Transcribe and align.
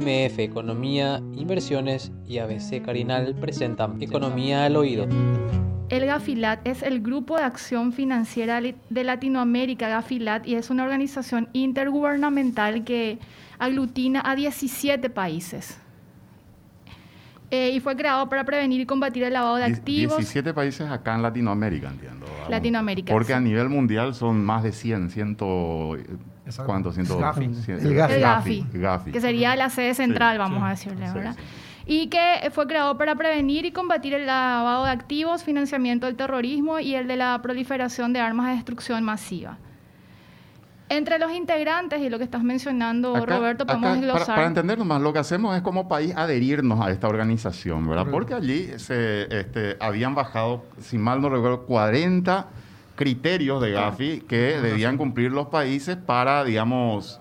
MF 0.00 0.38
Economía, 0.38 1.20
Inversiones 1.36 2.10
y 2.26 2.38
ABC 2.38 2.82
Carinal 2.82 3.34
presentan 3.34 4.00
Economía 4.00 4.64
al 4.64 4.76
Oído. 4.76 5.06
El 5.90 6.06
GAFILAT 6.06 6.66
es 6.66 6.82
el 6.82 7.02
Grupo 7.02 7.36
de 7.36 7.42
Acción 7.42 7.92
Financiera 7.92 8.62
de 8.62 9.04
Latinoamérica, 9.04 9.88
GAFILAT, 9.88 10.46
y 10.46 10.54
es 10.54 10.70
una 10.70 10.84
organización 10.84 11.48
intergubernamental 11.52 12.84
que 12.84 13.18
aglutina 13.58 14.22
a 14.24 14.36
17 14.36 15.10
países. 15.10 15.78
Eh, 17.50 17.72
y 17.74 17.80
fue 17.80 17.94
creado 17.96 18.28
para 18.28 18.44
prevenir 18.44 18.80
y 18.80 18.86
combatir 18.86 19.24
el 19.24 19.34
lavado 19.34 19.56
de 19.56 19.64
activos. 19.64 20.16
17 20.16 20.54
países 20.54 20.88
acá 20.88 21.16
en 21.16 21.22
Latinoamérica, 21.22 21.88
entiendo. 21.88 22.24
Latinoamérica. 22.48 23.12
Porque 23.12 23.34
a 23.34 23.40
nivel 23.40 23.68
mundial 23.68 24.14
son 24.14 24.42
más 24.42 24.62
de 24.62 24.72
100, 24.72 25.10
ciento... 26.50 26.66
¿Cuántos? 26.66 26.98
el 26.98 27.94
GAFI. 27.94 28.66
El 28.72 28.80
GAFI. 28.80 29.12
Que 29.12 29.20
sería 29.20 29.56
la 29.56 29.70
sede 29.70 29.94
central, 29.94 30.38
vamos 30.38 30.62
a 30.62 30.70
decirle, 30.70 31.10
¿verdad? 31.12 31.36
y 31.86 32.06
que 32.06 32.50
fue 32.52 32.68
creado 32.68 32.96
para 32.96 33.16
prevenir 33.16 33.64
y 33.64 33.72
combatir 33.72 34.14
el 34.14 34.24
lavado 34.24 34.84
de 34.84 34.92
activos, 34.92 35.42
financiamiento 35.42 36.06
del 36.06 36.14
terrorismo 36.14 36.78
y 36.78 36.94
el 36.94 37.08
de 37.08 37.16
la 37.16 37.40
proliferación 37.42 38.12
de 38.12 38.20
armas 38.20 38.46
de 38.46 38.52
destrucción 38.54 39.02
masiva. 39.02 39.58
Entre 40.88 41.18
los 41.18 41.32
integrantes 41.32 42.00
y 42.00 42.08
lo 42.08 42.18
que 42.18 42.24
estás 42.24 42.44
mencionando, 42.44 43.26
Roberto, 43.26 43.66
podemos 43.66 44.00
glosar. 44.00 44.26
Para, 44.26 44.36
para, 44.36 44.46
entendernos 44.46 44.86
más, 44.86 45.02
lo 45.02 45.12
que 45.12 45.18
hacemos 45.18 45.56
es 45.56 45.62
como 45.62 45.88
país 45.88 46.14
adherirnos 46.16 46.80
a 46.80 46.92
esta 46.92 47.08
organización, 47.08 47.88
¿verdad? 47.88 48.06
Porque 48.08 48.34
allí 48.34 48.68
se 48.76 49.22
este, 49.30 49.76
habían 49.80 50.14
bajado, 50.14 50.64
si 50.80 50.96
mal 50.96 51.20
no 51.20 51.28
recuerdo, 51.28 51.66
40 51.66 52.46
criterios 53.00 53.62
de 53.62 53.70
Gafi 53.70 54.20
que 54.28 54.60
debían 54.60 54.98
cumplir 54.98 55.32
los 55.32 55.46
países 55.46 55.96
para, 55.96 56.44
digamos, 56.44 57.18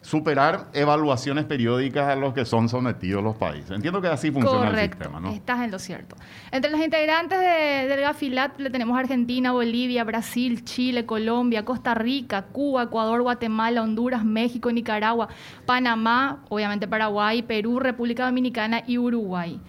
superar 0.00 0.68
evaluaciones 0.72 1.44
periódicas 1.44 2.08
a 2.08 2.16
los 2.16 2.32
que 2.32 2.46
son 2.46 2.70
sometidos 2.70 3.22
los 3.22 3.36
países. 3.36 3.72
Entiendo 3.72 4.00
que 4.00 4.08
así 4.08 4.30
funciona 4.30 4.70
el 4.70 4.88
sistema, 4.88 5.20
¿no? 5.20 5.30
Estás 5.30 5.60
en 5.60 5.70
lo 5.70 5.78
cierto. 5.78 6.16
Entre 6.50 6.70
los 6.70 6.80
integrantes 6.80 7.38
del 7.38 8.00
GAFILAT 8.00 8.58
le 8.58 8.70
tenemos 8.70 8.98
Argentina, 8.98 9.52
Bolivia, 9.52 10.02
Brasil, 10.04 10.64
Chile, 10.64 11.04
Colombia, 11.04 11.62
Costa 11.66 11.94
Rica, 11.94 12.46
Cuba, 12.46 12.84
Ecuador, 12.84 13.20
Guatemala, 13.20 13.82
Honduras, 13.82 14.24
México, 14.24 14.72
Nicaragua, 14.72 15.28
Panamá, 15.66 16.42
obviamente 16.48 16.88
Paraguay, 16.88 17.42
Perú, 17.42 17.80
República 17.80 18.24
Dominicana 18.24 18.82
y 18.86 18.96
Uruguay. 18.96 19.60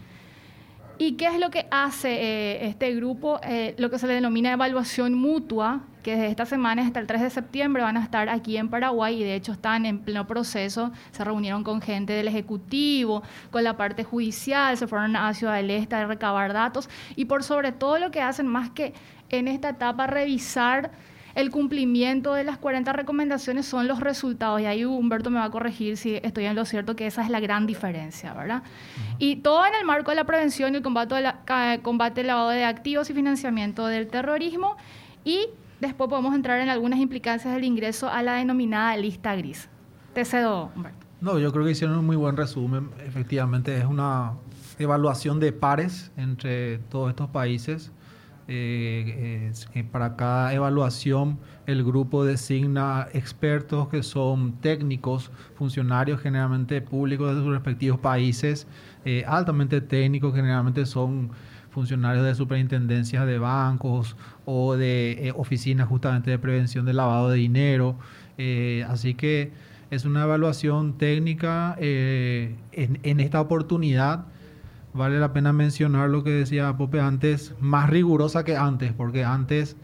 ¿Y 1.02 1.14
qué 1.14 1.28
es 1.28 1.40
lo 1.40 1.50
que 1.50 1.66
hace 1.72 2.10
eh, 2.12 2.68
este 2.68 2.94
grupo? 2.94 3.40
Eh, 3.42 3.74
lo 3.78 3.90
que 3.90 3.98
se 3.98 4.06
le 4.06 4.16
denomina 4.16 4.52
evaluación 4.52 5.14
mutua, 5.14 5.80
que 6.04 6.12
desde 6.12 6.28
esta 6.28 6.46
semana 6.46 6.86
hasta 6.86 7.00
el 7.00 7.08
3 7.08 7.22
de 7.22 7.30
septiembre 7.30 7.82
van 7.82 7.96
a 7.96 8.04
estar 8.04 8.28
aquí 8.28 8.58
en 8.58 8.68
Paraguay 8.68 9.22
y 9.22 9.24
de 9.24 9.36
hecho 9.36 9.54
están 9.54 9.86
en 9.86 10.00
pleno 10.00 10.28
proceso. 10.28 10.92
Se 11.12 11.24
reunieron 11.24 11.64
con 11.64 11.82
gente 11.82 12.12
del 12.12 12.28
Ejecutivo, 12.28 13.24
con 13.50 13.64
la 13.64 13.78
parte 13.78 14.04
judicial, 14.04 14.76
se 14.76 14.88
fueron 14.88 15.16
a 15.16 15.34
Ciudad 15.34 15.56
del 15.56 15.72
Este 15.72 15.96
a 15.96 16.06
recabar 16.06 16.52
datos 16.52 16.90
y 17.16 17.26
por 17.26 17.44
sobre 17.44 17.72
todo 17.72 17.98
lo 17.98 18.12
que 18.12 18.22
hacen 18.22 18.48
más 18.48 18.70
que 18.70 18.94
en 19.30 19.48
esta 19.48 19.70
etapa 19.70 20.06
revisar 20.06 20.92
el 21.36 21.52
cumplimiento 21.52 22.34
de 22.34 22.44
las 22.44 22.58
40 22.58 22.92
recomendaciones 22.94 23.66
son 23.66 23.88
los 23.88 24.00
resultados. 24.00 24.62
Y 24.62 24.66
ahí 24.66 24.86
Humberto 24.86 25.30
me 25.30 25.40
va 25.40 25.46
a 25.46 25.52
corregir 25.52 25.98
si 25.98 26.16
estoy 26.16 26.46
en 26.46 26.56
lo 26.56 26.66
cierto, 26.66 26.96
que 26.96 27.08
esa 27.08 27.24
es 27.24 27.30
la 27.30 27.40
gran 27.40 27.68
diferencia, 27.68 28.34
¿verdad? 28.34 28.64
Y 29.18 29.38
todo 29.38 29.66
en 29.66 29.74
el 29.76 29.86
marco 29.86 30.12
de 30.12 30.16
la 30.16 30.26
prevención 30.26 30.74
y 30.74 30.78
el 30.78 30.84
combate, 30.84 31.16
de 31.16 31.22
la, 31.22 31.80
combate 31.82 32.24
lavado 32.24 32.50
de 32.50 32.66
activos 32.66 33.10
y 33.10 33.14
financiamiento 33.14 33.88
del 33.88 34.08
terrorismo. 34.08 34.76
Y 35.24 35.48
después 35.80 36.10
podemos 36.10 36.36
entrar 36.36 36.60
en 36.60 36.70
algunas 36.70 37.00
implicancias 37.00 37.54
del 37.54 37.64
ingreso 37.64 38.10
a 38.10 38.22
la 38.22 38.36
denominada 38.36 38.96
lista 38.98 39.36
gris. 39.36 39.70
Te 40.14 40.26
cedo, 40.26 40.72
Humberto. 40.76 41.06
No, 41.22 41.38
yo 41.38 41.52
creo 41.52 41.66
que 41.66 41.72
hicieron 41.72 41.98
un 41.98 42.06
muy 42.06 42.16
buen 42.16 42.38
resumen. 42.38 42.90
Efectivamente, 43.06 43.78
es 43.78 43.86
una 43.86 44.34
evaluación 44.80 45.40
de 45.40 45.52
pares 45.52 46.12
entre 46.16 46.78
todos 46.78 47.10
estos 47.10 47.30
países 47.30 47.92
eh, 48.52 49.52
eh, 49.76 49.84
para 49.84 50.16
cada 50.16 50.52
evaluación 50.56 51.38
el 51.68 51.84
grupo 51.84 52.26
designa 52.26 53.08
expertos 53.14 53.90
que 53.90 54.02
son 54.02 54.54
técnicos, 54.54 55.30
funcionarios 55.54 56.20
generalmente 56.20 56.82
públicos 56.82 57.36
de 57.36 57.44
sus 57.44 57.54
respectivos 57.54 58.00
países, 58.00 58.66
eh, 59.06 59.24
altamente 59.28 59.82
técnicos, 59.82 60.34
generalmente 60.34 60.88
son 60.88 61.30
funcionarios 61.70 62.26
de 62.26 62.34
superintendencias 62.34 63.28
de 63.28 63.38
bancos 63.38 64.16
o 64.46 64.76
de 64.76 65.32
oficinas 65.38 65.88
justamente 65.88 66.32
de 66.32 66.40
prevención 66.40 66.88
del 66.88 66.98
lavado 66.98 67.30
de 67.30 67.38
dinero. 67.38 68.00
así 68.88 69.14
que 69.14 69.52
es 69.92 70.06
una 70.06 70.24
evaluación 70.24 70.98
técnica 70.98 71.78
en 71.80 73.20
esta 73.20 73.42
oportunidad 73.42 74.26
vale 74.94 75.20
la 75.20 75.34
pena 75.34 75.54
mencionar 75.54 76.10
lo 76.10 76.24
que 76.24 76.32
decía 76.32 76.76
Pope 76.78 77.00
antes, 77.00 77.54
más 77.60 77.90
rigurosa 77.90 78.44
que 78.44 78.56
antes, 78.56 78.94
porque 78.94 79.24
antes 79.24 79.76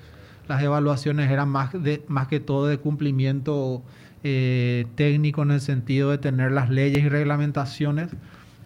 las 0.47 0.61
evaluaciones 0.61 1.31
eran 1.31 1.49
más, 1.49 1.71
de, 1.71 2.03
más 2.07 2.27
que 2.27 2.39
todo 2.39 2.67
de 2.67 2.77
cumplimiento 2.77 3.83
eh, 4.23 4.85
técnico 4.95 5.43
en 5.43 5.51
el 5.51 5.61
sentido 5.61 6.11
de 6.11 6.17
tener 6.17 6.51
las 6.51 6.69
leyes 6.69 7.03
y 7.03 7.09
reglamentaciones 7.09 8.11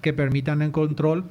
que 0.01 0.13
permitan 0.13 0.61
el 0.61 0.71
control, 0.71 1.25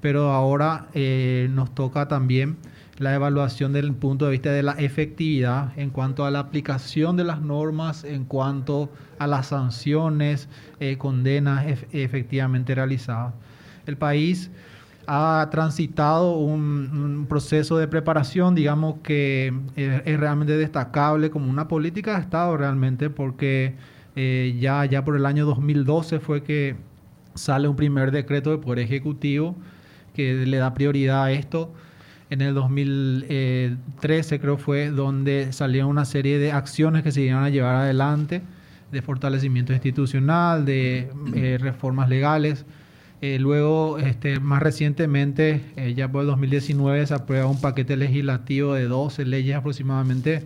pero 0.00 0.32
ahora 0.32 0.88
eh, 0.94 1.48
nos 1.52 1.74
toca 1.74 2.08
también 2.08 2.56
la 2.98 3.14
evaluación 3.14 3.72
del 3.72 3.92
punto 3.94 4.26
de 4.26 4.32
vista 4.32 4.50
de 4.50 4.62
la 4.62 4.72
efectividad 4.72 5.76
en 5.78 5.90
cuanto 5.90 6.24
a 6.24 6.30
la 6.30 6.40
aplicación 6.40 7.16
de 7.16 7.24
las 7.24 7.40
normas, 7.40 8.04
en 8.04 8.24
cuanto 8.24 8.90
a 9.18 9.26
las 9.26 9.48
sanciones, 9.48 10.48
eh, 10.78 10.98
condenas 10.98 11.64
efectivamente 11.92 12.74
realizadas 12.74 13.34
el 13.86 13.96
país 13.96 14.50
ha 15.06 15.48
transitado 15.50 16.36
un, 16.36 17.26
proceso 17.28 17.76
de 17.76 17.88
preparación, 17.88 18.54
digamos 18.54 18.96
que 19.02 19.52
es, 19.76 20.20
realmente 20.20 20.56
destacable 20.56 21.30
como 21.30 21.50
una 21.50 21.68
política 21.68 22.14
de 22.14 22.20
Estado 22.20 22.56
realmente, 22.56 23.10
porque 23.10 23.74
eh, 24.16 24.56
ya, 24.60 24.84
ya 24.84 25.04
por 25.04 25.16
el 25.16 25.26
año 25.26 25.46
2012 25.46 26.20
fue 26.20 26.42
que 26.42 26.76
sale 27.34 27.68
un 27.68 27.76
primer 27.76 28.10
decreto 28.10 28.50
del 28.50 28.60
Poder 28.60 28.80
Ejecutivo 28.80 29.56
que 30.14 30.46
le 30.46 30.56
da 30.58 30.74
prioridad 30.74 31.24
a 31.24 31.32
esto. 31.32 31.72
En 32.30 32.40
el 32.40 32.54
2013 32.54 34.40
creo 34.40 34.56
fue 34.56 34.90
donde 34.90 35.52
salieron 35.52 35.90
una 35.90 36.04
serie 36.04 36.38
de 36.38 36.52
acciones 36.52 37.02
que 37.02 37.12
se 37.12 37.22
iban 37.22 37.44
a 37.44 37.50
llevar 37.50 37.74
adelante, 37.76 38.42
de 38.90 39.02
fortalecimiento 39.02 39.72
institucional, 39.72 40.64
de 40.64 41.10
eh, 41.34 41.58
reformas 41.58 42.08
legales 42.08 42.66
eh, 43.22 43.38
luego, 43.38 43.98
este, 43.98 44.40
más 44.40 44.60
recientemente, 44.60 45.60
eh, 45.76 45.94
ya 45.94 46.10
por 46.10 46.22
el 46.22 46.26
2019, 46.26 47.06
se 47.06 47.14
aprueba 47.14 47.46
un 47.46 47.60
paquete 47.60 47.96
legislativo 47.96 48.74
de 48.74 48.88
12 48.88 49.24
leyes 49.26 49.54
aproximadamente 49.54 50.44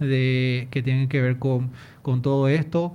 de, 0.00 0.68
que 0.70 0.82
tienen 0.82 1.08
que 1.08 1.22
ver 1.22 1.38
con, 1.38 1.70
con 2.02 2.20
todo 2.20 2.48
esto, 2.48 2.92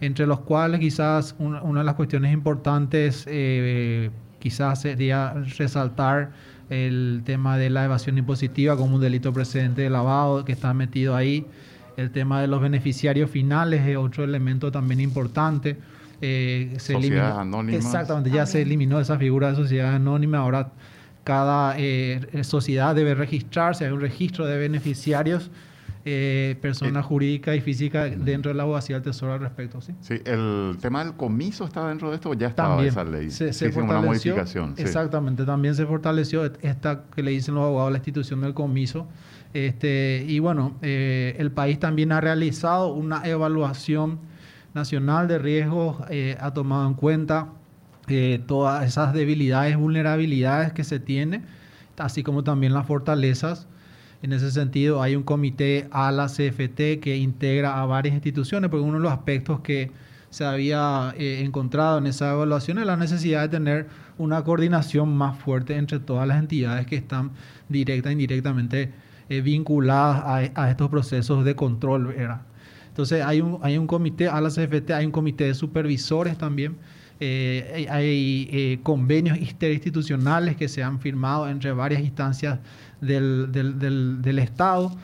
entre 0.00 0.26
los 0.26 0.40
cuales 0.40 0.80
quizás 0.80 1.36
una, 1.38 1.60
de 1.62 1.84
las 1.84 1.94
cuestiones 1.94 2.34
importantes 2.34 3.24
eh, 3.28 4.10
quizás 4.40 4.80
sería 4.80 5.34
resaltar 5.56 6.32
el 6.68 7.22
tema 7.24 7.56
de 7.56 7.70
la 7.70 7.84
evasión 7.84 8.18
impositiva 8.18 8.76
como 8.76 8.96
un 8.96 9.00
delito 9.00 9.32
precedente 9.32 9.82
de 9.82 9.90
lavado 9.90 10.44
que 10.44 10.50
está 10.50 10.74
metido 10.74 11.14
ahí. 11.14 11.46
El 11.96 12.10
tema 12.10 12.40
de 12.40 12.48
los 12.48 12.60
beneficiarios 12.60 13.30
finales 13.30 13.86
es 13.86 13.96
otro 13.96 14.24
elemento 14.24 14.72
también 14.72 15.00
importante 15.00 15.78
eh, 16.20 16.74
se 16.78 16.94
eliminó, 16.94 17.38
anónimas. 17.38 17.84
Exactamente, 17.84 18.30
ya 18.30 18.46
se 18.46 18.62
eliminó 18.62 19.00
esa 19.00 19.18
figura 19.18 19.50
de 19.50 19.56
sociedad 19.56 19.94
anónima. 19.94 20.38
Ahora 20.38 20.72
cada 21.24 21.74
eh, 21.78 22.20
sociedad 22.42 22.94
debe 22.94 23.14
registrarse, 23.14 23.86
hay 23.86 23.92
un 23.92 24.00
registro 24.00 24.46
de 24.46 24.58
beneficiarios, 24.58 25.50
eh, 26.06 26.56
persona 26.60 27.02
jurídica 27.02 27.56
y 27.56 27.62
física 27.62 28.04
dentro 28.04 28.50
de 28.50 28.54
la 28.54 28.64
abogacía 28.64 28.96
del 28.96 29.04
Tesoro 29.04 29.32
al 29.32 29.40
respecto. 29.40 29.80
¿sí? 29.80 29.94
sí, 30.00 30.20
el 30.26 30.76
tema 30.80 31.02
del 31.02 31.14
comiso 31.14 31.64
está 31.64 31.88
dentro 31.88 32.10
de 32.10 32.16
esto, 32.16 32.34
ya 32.34 32.48
estaba 32.48 32.84
esa 32.84 33.04
ley. 33.04 33.30
Se, 33.30 33.54
se 33.54 33.72
fortaleció, 33.72 33.98
una 33.98 34.06
modificación. 34.06 34.74
Exactamente, 34.76 35.46
también 35.46 35.74
se 35.74 35.86
fortaleció 35.86 36.44
esta 36.60 37.04
que 37.14 37.22
le 37.22 37.30
dicen 37.30 37.54
los 37.54 37.64
abogados 37.64 37.92
la 37.92 37.98
institución 37.98 38.42
del 38.42 38.52
comiso. 38.52 39.06
Este, 39.54 40.26
y 40.28 40.40
bueno, 40.40 40.76
eh, 40.82 41.36
el 41.38 41.52
país 41.52 41.78
también 41.78 42.12
ha 42.12 42.20
realizado 42.20 42.92
una 42.92 43.22
evaluación 43.24 44.18
Nacional 44.74 45.28
de 45.28 45.38
Riesgos 45.38 45.98
eh, 46.10 46.36
ha 46.40 46.52
tomado 46.52 46.88
en 46.88 46.94
cuenta 46.94 47.48
eh, 48.08 48.42
todas 48.46 48.84
esas 48.84 49.14
debilidades, 49.14 49.76
vulnerabilidades 49.76 50.72
que 50.72 50.82
se 50.82 50.98
tiene, 50.98 51.42
así 51.96 52.24
como 52.24 52.42
también 52.42 52.74
las 52.74 52.86
fortalezas. 52.86 53.68
En 54.22 54.32
ese 54.32 54.50
sentido, 54.50 55.00
hay 55.00 55.14
un 55.14 55.22
comité 55.22 55.86
a 55.92 56.10
la 56.10 56.26
CFT 56.26 57.00
que 57.00 57.16
integra 57.18 57.80
a 57.80 57.86
varias 57.86 58.14
instituciones, 58.14 58.68
porque 58.68 58.84
uno 58.84 58.94
de 58.94 59.04
los 59.04 59.12
aspectos 59.12 59.60
que 59.60 59.92
se 60.30 60.44
había 60.44 61.14
eh, 61.16 61.42
encontrado 61.44 61.98
en 61.98 62.08
esa 62.08 62.32
evaluación 62.32 62.78
es 62.78 62.86
la 62.86 62.96
necesidad 62.96 63.42
de 63.42 63.48
tener 63.50 63.88
una 64.18 64.42
coordinación 64.42 65.16
más 65.16 65.38
fuerte 65.38 65.76
entre 65.76 66.00
todas 66.00 66.26
las 66.26 66.38
entidades 66.38 66.86
que 66.86 66.96
están 66.96 67.30
directa 67.68 68.08
e 68.08 68.12
indirectamente 68.12 68.92
vinculadas 69.28 70.50
a, 70.54 70.70
estos 70.70 70.90
procesos 70.90 71.44
de 71.44 71.56
control. 71.56 72.14
Entonces 72.94 73.24
hay 73.24 73.40
un, 73.40 73.58
hay 73.62 73.76
un 73.76 73.86
comité, 73.86 74.28
a 74.28 74.40
la 74.40 74.48
CFT 74.48 74.92
hay 74.92 75.04
un 75.04 75.12
comité 75.12 75.44
de 75.44 75.54
supervisores 75.54 76.38
también 76.38 76.76
Eh, 77.20 77.86
hay 77.88 78.48
eh, 78.50 78.80
convenios 78.82 79.38
interinstitucionales 79.38 80.56
que 80.56 80.68
se 80.68 80.82
han 80.82 80.98
firmado 80.98 81.48
entre 81.48 81.72
varias 81.72 82.02
instancias 82.02 82.58
del, 83.00 83.52
del, 83.52 84.38
Estado. 84.38 84.94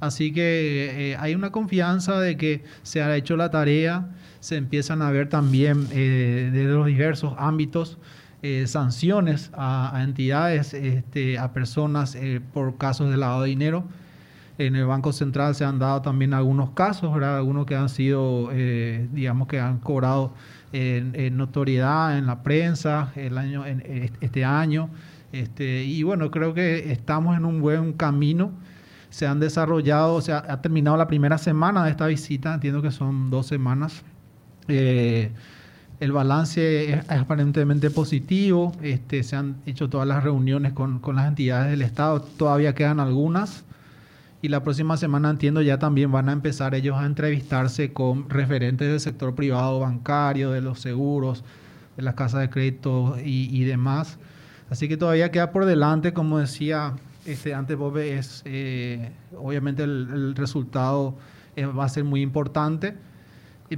Así 0.00 0.32
que 0.32 1.16
hay 1.18 1.34
una 1.34 1.50
confianza 1.50 2.18
de 2.18 2.36
que 2.36 2.64
se 2.82 3.02
ha 3.02 3.16
hecho 3.16 3.36
la 3.36 3.50
tarea, 3.50 4.08
se 4.40 4.56
empiezan 4.56 5.02
a 5.02 5.10
ver 5.10 5.28
también 5.28 5.88
de 5.88 6.64
los 6.64 6.86
diversos 6.86 7.34
ámbitos 7.38 7.98
sanciones 8.64 9.50
a, 9.52 10.00
entidades, 10.02 10.72
este, 10.72 11.38
a 11.38 11.52
personas 11.52 12.16
por 12.54 12.78
casos 12.78 13.10
de 13.10 13.18
lavado 13.18 13.42
de 13.42 13.50
dinero. 13.50 13.84
En 14.60 14.76
el 14.76 14.84
Banco 14.84 15.12
Central 15.12 15.54
se 15.54 15.64
han 15.64 15.78
dado 15.78 16.02
también 16.02 16.34
algunos 16.34 16.70
casos, 16.70 17.16
algunos 17.22 17.64
que 17.64 17.76
han 17.76 17.88
sido, 17.88 18.50
eh, 18.52 19.08
digamos 19.10 19.48
que 19.48 19.58
han 19.58 19.78
cobrado 19.78 20.34
notoriedad 21.32 22.18
en 22.18 22.26
la 22.26 22.42
prensa 22.42 23.10
el 23.16 23.38
año, 23.38 23.64
en, 23.64 24.12
este 24.20 24.44
año. 24.44 24.90
Este, 25.32 25.84
y 25.84 26.02
bueno, 26.02 26.30
creo 26.30 26.52
que 26.52 26.92
estamos 26.92 27.38
en 27.38 27.46
un 27.46 27.62
buen 27.62 27.94
camino. 27.94 28.50
Se 29.08 29.26
han 29.26 29.40
desarrollado, 29.40 30.14
o 30.14 30.20
sea, 30.20 30.44
ha 30.46 30.60
terminado 30.60 30.96
la 30.98 31.06
primera 31.06 31.38
semana 31.38 31.82
de 31.84 31.90
esta 31.92 32.06
visita, 32.06 32.52
entiendo 32.52 32.82
que 32.82 32.90
son 32.90 33.30
dos 33.30 33.46
semanas. 33.46 34.02
Eh, 34.68 35.32
el 36.00 36.12
balance 36.12 36.92
es, 36.92 37.10
aparentemente 37.10 37.90
positivo. 37.90 38.72
Este, 38.82 39.22
se 39.22 39.36
han 39.36 39.56
hecho 39.64 39.88
todas 39.88 40.06
las 40.06 40.22
reuniones 40.22 40.74
con, 40.74 40.98
con, 40.98 41.16
las 41.16 41.28
entidades 41.28 41.70
del 41.70 41.80
Estado. 41.80 42.20
Todavía 42.20 42.74
quedan 42.74 43.00
algunas. 43.00 43.64
Y 44.42 44.48
la 44.48 44.62
próxima 44.62 44.96
semana 44.96 45.28
entiendo 45.28 45.60
ya 45.60 45.78
también 45.78 46.10
van 46.10 46.30
a 46.30 46.32
empezar 46.32 46.74
ellos 46.74 46.96
a 46.96 47.04
entrevistarse 47.04 47.92
con 47.92 48.30
referentes 48.30 48.88
del 48.88 49.00
sector 49.00 49.34
privado 49.34 49.80
bancario, 49.80 50.50
de 50.50 50.62
los 50.62 50.80
seguros, 50.80 51.44
de 51.96 52.02
las 52.02 52.14
casas 52.14 52.40
de 52.40 52.48
crédito 52.48 53.16
y, 53.22 53.64
demás. 53.64 54.18
Así 54.70 54.88
que 54.88 54.96
todavía 54.96 55.30
queda 55.30 55.52
por 55.52 55.66
delante, 55.66 56.14
como 56.14 56.38
decía 56.38 56.94
este, 57.26 57.52
antes 57.52 57.76
Bobe, 57.76 58.16
es 58.16 58.42
eh, 58.46 59.12
obviamente 59.36 59.82
el, 59.82 60.34
resultado 60.34 61.16
eh, 61.54 61.66
va 61.66 61.84
a 61.84 61.88
ser 61.90 62.04
muy 62.04 62.22
importante. 62.22 62.96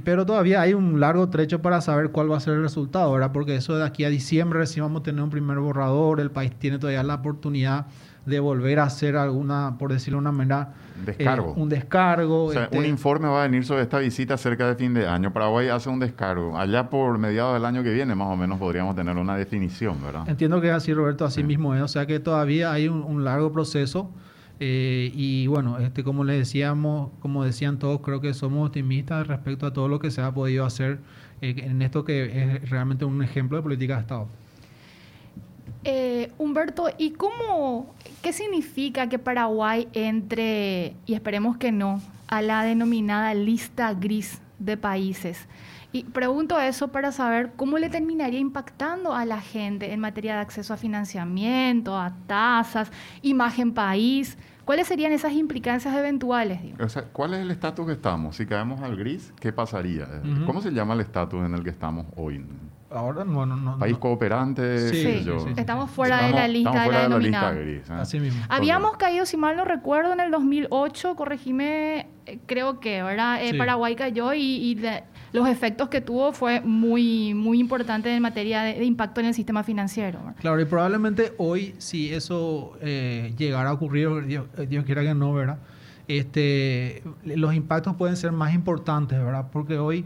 Pero 0.03 0.25
todavía 0.25 0.61
hay 0.61 0.73
un 0.73 0.99
largo 0.99 1.29
trecho 1.29 1.61
para 1.61 1.79
saber 1.81 2.09
cuál 2.09 2.31
va 2.31 2.37
a 2.37 2.39
ser 2.39 2.53
el 2.55 2.63
resultado, 2.63 3.11
¿verdad? 3.11 3.31
Porque 3.31 3.55
eso 3.55 3.77
de 3.77 3.85
aquí 3.85 4.05
a 4.05 4.09
diciembre 4.09 4.57
recién 4.59 4.85
vamos 4.85 5.01
a 5.01 5.03
tener 5.03 5.21
un 5.21 5.29
primer 5.29 5.59
borrador, 5.59 6.19
el 6.19 6.31
país 6.31 6.51
tiene 6.57 6.79
todavía 6.79 7.03
la 7.03 7.15
oportunidad 7.15 7.85
de 8.25 8.39
volver 8.39 8.79
a 8.79 8.83
hacer 8.83 9.17
alguna, 9.17 9.75
por 9.77 9.91
decirlo 9.91 10.17
de 10.17 10.21
una 10.21 10.31
manera, 10.31 10.73
descargo. 11.05 11.49
Eh, 11.49 11.61
un 11.61 11.69
descargo. 11.69 12.45
O 12.45 12.51
sea, 12.51 12.69
un 12.71 12.77
este 12.77 12.87
informe 12.87 13.27
va 13.27 13.43
a 13.43 13.47
venir 13.47 13.65
sobre 13.65 13.83
esta 13.83 13.99
visita 13.99 14.37
cerca 14.37 14.67
de 14.67 14.75
fin 14.75 14.93
de 14.93 15.07
año. 15.07 15.33
Paraguay 15.33 15.67
hace 15.67 15.89
un 15.89 15.99
descargo. 15.99 16.57
Allá 16.57 16.89
por 16.89 17.17
mediados 17.17 17.55
del 17.55 17.65
año 17.65 17.83
que 17.83 17.93
viene, 17.93 18.15
más 18.15 18.29
o 18.29 18.37
menos, 18.37 18.59
podríamos 18.59 18.95
tener 18.95 19.17
una 19.17 19.35
definición, 19.35 20.01
¿verdad? 20.01 20.27
Entiendo 20.27 20.61
que 20.61 20.69
es 20.69 20.73
así, 20.73 20.93
Roberto, 20.93 21.25
así 21.25 21.43
mismo 21.43 21.75
es. 21.75 21.81
O 21.81 21.87
sea 21.87 22.05
que 22.05 22.19
todavía 22.19 22.71
hay 22.71 22.87
un, 22.87 23.23
largo 23.23 23.51
proceso. 23.51 24.09
Eh, 24.59 25.11
y 25.13 25.47
bueno, 25.47 25.79
este, 25.79 26.03
como 26.03 26.23
le 26.23 26.37
decíamos, 26.37 27.09
como 27.19 27.43
decían 27.43 27.79
todos, 27.79 27.99
creo 28.01 28.21
que 28.21 28.33
somos 28.33 28.67
optimistas 28.67 29.27
respecto 29.27 29.65
a 29.65 29.73
todo 29.73 29.89
lo 29.89 29.99
que 29.99 30.11
se 30.11 30.21
ha 30.21 30.31
podido 30.31 30.65
hacer 30.65 30.99
eh, 31.41 31.55
en 31.57 31.81
esto 31.81 32.05
que 32.05 32.61
es 32.61 32.69
realmente 32.69 33.03
un 33.03 33.21
ejemplo 33.23 33.57
de 33.57 33.63
política 33.63 33.95
de 33.95 34.01
Estado. 34.01 34.27
Eh, 35.83 36.31
Humberto, 36.37 36.89
¿y 36.97 37.11
cómo, 37.11 37.93
qué 38.21 38.31
significa 38.31 39.09
que 39.09 39.19
Paraguay 39.19 39.87
entre, 39.93 40.95
y 41.05 41.13
esperemos 41.13 41.57
que 41.57 41.71
no, 41.71 42.01
a 42.27 42.41
la 42.41 42.63
denominada 42.63 43.33
lista 43.33 43.93
gris 43.93 44.41
de 44.59 44.77
países? 44.77 45.47
Y 45.91 46.05
pregunto 46.05 46.59
eso 46.59 46.87
para 46.87 47.11
saber 47.11 47.51
cómo 47.55 47.77
le 47.77 47.89
terminaría 47.89 48.39
impactando 48.39 49.13
a 49.13 49.25
la 49.25 49.41
gente 49.41 49.93
en 49.93 49.99
materia 49.99 50.35
de 50.35 50.41
acceso 50.41 50.73
a 50.73 50.77
financiamiento, 50.77 51.95
a 51.95 52.13
tasas, 52.25 52.91
imagen 53.21 53.73
país. 53.73 54.37
¿Cuáles 54.65 54.87
serían 54.87 55.11
esas 55.11 55.33
implicancias 55.33 55.93
eventuales? 55.93 56.59
O 56.79 56.89
sea, 56.89 57.03
¿cuál 57.03 57.35
es 57.35 57.41
el 57.41 57.51
estatus 57.51 57.85
que 57.85 57.91
estamos? 57.91 58.37
Si 58.37 58.45
caemos 58.47 58.81
al 58.81 58.95
gris, 58.95 59.33
¿qué 59.39 59.53
pasaría? 59.53 60.07
¿Cómo 60.47 60.61
se 60.61 60.71
llama 60.71 60.95
el 60.95 61.01
estatus 61.01 61.45
en 61.45 61.53
el 61.53 61.63
que 61.63 61.69
estamos 61.69 62.07
hoy? 62.15 62.43
Ahora 62.93 63.25
no, 63.25 63.45
no, 63.45 63.55
no. 63.55 63.79
País 63.79 63.97
cooperante. 63.97 64.89
Sí, 64.89 65.25
estamos 65.57 65.89
fuera 65.89 66.27
de 66.27 66.31
la 66.31 66.47
lista 66.47 66.83
de 66.83 66.91
la, 66.91 67.01
denominada. 67.03 67.51
gris, 67.53 67.89
¿eh? 67.89 67.93
Así 67.93 68.19
mismo. 68.19 68.43
Habíamos 68.49 68.97
caído, 68.97 69.25
si 69.25 69.35
mal 69.35 69.57
no 69.57 69.65
recuerdo, 69.65 70.13
en 70.13 70.19
el 70.19 70.31
2008, 70.31 71.15
corregime, 71.15 72.07
eh, 72.25 72.39
creo 72.45 72.79
que, 72.79 73.01
¿verdad? 73.01 73.43
Eh, 73.43 73.57
Paraguay 73.57 73.95
cayó 73.95 74.33
y, 74.33 74.79
los 75.31 75.49
efectos 75.49 75.89
que 75.89 75.99
tuvo 75.99 76.31
fue 76.31 76.61
muy, 76.61 77.33
muy 77.33 77.59
importante 77.59 78.15
en 78.15 78.21
materia 78.21 78.61
de, 78.61 78.85
impacto 78.85 79.19
en 79.19 79.27
el 79.27 79.33
sistema 79.33 79.63
financiero. 79.63 80.19
Claro, 80.39 80.61
y 80.61 80.65
probablemente 80.65 81.33
hoy, 81.37 81.73
si 81.79 82.13
eso 82.13 82.77
llegara 82.79 83.71
a 83.71 83.73
ocurrir, 83.73 84.25
Dios, 84.27 84.45
Dios, 84.67 84.85
quiera 84.85 85.01
que 85.01 85.15
no, 85.15 85.33
¿verdad? 85.33 85.57
Este, 86.07 87.01
los 87.23 87.55
impactos 87.55 87.95
pueden 87.95 88.15
ser 88.15 88.31
más 88.31 88.53
importantes, 88.53 89.17
¿verdad? 89.17 89.47
Porque 89.51 89.79
hoy 89.79 90.05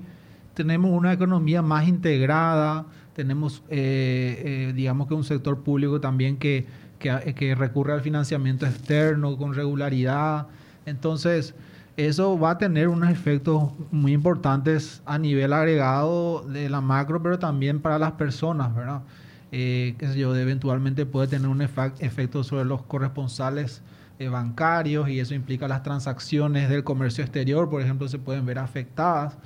tenemos 0.58 0.90
una 0.90 1.14
economía 1.14 1.62
más 1.62 1.88
integrada, 1.88 2.88
tenemos, 3.14 3.62
eh, 3.70 4.42
eh, 4.70 4.74
digamos 4.76 5.08
que 5.08 5.14
un 5.14 5.24
sector 5.24 5.62
público 5.62 6.02
también 6.02 6.38
que, 6.38 6.66
que, 6.98 7.54
recurre 7.56 7.94
al 7.94 8.02
financiamiento 8.02 8.66
externo 8.66 9.38
con 9.38 9.54
regularidad. 9.54 10.48
Entonces, 10.88 11.54
eso 11.96 12.40
va 12.40 12.52
a 12.52 12.58
tener 12.58 12.88
unos 12.88 13.12
efectos 13.12 13.72
muy 13.92 14.14
importantes 14.14 15.04
a 15.06 15.20
nivel 15.20 15.54
agregado 15.54 16.42
de 16.42 16.70
la 16.70 16.82
macro, 16.82 17.22
pero 17.22 17.38
también 17.38 17.80
para 17.80 18.00
las 18.00 18.14
personas, 18.14 18.74
¿verdad? 18.76 19.04
Eh, 19.52 19.94
que 20.00 20.18
yo, 20.18 20.36
eventualmente 20.36 21.06
puede 21.06 21.28
tener 21.28 21.50
un 21.50 21.62
efecto 21.62 22.44
sobre 22.44 22.66
los 22.66 22.82
corresponsales 22.82 23.84
bancarios 24.32 25.08
y 25.10 25.20
eso 25.20 25.36
implica 25.36 25.68
las 25.68 25.84
transacciones 25.84 26.68
del 26.70 26.84
comercio 26.84 27.24
exterior, 27.24 27.70
por 27.70 27.84
ejemplo, 27.84 28.08
se 28.08 28.18
pueden 28.18 28.48
ver 28.48 28.58
afectadas. 28.58 29.38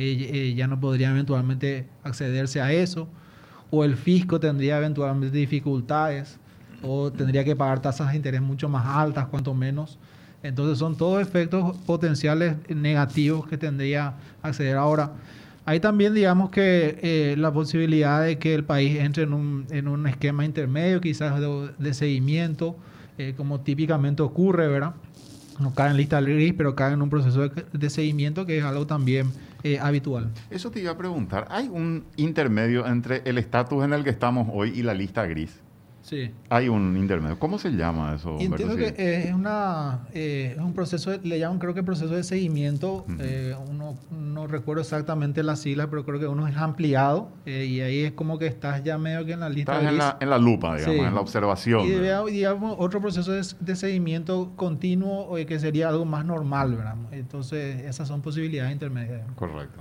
Eh, 0.00 0.30
eh, 0.32 0.54
ya 0.54 0.68
no 0.68 0.78
podría 0.78 1.10
eventualmente 1.10 1.84
accederse 2.04 2.60
a 2.60 2.72
eso, 2.72 3.08
o 3.72 3.82
el 3.82 3.96
fisco 3.96 4.38
tendría 4.38 4.78
eventualmente 4.78 5.36
dificultades, 5.36 6.38
o 6.84 7.10
tendría 7.10 7.42
que 7.42 7.56
pagar 7.56 7.82
tasas 7.82 8.12
de 8.12 8.16
interés 8.16 8.40
mucho 8.40 8.68
más 8.68 8.86
altas, 8.86 9.26
cuanto 9.26 9.54
menos. 9.54 9.98
Entonces 10.44 10.78
son 10.78 10.96
todos 10.96 11.20
efectos 11.20 11.76
potenciales 11.78 12.54
negativos 12.68 13.48
que 13.48 13.58
tendría 13.58 14.14
acceder 14.40 14.76
ahora. 14.76 15.14
Hay 15.64 15.80
también, 15.80 16.14
digamos 16.14 16.50
que 16.50 17.00
eh, 17.02 17.34
la 17.36 17.52
posibilidad 17.52 18.22
de 18.22 18.38
que 18.38 18.54
el 18.54 18.62
país 18.62 19.00
entre 19.00 19.24
en 19.24 19.32
un, 19.32 19.66
en 19.70 19.88
un 19.88 20.06
esquema 20.06 20.44
intermedio, 20.44 21.00
quizás 21.00 21.40
de, 21.76 21.92
seguimiento, 21.92 22.76
como 23.36 23.58
típicamente 23.62 24.22
ocurre, 24.22 24.68
¿verdad? 24.68 24.94
No 25.58 25.74
cae 25.74 25.90
en 25.90 25.96
lista 25.96 26.20
gris, 26.20 26.54
pero 26.56 26.74
cae 26.74 26.92
en 26.92 27.02
un 27.02 27.10
proceso 27.10 27.48
de, 27.48 27.64
de 27.72 27.90
seguimiento 27.90 28.46
que 28.46 28.58
es 28.58 28.64
algo 28.64 28.86
también 28.86 29.32
eh, 29.64 29.78
habitual. 29.80 30.30
Eso 30.50 30.70
te 30.70 30.80
iba 30.80 30.92
a 30.92 30.96
preguntar. 30.96 31.46
¿Hay 31.50 31.68
un 31.68 32.04
intermedio 32.16 32.86
entre 32.86 33.22
el 33.24 33.38
estatus 33.38 33.84
en 33.84 33.92
el 33.92 34.04
que 34.04 34.10
estamos 34.10 34.48
hoy 34.52 34.72
y 34.74 34.82
la 34.82 34.94
lista 34.94 35.26
gris? 35.26 35.60
Sí. 36.08 36.30
Hay 36.48 36.70
un 36.70 36.96
intermedio. 36.96 37.38
¿Cómo 37.38 37.58
se 37.58 37.70
llama 37.70 38.14
eso? 38.14 38.38
Entiendo 38.40 38.76
que 38.76 38.94
es, 38.96 39.34
una, 39.34 40.06
eh, 40.14 40.54
es 40.56 40.62
un 40.62 40.72
proceso, 40.72 41.12
le 41.22 41.38
llaman 41.38 41.58
creo 41.58 41.74
que 41.74 41.82
proceso 41.82 42.14
de 42.14 42.22
seguimiento. 42.22 43.04
Eh, 43.18 43.54
uno 43.68 43.98
no 44.10 44.46
recuerdo 44.46 44.80
exactamente 44.80 45.42
las 45.42 45.60
siglas, 45.60 45.88
pero 45.90 46.06
creo 46.06 46.18
que 46.18 46.26
uno 46.26 46.48
es 46.48 46.56
ampliado 46.56 47.28
eh, 47.44 47.66
y 47.66 47.80
ahí 47.82 48.04
es 48.04 48.12
como 48.12 48.38
que 48.38 48.46
estás 48.46 48.82
ya 48.82 48.96
medio 48.96 49.26
que 49.26 49.32
en 49.32 49.40
la 49.40 49.50
lista. 49.50 49.74
Estás 49.74 49.92
en 49.92 49.98
la, 49.98 50.16
en 50.18 50.30
la, 50.30 50.38
lupa, 50.38 50.76
digamos, 50.76 51.06
en 51.06 51.14
la 51.14 51.20
observación. 51.20 51.86
Y 51.86 52.30
digamos, 52.30 52.76
otro 52.78 53.02
proceso 53.02 53.32
de, 53.32 53.42
de 53.60 53.76
seguimiento 53.76 54.52
continuo 54.56 55.34
que 55.46 55.58
sería 55.58 55.90
algo 55.90 56.06
más 56.06 56.24
normal, 56.24 56.74
¿verdad? 56.74 56.96
Entonces, 57.12 57.82
esas 57.82 58.08
son 58.08 58.22
posibilidades 58.22 58.72
intermedias. 58.72 59.22
Correcto. 59.36 59.80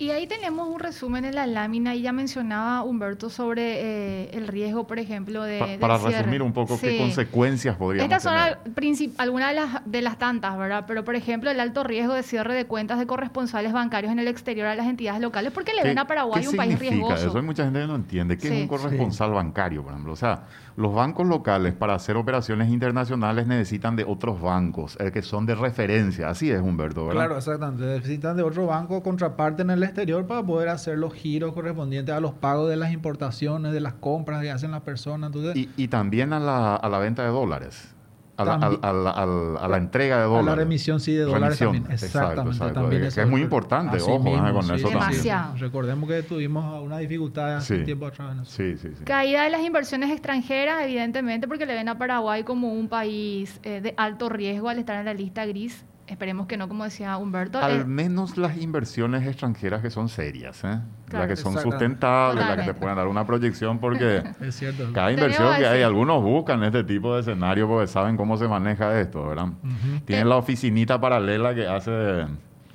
Y 0.00 0.12
ahí 0.12 0.26
tenemos 0.26 0.66
un 0.66 0.80
resumen 0.80 1.26
en 1.26 1.34
la 1.34 1.46
lámina 1.46 1.94
y 1.94 2.00
ya 2.00 2.10
mencionaba 2.10 2.82
Humberto 2.84 3.28
sobre 3.28 4.22
eh, 4.22 4.30
el 4.32 4.48
riesgo, 4.48 4.86
por 4.86 4.98
ejemplo, 4.98 5.42
de... 5.42 5.76
para 5.78 5.98
resumir 5.98 6.40
un 6.40 6.54
poco 6.54 6.80
qué 6.80 6.96
consecuencias 6.96 7.76
podríamos 7.76 8.10
Estas 8.10 8.22
son 8.22 9.12
algunas 9.18 9.50
de 9.50 9.54
las, 9.54 9.82
de 9.84 10.00
las 10.00 10.16
tantas, 10.16 10.56
¿verdad? 10.56 10.86
Pero, 10.88 11.04
por 11.04 11.16
ejemplo, 11.16 11.50
el 11.50 11.60
alto 11.60 11.84
riesgo 11.84 12.14
de 12.14 12.22
cierre 12.22 12.54
de 12.54 12.64
cuentas 12.64 12.98
de 12.98 13.06
corresponsales 13.06 13.74
bancarios 13.74 14.10
en 14.10 14.18
el 14.18 14.28
exterior 14.28 14.68
a 14.68 14.74
las 14.74 14.86
entidades 14.86 15.20
locales, 15.20 15.52
porque 15.52 15.74
le 15.74 15.82
ven 15.82 15.98
a 15.98 16.06
Paraguay 16.06 16.46
un 16.46 16.56
país 16.56 16.78
riesgoso. 16.78 17.16
Eso 17.28 17.36
hay 17.36 17.44
mucha 17.44 17.64
gente 17.64 17.80
que 17.80 17.86
no 17.86 17.96
entiende. 17.96 18.38
¿Qué 18.38 18.48
es 18.48 18.62
un 18.62 18.68
corresponsal 18.68 19.32
bancario, 19.32 19.82
por 19.82 19.92
ejemplo? 19.92 20.14
O 20.14 20.16
sea, 20.16 20.44
los 20.76 20.94
bancos 20.94 21.26
locales 21.26 21.74
para 21.74 21.92
hacer 21.92 22.16
operaciones 22.16 22.70
internacionales 22.70 23.46
necesitan 23.46 23.96
de 23.96 24.04
otros 24.04 24.40
bancos, 24.40 24.96
eh, 24.98 25.10
que 25.12 25.20
son 25.20 25.44
de 25.44 25.54
referencia. 25.54 26.30
Así 26.30 26.50
es, 26.50 26.62
Humberto, 26.62 27.06
¿verdad? 27.06 27.20
Claro, 27.20 27.36
exactamente. 27.36 27.84
Necesitan 27.84 28.38
de 28.38 28.42
otro 28.42 28.64
banco 28.64 29.02
contraparte 29.02 29.60
en 29.60 29.68
el 29.68 29.89
exterior 29.90 30.26
para 30.26 30.42
poder 30.42 30.68
hacer 30.70 30.98
los 30.98 31.12
giros 31.14 31.52
correspondientes 31.52 32.14
a 32.14 32.20
los 32.20 32.32
pagos 32.32 32.68
de 32.70 32.76
las 32.76 32.92
importaciones, 32.92 33.72
de 33.72 33.80
las 33.80 33.94
compras 33.94 34.42
que 34.42 34.50
hacen 34.50 34.70
las 34.70 34.80
personas. 34.82 35.30
y, 35.76 35.88
también 35.88 36.32
a 36.32 36.40
la, 36.40 36.74
a 36.76 36.88
la 36.88 36.98
venta 36.98 37.22
de 37.22 37.28
dólares 37.28 37.94
a 38.36 38.44
la, 38.46 38.58
También- 38.58 38.80
al- 38.82 39.06
al- 39.06 39.18
al- 39.18 39.56
a 39.58 39.68
la 39.68 39.76
entrega 39.76 40.16
de 40.16 40.22
A 40.22 40.26
dólares. 40.26 40.46
la 40.46 40.54
remisión, 40.54 40.98
sí, 40.98 41.12
de 41.12 41.24
dólares 41.24 41.60
Remisión, 41.60 41.72
también. 41.74 41.92
exacto, 41.92 42.06
Exactamente. 42.18 42.56
exacto. 42.56 42.80
También 42.80 43.02
Que 43.02 43.08
eso 43.08 43.20
es 43.20 43.28
muy 43.28 43.40
importante, 43.42 43.96
ojo, 44.00 44.18
mismo, 44.18 44.48
eh, 44.48 44.52
con 44.54 44.62
sí, 44.62 44.72
eso 44.72 44.88
también. 44.88 45.10
Demasiado. 45.10 45.56
Recordemos 45.58 46.08
que 46.08 46.22
tuvimos 46.22 46.82
una 46.82 46.96
dificultad 46.96 47.56
hace 47.56 47.74
Sí. 47.74 47.80
un 47.80 47.84
tiempo 47.84 48.06
atrás. 48.06 48.48
sí, 48.48 48.78
sí. 48.78 48.88
Caída 49.04 49.42
de 49.42 49.50
las 49.50 49.60
inversiones 49.60 50.10
extranjeras, 50.10 50.82
evidentemente, 50.84 51.46
porque 51.48 51.66
le 51.66 51.74
ven 51.74 51.90
a 51.90 51.98
Paraguay 51.98 52.42
como 52.42 52.72
un 52.72 52.88
país 52.88 53.60
eh, 53.62 53.82
de 53.82 53.92
alto 53.98 54.30
riesgo 54.30 54.70
al 54.70 54.78
estar 54.78 54.96
en 55.00 55.04
la 55.04 55.12
lista 55.12 55.44
gris. 55.44 55.84
Esperemos 56.10 56.46
que 56.46 56.56
no, 56.56 56.68
como 56.68 56.84
decía 56.84 57.16
Humberto. 57.16 57.58
Al 57.60 57.80
Eh, 57.80 57.84
menos 57.84 58.36
las 58.36 58.56
inversiones 58.58 59.26
extranjeras 59.26 59.80
que 59.80 59.90
son 59.90 60.08
serias, 60.08 60.62
¿eh? 60.64 60.80
Claro. 61.08 61.26
las 61.26 61.28
que 61.28 61.36
son 61.36 61.56
sustentables, 61.58 62.44
las 62.46 62.56
que 62.58 62.64
te 62.64 62.74
pueden 62.74 62.96
dar 62.96 63.06
una 63.06 63.24
proyección, 63.24 63.78
porque 63.78 64.22
Es 64.40 64.56
cierto. 64.56 64.92
cada 64.92 65.12
inversión 65.12 65.56
que 65.56 65.66
hay, 65.66 65.82
algunos 65.82 66.22
buscan 66.22 66.62
este 66.64 66.84
tipo 66.84 67.14
de 67.14 67.20
escenario 67.20 67.68
porque 67.68 67.86
saben 67.86 68.16
cómo 68.16 68.36
se 68.36 68.48
maneja 68.48 69.00
esto, 69.00 69.26
¿verdad? 69.28 69.46
Ujú. 69.46 70.00
Tienen 70.04 70.28
la 70.28 70.36
oficinita 70.36 71.00
paralela 71.00 71.54
que 71.54 71.66
hace 71.66 71.90
de, 71.90 72.26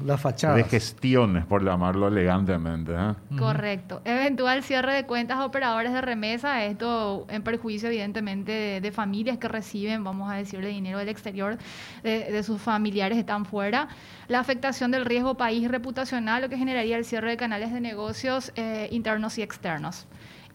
Las 0.04 0.20
fachadas. 0.20 0.58
de 0.58 0.64
gestiones, 0.66 1.46
por 1.46 1.64
llamarlo 1.64 2.10
elegantemente. 2.10 2.92
¿eh? 2.94 3.14
Correcto. 3.38 4.02
Eventual 4.04 4.62
cierre 4.62 4.94
de 4.94 5.06
cuentas 5.06 5.38
a 5.38 5.46
operadores 5.46 5.94
de 5.94 6.02
remesa, 6.02 6.66
esto 6.66 7.26
en 7.30 7.44
perjuicio 7.44 7.88
evidentemente 7.88 8.52
de, 8.52 8.82
de 8.82 8.92
familias 8.92 9.38
que 9.38 9.48
reciben, 9.48 10.04
vamos 10.04 10.30
a 10.30 10.36
decirle, 10.36 10.68
dinero 10.68 10.98
del 10.98 11.10
exterior, 11.10 11.58
de, 12.04 12.32
de 12.32 12.44
sus 12.44 12.62
familiares 12.62 13.18
están 13.18 13.46
fuera. 13.46 13.88
La 14.28 14.40
afectación 14.40 14.92
del 14.92 15.06
riesgo 15.06 15.36
país 15.36 15.70
reputacional, 15.70 16.42
lo 16.42 16.50
que 16.50 16.58
generaría 16.58 16.98
el 16.98 17.06
cierre 17.06 17.30
de 17.30 17.38
canales 17.38 17.72
de 17.72 17.80
negocios 17.80 18.52
eh, 18.56 18.90
internos 18.92 19.38
y 19.38 19.44
externos. 19.44 20.08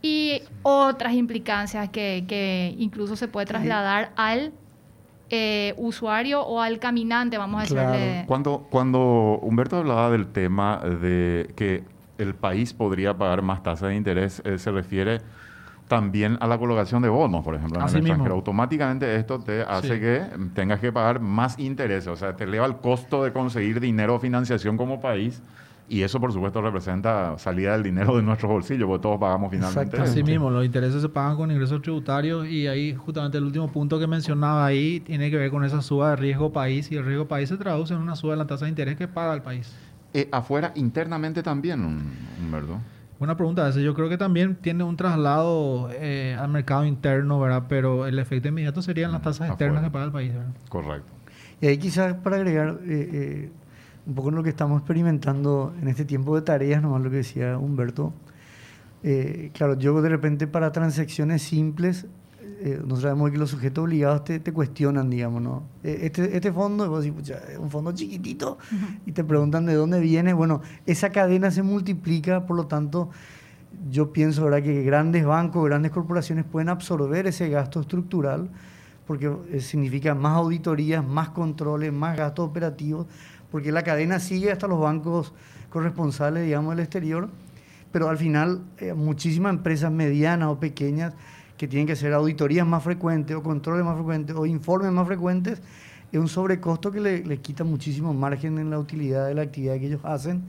Y 0.02 0.42
otras 0.62 1.14
implicancias 1.14 1.88
que, 1.90 2.24
que 2.26 2.74
incluso 2.78 3.16
se 3.16 3.28
puede 3.28 3.46
trasladar 3.46 4.12
al 4.16 4.52
eh, 5.30 5.74
usuario 5.78 6.42
o 6.42 6.60
al 6.60 6.78
caminante, 6.78 7.38
vamos 7.38 7.62
a 7.62 7.66
Claro. 7.66 7.92
decirle. 7.92 8.24
Cuando, 8.26 8.66
cuando 8.70 9.38
Humberto 9.42 9.76
hablaba 9.78 10.10
del 10.10 10.26
tema 10.28 10.78
de 10.78 11.50
que 11.56 11.84
el 12.18 12.34
país 12.34 12.72
podría 12.74 13.16
pagar 13.16 13.40
más 13.42 13.62
tasas 13.62 13.88
de 13.90 13.96
interés, 13.96 14.42
eh, 14.44 14.58
se 14.58 14.70
refiere 14.70 15.20
también 15.88 16.36
a 16.40 16.46
la 16.46 16.56
colocación 16.58 17.02
de 17.02 17.08
bonos, 17.08 17.42
por 17.42 17.54
ejemplo, 17.56 17.78
en 17.80 17.84
Así 17.86 17.96
el 17.96 18.02
mismo. 18.02 18.14
extranjero. 18.14 18.34
Automáticamente 18.36 19.16
esto 19.16 19.40
te 19.40 19.62
hace 19.62 19.94
Sí. 19.94 20.00
que 20.00 20.22
tengas 20.54 20.78
que 20.80 20.92
pagar 20.92 21.18
más 21.20 21.58
intereses, 21.58 22.06
o 22.08 22.16
sea, 22.16 22.36
te 22.36 22.44
eleva 22.44 22.66
el 22.66 22.76
costo 22.76 23.24
de 23.24 23.32
conseguir 23.32 23.80
dinero 23.80 24.14
o 24.14 24.18
financiación 24.20 24.76
como 24.76 25.00
país. 25.00 25.42
Y 25.92 26.02
eso, 26.02 26.20
por 26.20 26.32
supuesto, 26.32 26.62
representa 26.62 27.36
salida 27.36 27.72
del 27.72 27.82
dinero 27.82 28.16
de 28.16 28.22
nuestros 28.22 28.48
bolsillos, 28.50 28.86
porque 28.86 29.02
todos 29.02 29.18
pagamos 29.18 29.50
finalmente. 29.50 29.80
Exactamente. 29.82 30.10
Así 30.20 30.22
mismo, 30.22 30.48
los 30.48 30.64
intereses 30.64 31.02
se 31.02 31.08
pagan 31.08 31.36
con 31.36 31.50
ingresos 31.50 31.82
tributarios 31.82 32.46
y 32.48 32.68
ahí 32.68 32.94
justamente 32.94 33.38
el 33.38 33.44
último 33.44 33.66
punto 33.72 33.98
que 33.98 34.06
mencionaba 34.06 34.64
ahí 34.64 35.00
tiene 35.00 35.30
que 35.32 35.36
ver 35.36 35.50
con 35.50 35.64
esa 35.64 35.82
suba 35.82 36.10
de 36.10 36.16
riesgo 36.16 36.52
país 36.52 36.92
y 36.92 36.96
el 36.96 37.04
riesgo 37.04 37.26
país 37.26 37.48
se 37.48 37.56
traduce 37.56 37.92
en 37.92 37.98
una 38.00 38.14
suba 38.14 38.34
de 38.34 38.38
la 38.38 38.46
tasa 38.46 38.66
de 38.66 38.68
interés 38.68 38.96
que 38.96 39.08
paga 39.08 39.34
el 39.34 39.42
país. 39.42 39.74
Eh, 40.14 40.28
afuera, 40.30 40.70
internamente 40.76 41.42
también, 41.42 41.84
un- 41.84 42.12
Humberto. 42.40 42.78
Buena 43.18 43.36
pregunta 43.36 43.68
esa. 43.68 43.80
Yo 43.80 43.92
creo 43.92 44.08
que 44.08 44.16
también 44.16 44.54
tiene 44.54 44.84
un 44.84 44.96
traslado 44.96 45.90
eh, 45.92 46.36
al 46.38 46.48
mercado 46.50 46.84
interno, 46.86 47.38
¿verdad? 47.40 47.64
Pero 47.68 48.06
el 48.06 48.18
efecto 48.20 48.46
inmediato 48.48 48.80
serían 48.80 49.10
las 49.12 49.22
tasas 49.22 49.48
externas 49.50 49.78
Afuera. 49.84 49.88
que 49.88 49.92
paga 49.92 50.04
el 50.06 50.12
país, 50.12 50.32
¿verdad? 50.34 50.52
Correcto. 50.68 51.12
Y 51.60 51.66
ahí 51.66 51.76
quizás 51.78 52.14
para 52.14 52.36
agregar 52.36 52.78
eh, 52.86 53.10
eh, 53.12 53.52
un 54.10 54.16
poco 54.16 54.32
lo 54.32 54.42
que 54.42 54.50
estamos 54.50 54.80
experimentando 54.80 55.72
en 55.80 55.86
este 55.86 56.04
tiempo 56.04 56.34
de 56.34 56.42
tareas, 56.42 56.82
nomás 56.82 57.00
lo 57.00 57.10
que 57.10 57.18
decía 57.18 57.56
Humberto. 57.56 58.12
Eh, 59.04 59.52
claro, 59.54 59.78
yo 59.78 60.02
de 60.02 60.08
repente 60.08 60.48
para 60.48 60.72
transacciones 60.72 61.42
simples, 61.42 62.06
eh, 62.42 62.74
nosotros 62.78 63.02
sabemos 63.02 63.30
que 63.30 63.38
los 63.38 63.50
sujetos 63.50 63.84
obligados 63.84 64.24
te, 64.24 64.40
te 64.40 64.52
cuestionan, 64.52 65.10
digamos, 65.10 65.40
¿no? 65.42 65.62
Eh, 65.84 66.00
este, 66.02 66.36
este 66.36 66.52
fondo, 66.52 66.90
vos 66.90 67.04
decís, 67.04 67.16
"Pucha, 67.16 67.38
es 67.52 67.56
un 67.56 67.70
fondo 67.70 67.92
chiquitito, 67.92 68.58
y 69.06 69.12
te 69.12 69.22
preguntan 69.22 69.64
de 69.64 69.74
dónde 69.74 70.00
viene. 70.00 70.32
Bueno, 70.32 70.60
esa 70.86 71.10
cadena 71.10 71.52
se 71.52 71.62
multiplica, 71.62 72.46
por 72.46 72.56
lo 72.56 72.66
tanto, 72.66 73.10
yo 73.92 74.12
pienso 74.12 74.42
¿verdad? 74.42 74.64
que 74.64 74.82
grandes 74.82 75.24
bancos, 75.24 75.64
grandes 75.64 75.92
corporaciones 75.92 76.44
pueden 76.44 76.68
absorber 76.68 77.28
ese 77.28 77.48
gasto 77.48 77.80
estructural 77.80 78.50
porque 79.10 79.28
eh, 79.50 79.58
significa 79.58 80.14
más 80.14 80.36
auditorías, 80.36 81.04
más 81.04 81.30
controles, 81.30 81.92
más 81.92 82.16
gastos 82.16 82.48
operativos, 82.48 83.08
porque 83.50 83.72
la 83.72 83.82
cadena 83.82 84.18
sigue 84.18 84.52
hasta 84.52 84.66
los 84.66 84.80
bancos 84.80 85.32
corresponsales, 85.70 86.44
digamos, 86.44 86.76
del 86.76 86.84
exterior, 86.84 87.28
pero 87.92 88.08
al 88.08 88.18
final 88.18 88.62
eh, 88.78 88.92
muchísimas 88.94 89.54
empresas 89.54 89.90
medianas 89.90 90.48
o 90.48 90.60
pequeñas 90.60 91.14
que 91.56 91.68
tienen 91.68 91.86
que 91.86 91.92
hacer 91.92 92.12
auditorías 92.12 92.66
más 92.66 92.82
frecuentes 92.82 93.36
o 93.36 93.42
controles 93.42 93.84
más 93.84 93.94
frecuentes 93.96 94.34
o 94.36 94.46
informes 94.46 94.90
más 94.92 95.06
frecuentes, 95.06 95.60
es 96.10 96.18
un 96.18 96.28
sobrecosto 96.28 96.90
que 96.90 97.00
le, 97.00 97.24
le 97.24 97.38
quita 97.38 97.64
muchísimo 97.64 98.12
margen 98.14 98.58
en 98.58 98.70
la 98.70 98.78
utilidad 98.78 99.26
de 99.28 99.34
la 99.34 99.42
actividad 99.42 99.78
que 99.78 99.86
ellos 99.86 100.00
hacen. 100.04 100.42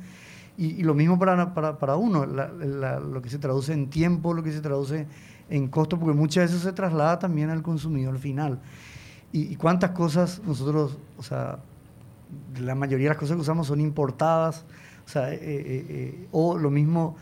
Y, 0.58 0.84
lo 0.84 0.94
mismo 0.94 1.18
para, 1.18 1.54
para, 1.54 1.78
para 1.80 1.96
uno, 1.96 2.26
lo 2.26 3.22
que 3.22 3.30
se 3.30 3.40
traduce 3.40 3.74
en 3.74 3.90
tiempo, 3.90 4.34
lo 4.34 4.44
que 4.44 4.52
se 4.52 4.62
traduce 4.62 5.08
en 5.50 5.68
costo, 5.70 5.98
porque 6.00 6.16
muchas 6.16 6.52
veces 6.52 6.62
se 6.62 6.72
traslada 6.74 7.20
también 7.20 7.50
al 7.50 7.64
consumidor 7.64 8.18
final. 8.20 8.60
Y 9.34 9.56
cuántas 9.56 9.92
cosas 9.92 10.42
nosotros, 10.46 10.98
o 11.18 11.24
sea, 11.24 11.60
la 12.60 12.76
mayoría 12.76 13.06
de 13.06 13.10
las 13.10 13.18
cosas 13.18 13.36
que 13.36 13.42
usamos 13.42 13.68
son 13.68 13.80
importadas, 13.82 14.66
o 15.06 15.10
sea, 15.10 15.34
eh, 15.34 15.40
eh, 15.42 15.86
eh, 15.90 16.28
o 16.32 16.58
lo 16.58 16.70
mismo 16.70 17.16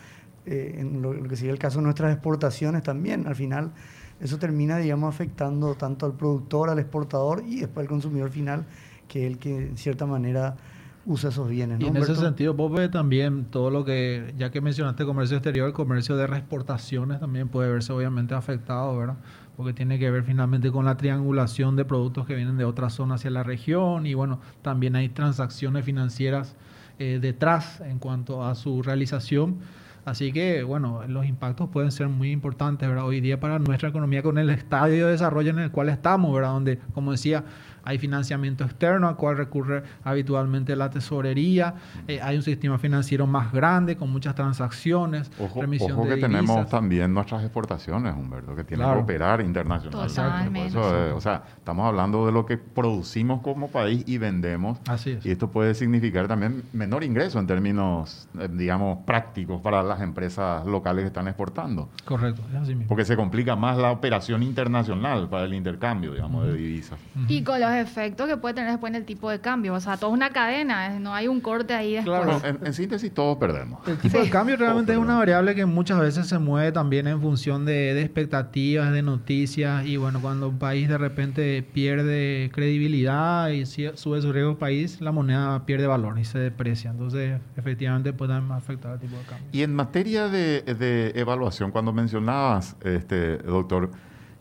eh, 0.46 0.76
en 0.80 1.02
lo, 1.02 1.14
lo 1.14 1.28
que 1.30 1.36
sería 1.36 1.52
el 1.52 1.60
caso 1.60 1.80
de 1.80 1.84
nuestras 1.84 2.12
exportaciones 2.14 2.84
también, 2.84 3.28
al 3.28 3.36
final 3.36 3.72
eso 4.20 4.38
termina, 4.38 4.78
digamos, 4.78 5.14
afectando 5.14 5.76
tanto 5.76 6.06
al 6.06 6.14
productor, 6.14 6.70
al 6.70 6.80
exportador 6.80 7.44
y 7.48 7.62
después 7.62 7.86
al 7.86 7.90
consumidor 7.90 8.30
final, 8.30 8.66
que 9.08 9.26
es 9.26 9.32
el 9.32 9.38
que 9.40 9.56
en 9.56 9.78
cierta 9.78 10.06
manera 10.06 10.58
usa 11.06 11.30
esos 11.30 11.48
bienes. 11.50 11.80
Y 11.80 11.84
¿no, 11.84 11.90
en 11.90 11.96
ese 11.98 12.12
Humberto? 12.12 12.22
sentido, 12.22 12.56
Pope, 12.56 12.90
también 12.90 13.46
todo 13.46 13.70
lo 13.70 13.86
que, 13.86 14.34
ya 14.38 14.52
que 14.52 14.60
mencionaste 14.62 15.06
comercio 15.06 15.38
exterior, 15.38 15.68
el 15.68 15.74
comercio 15.74 16.18
de 16.18 16.28
reexportaciones 16.28 17.20
también 17.20 17.48
puede 17.48 17.72
verse 17.72 17.94
obviamente 17.94 18.36
afectado, 18.36 18.98
¿verdad? 18.98 19.16
Porque 19.60 19.74
tiene 19.74 20.00
que 20.00 20.10
ver 20.10 20.24
finalmente 20.24 20.72
con 20.72 20.86
la 20.86 20.96
triangulación 20.96 21.76
de 21.76 21.84
productos 21.84 22.26
que 22.26 22.34
vienen 22.34 22.56
de 22.56 22.64
otra 22.64 22.90
zona 22.90 23.16
hacia 23.16 23.30
la 23.30 23.44
región 23.44 24.06
y 24.06 24.14
bueno, 24.14 24.40
también 24.62 24.96
hay 24.96 25.10
transacciones 25.10 25.84
financieras 25.84 26.56
eh, 26.98 27.20
detrás 27.22 27.82
en 27.82 28.00
cuanto 28.00 28.46
a 28.46 28.56
su 28.56 28.82
realización. 28.82 29.58
Así 30.06 30.32
que, 30.32 30.64
bueno, 30.64 31.04
los 31.10 31.26
impactos 31.26 31.68
pueden 31.68 31.92
ser 31.92 32.08
muy 32.08 32.32
importantes, 32.32 32.88
¿verdad? 32.88 33.06
Hoy 33.06 33.20
día 33.20 33.42
para 33.42 33.60
nuestra 33.60 33.90
economía 33.90 34.24
con 34.24 34.38
el 34.38 34.50
estadio 34.50 35.08
de 35.08 35.12
desarrollo 35.12 35.50
en 35.50 35.60
el 35.60 35.72
cual 35.72 35.90
estamos, 35.90 36.34
¿verdad? 36.34 36.52
Donde, 36.52 36.80
como 36.94 37.12
decía, 37.12 37.44
hay 37.84 37.98
financiamiento 37.98 38.64
externo 38.64 39.08
al 39.08 39.16
cual 39.16 39.38
recurre 39.38 39.84
habitualmente 40.04 40.76
la 40.76 40.90
tesorería, 40.90 41.76
eh, 42.08 42.20
hay 42.22 42.36
un 42.38 42.44
sistema 42.44 42.78
financiero 42.78 43.28
más 43.28 43.52
grande 43.52 43.96
con 43.98 44.10
muchas 44.12 44.36
transacciones, 44.36 45.32
Ojo, 45.40 45.62
remisión 45.62 45.92
ojo 45.94 46.06
de 46.06 46.16
que 46.16 46.22
tenemos 46.22 46.68
también 46.70 47.14
nuestras 47.14 47.44
exportaciones, 47.44 48.14
Humberto, 48.16 48.56
que 48.56 48.64
tienen 48.64 48.86
Claro. 48.86 49.00
que 49.00 49.04
operar 49.04 49.42
internacionalmente. 49.42 50.16
Totalmente. 50.16 50.74
Por 50.74 50.84
eso, 50.84 50.98
eh, 51.08 51.12
o 51.12 51.22
sea, 51.22 51.44
estamos 51.58 51.86
hablando 51.88 52.26
de 52.26 52.32
lo 52.32 52.46
que 52.46 52.58
producimos 52.58 53.42
como 53.42 53.70
país 53.70 54.04
y 54.08 54.18
vendemos. 54.18 54.80
Así 54.88 55.12
es. 55.12 55.26
Y 55.26 55.32
esto 55.32 55.50
puede 55.52 55.74
significar 55.74 56.28
también 56.28 56.64
menor 56.74 57.04
ingreso 57.04 57.40
en 57.40 57.48
términos, 57.48 58.28
eh, 58.40 58.48
digamos, 58.52 59.00
prácticos 59.06 59.62
para 59.62 59.84
las 59.84 60.02
empresas 60.02 60.66
locales 60.66 61.04
que 61.04 61.08
están 61.08 61.28
exportando. 61.28 61.90
Correcto, 62.06 62.42
es 62.50 62.56
así 62.56 62.76
mismo. 62.76 62.88
Porque 62.88 63.06
se 63.06 63.16
complica 63.16 63.56
más 63.56 63.78
la 63.78 63.92
operación 63.92 64.44
internacional 64.44 65.30
para 65.30 65.46
el 65.46 65.54
intercambio, 65.54 66.14
digamos, 66.14 66.48
de 66.48 66.54
divisas. 66.54 67.00
Y 67.28 67.44
con 67.44 67.60
los 67.70 67.78
efectos 67.80 68.28
que 68.28 68.38
puede 68.38 68.56
tener 68.56 68.72
después 68.72 68.92
en 68.92 68.96
el 68.96 69.06
tipo 69.06 69.30
de 69.30 69.40
cambio. 69.40 69.74
O 69.74 69.80
sea, 69.80 69.98
todo 69.98 70.12
es 70.12 70.16
una 70.16 70.30
cadena, 70.32 71.00
no 71.00 71.14
hay 71.14 71.28
un 71.28 71.42
corte 71.42 71.74
ahí 71.74 71.94
después. 71.94 72.22
Claro. 72.22 72.42
En, 72.44 72.66
en 72.66 72.74
síntesis, 72.74 73.14
todos 73.14 73.38
perdemos. 73.38 73.88
El 73.88 73.98
tipo 73.98 74.20
de 74.20 74.30
cambio 74.30 74.58
realmente 74.58 74.92
es 74.92 74.98
una 74.98 75.18
variable 75.18 75.56
que 75.56 75.66
muchas 75.66 76.00
veces 76.00 76.28
se 76.28 76.40
mueve 76.40 76.72
también 76.72 77.08
en 77.08 77.22
función 77.22 77.66
de, 77.66 77.94
de 77.94 78.02
expectativas, 78.02 78.92
de 78.92 79.02
noticias 79.02 79.86
y 79.86 79.98
bueno, 79.98 80.22
cuando 80.22 80.50
un 80.50 80.60
país 80.60 80.90
de 80.90 80.98
repente 80.98 81.64
pierde 81.74 82.50
credibilidad 82.54 83.50
y 83.50 83.66
sube 83.66 84.22
su 84.22 84.32
riesgo 84.34 84.58
país, 84.58 85.02
la 85.02 85.12
moneda 85.12 85.66
pierde 85.66 85.88
valor 85.88 86.20
y 86.20 86.26
se 86.26 86.40
deprecia. 86.40 86.92
Entonces, 86.92 87.40
efectivamente 87.58 88.14
puede 88.14 88.34
también 88.34 88.58
afectar 88.58 88.94
el 88.94 89.00
tipo 89.00 89.18
de 89.18 89.24
cambio. 89.24 89.48
Y 89.52 89.64
en 89.64 89.74
materia 89.74 90.28
de, 90.28 90.62
de 90.62 91.12
evaluación, 91.16 91.72
cuando 91.72 91.94
mencionabas, 91.94 92.76
este, 92.84 93.38
doctor, 93.38 93.92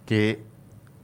que 0.06 0.42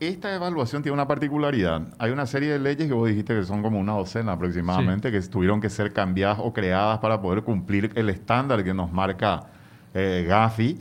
esta 0.09 0.35
evaluación 0.35 0.83
tiene 0.83 0.95
una 0.95 1.07
particularidad. 1.07 1.83
Hay 1.99 2.11
una 2.11 2.27
serie 2.27 2.51
de 2.51 2.59
leyes 2.59 2.89
que 2.89 2.95
vos 2.95 3.09
dijiste 3.09 3.35
que 3.35 3.45
son 3.45 3.63
como 3.63 3.79
una 3.79 3.93
docena 3.93 4.33
aproximadamente, 4.33 5.13
que 5.13 5.21
tuvieron 5.23 5.61
que 5.61 5.71
ser 5.71 5.93
cambiadas 5.93 6.39
o 6.41 6.53
creadas 6.53 6.99
para 6.99 7.21
poder 7.21 7.43
cumplir 7.43 7.93
el 7.95 8.11
estándar 8.11 8.65
que 8.65 8.75
nos 8.75 8.93
marca 8.93 9.45
eh, 9.93 10.25
Gafi. 10.29 10.81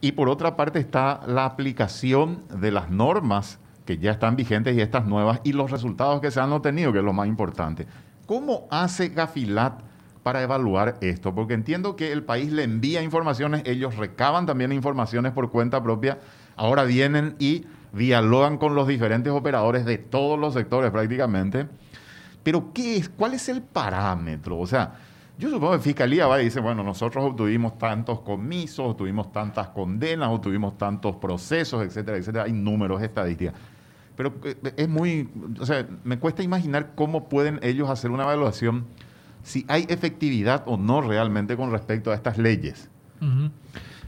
Y 0.00 0.12
por 0.12 0.28
otra 0.28 0.56
parte 0.56 0.78
está 0.78 1.20
la 1.26 1.44
aplicación 1.44 2.42
de 2.60 2.70
las 2.70 2.90
normas 2.90 3.58
que 3.84 3.98
ya 3.98 4.12
están 4.12 4.36
vigentes 4.36 4.76
y 4.76 4.80
estas 4.80 5.06
nuevas 5.06 5.40
y 5.44 5.52
los 5.52 5.70
resultados 5.70 6.20
que 6.20 6.30
se 6.30 6.40
han 6.40 6.52
obtenido, 6.52 6.92
que 6.92 6.98
es 6.98 7.04
lo 7.04 7.12
más 7.12 7.26
importante. 7.26 7.86
¿Cómo 8.26 8.66
hace 8.70 9.08
Gafilat 9.08 9.80
para 10.22 10.42
evaluar 10.42 10.96
esto? 11.00 11.34
Porque 11.34 11.54
entiendo 11.54 11.96
que 11.96 12.12
el 12.12 12.22
país 12.22 12.52
le 12.52 12.64
envía 12.64 13.02
informaciones, 13.02 13.62
ellos 13.66 13.96
recaban 13.96 14.46
también 14.46 14.72
informaciones 14.72 15.32
por 15.32 15.50
cuenta 15.50 15.82
propia, 15.82 16.18
ahora 16.56 16.84
vienen 16.84 17.36
y 17.38 17.66
dialogan 17.94 18.58
con 18.58 18.74
los 18.74 18.86
diferentes 18.86 19.32
operadores 19.32 19.84
de 19.84 19.98
todos 19.98 20.38
los 20.38 20.54
sectores 20.54 20.90
prácticamente. 20.90 21.66
Pero 22.42 22.72
¿qué 22.72 22.96
es? 22.96 23.08
¿Cuál 23.08 23.34
es 23.34 23.48
el 23.48 23.62
parámetro? 23.62 24.58
O 24.58 24.66
sea, 24.66 24.94
yo 25.38 25.50
supongo 25.50 25.72
que 25.72 25.80
Fiscalía 25.80 26.26
va 26.26 26.40
y 26.40 26.44
dice, 26.44 26.60
bueno, 26.60 26.84
nosotros 26.84 27.24
obtuvimos 27.24 27.76
tantos 27.78 28.20
comisos, 28.20 28.90
obtuvimos 28.90 29.32
tantas 29.32 29.68
condenas, 29.68 30.28
obtuvimos 30.28 30.78
tantos 30.78 31.16
procesos, 31.16 31.82
etcétera, 31.84 32.18
etcétera. 32.18 32.44
Hay 32.44 32.52
números, 32.52 33.02
estadísticas. 33.02 33.54
Pero 34.16 34.34
eh, 34.44 34.74
es 34.76 34.88
muy, 34.88 35.28
o 35.58 35.66
sea, 35.66 35.86
me 36.04 36.18
cuesta 36.18 36.42
imaginar 36.42 36.92
cómo 36.94 37.28
pueden 37.28 37.58
ellos 37.62 37.90
hacer 37.90 38.10
una 38.10 38.24
evaluación 38.24 38.84
si 39.42 39.64
hay 39.68 39.86
efectividad 39.88 40.62
o 40.66 40.76
no 40.76 41.00
realmente 41.00 41.56
con 41.56 41.70
respecto 41.70 42.10
a 42.12 42.14
estas 42.14 42.38
leyes. 42.38 42.88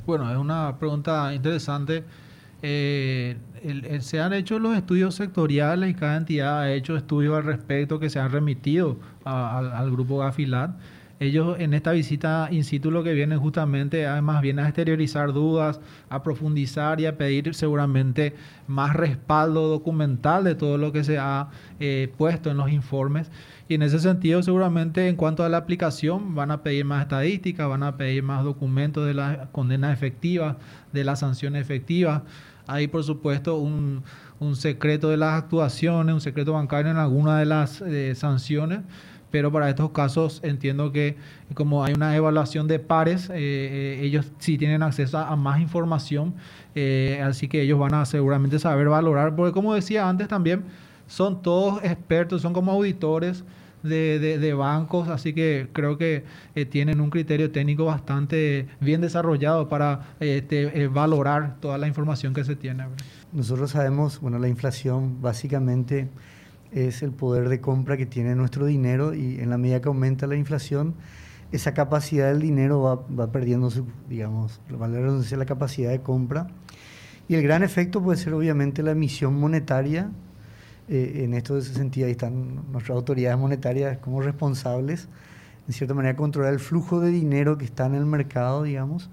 Bueno, 0.06 0.30
es 0.30 0.36
una 0.36 0.76
pregunta 0.78 1.34
interesante. 1.34 2.04
Eh, 2.62 3.36
se 4.00 4.20
han 4.20 4.32
hecho 4.32 4.58
los 4.58 4.76
estudios 4.76 5.14
sectoriales 5.14 5.90
y 5.90 5.94
cada 5.94 6.16
entidad 6.16 6.60
ha 6.60 6.72
hecho 6.72 6.96
estudios 6.96 7.36
al 7.36 7.44
respecto 7.44 7.98
que 7.98 8.10
se 8.10 8.18
han 8.18 8.30
remitido 8.30 8.96
al 9.24 9.90
grupo 9.90 10.18
Gafilat 10.18 10.70
ellos 11.18 11.56
en 11.58 11.72
esta 11.72 11.92
visita 11.92 12.48
in 12.50 12.62
situ 12.62 12.90
lo 12.90 13.02
que 13.02 13.14
vienen 13.14 13.38
justamente 13.38 14.06
además 14.06 14.42
vienen 14.42 14.66
a 14.66 14.68
exteriorizar 14.68 15.32
dudas, 15.32 15.80
a 16.10 16.22
profundizar 16.22 17.00
y 17.00 17.06
a 17.06 17.16
pedir 17.16 17.54
seguramente 17.54 18.34
más 18.66 18.94
respaldo 18.94 19.68
documental 19.68 20.44
de 20.44 20.54
todo 20.54 20.76
lo 20.76 20.92
que 20.92 21.04
se 21.04 21.16
ha 21.16 21.48
eh, 21.80 22.12
puesto 22.18 22.50
en 22.50 22.58
los 22.58 22.70
informes. 22.70 23.30
Y 23.68 23.74
en 23.74 23.82
ese 23.82 23.98
sentido, 23.98 24.42
seguramente 24.42 25.08
en 25.08 25.16
cuanto 25.16 25.42
a 25.42 25.48
la 25.48 25.56
aplicación, 25.56 26.34
van 26.36 26.52
a 26.52 26.62
pedir 26.62 26.84
más 26.84 27.02
estadísticas, 27.02 27.68
van 27.68 27.82
a 27.82 27.96
pedir 27.96 28.22
más 28.22 28.44
documentos 28.44 29.04
de 29.06 29.14
la 29.14 29.48
condena 29.50 29.92
efectiva, 29.92 30.56
de 30.92 31.02
la 31.02 31.16
sanción 31.16 31.56
efectiva. 31.56 32.22
Hay, 32.68 32.86
por 32.86 33.02
supuesto, 33.02 33.56
un, 33.56 34.04
secreto 34.54 35.08
de 35.08 35.16
las 35.16 35.42
actuaciones, 35.42 36.14
un 36.14 36.20
secreto 36.20 36.52
bancario 36.52 36.90
en 36.92 36.98
alguna 36.98 37.38
de 37.38 37.46
las 37.46 37.80
eh, 37.80 38.14
sanciones 38.14 38.80
pero 39.28 39.52
para 39.52 39.68
estos 39.68 39.90
casos 39.90 40.40
entiendo 40.44 40.92
que 40.92 41.16
como 41.52 41.84
hay 41.84 41.92
una 41.92 42.16
evaluación 42.16 42.68
de 42.68 42.78
pares, 42.78 43.28
eh, 43.28 43.34
eh, 43.34 44.00
ellos 44.02 44.32
sí 44.38 44.56
tienen 44.56 44.82
acceso 44.82 45.18
a, 45.18 45.36
más 45.36 45.60
información, 45.60 46.34
así 47.22 47.48
que 47.48 47.60
ellos 47.60 47.78
van 47.78 47.92
a 47.92 48.06
seguramente 48.06 48.58
saber 48.58 48.88
valorar, 48.88 49.34
porque 49.36 49.52
como 49.52 49.74
decía 49.74 50.08
antes 50.08 50.28
también, 50.28 50.64
son 51.06 51.42
todos 51.42 51.82
expertos, 51.84 52.42
son 52.42 52.52
como 52.52 52.72
auditores. 52.72 53.44
De, 53.82 54.52
bancos, 54.52 55.06
así 55.06 55.32
que 55.32 55.68
creo 55.72 55.96
que 55.96 56.24
tienen 56.70 57.00
un 57.00 57.08
criterio 57.08 57.52
técnico 57.52 57.84
bastante 57.84 58.66
bien 58.80 59.00
desarrollado 59.00 59.68
para 59.68 60.16
este, 60.18 60.88
valorar 60.88 61.60
toda 61.60 61.78
la 61.78 61.86
información 61.86 62.34
que 62.34 62.42
se 62.42 62.56
tiene. 62.56 62.86
Nosotros 63.32 63.70
sabemos, 63.70 64.20
bueno, 64.20 64.40
la 64.40 64.48
inflación 64.48 65.22
básicamente 65.22 66.08
es 66.72 67.02
el 67.02 67.12
poder 67.12 67.48
de 67.48 67.60
compra 67.60 67.96
que 67.96 68.06
tiene 68.06 68.34
nuestro 68.34 68.66
dinero 68.66 69.14
y 69.14 69.40
en 69.40 69.50
la 69.50 69.58
medida 69.58 69.80
que 69.80 69.88
aumenta 69.88 70.26
la 70.26 70.36
inflación, 70.36 70.94
esa 71.52 71.74
capacidad 71.74 72.28
del 72.28 72.40
dinero 72.40 72.82
va, 72.82 72.96
va 72.96 73.30
perdiendo 73.30 73.70
su, 73.70 73.86
digamos, 74.08 74.60
la 74.68 75.46
capacidad 75.46 75.90
de 75.90 76.00
compra. 76.00 76.48
Y 77.28 77.34
el 77.34 77.42
gran 77.42 77.62
efecto 77.62 78.02
puede 78.02 78.18
ser 78.18 78.34
obviamente 78.34 78.82
la 78.82 78.92
emisión 78.92 79.38
monetaria. 79.38 80.10
Eh, 80.88 81.22
en 81.24 81.34
esto 81.34 81.58
ese 81.58 81.74
sentido, 81.74 82.06
ahí 82.06 82.12
están 82.12 82.70
nuestras 82.70 82.96
autoridades 82.96 83.38
monetarias 83.38 83.98
como 83.98 84.20
responsables, 84.22 85.08
en 85.66 85.72
cierta 85.72 85.94
manera, 85.94 86.16
controlar 86.16 86.52
el 86.52 86.60
flujo 86.60 87.00
de 87.00 87.10
dinero 87.10 87.58
que 87.58 87.64
está 87.64 87.86
en 87.86 87.94
el 87.94 88.06
mercado, 88.06 88.62
digamos. 88.62 89.10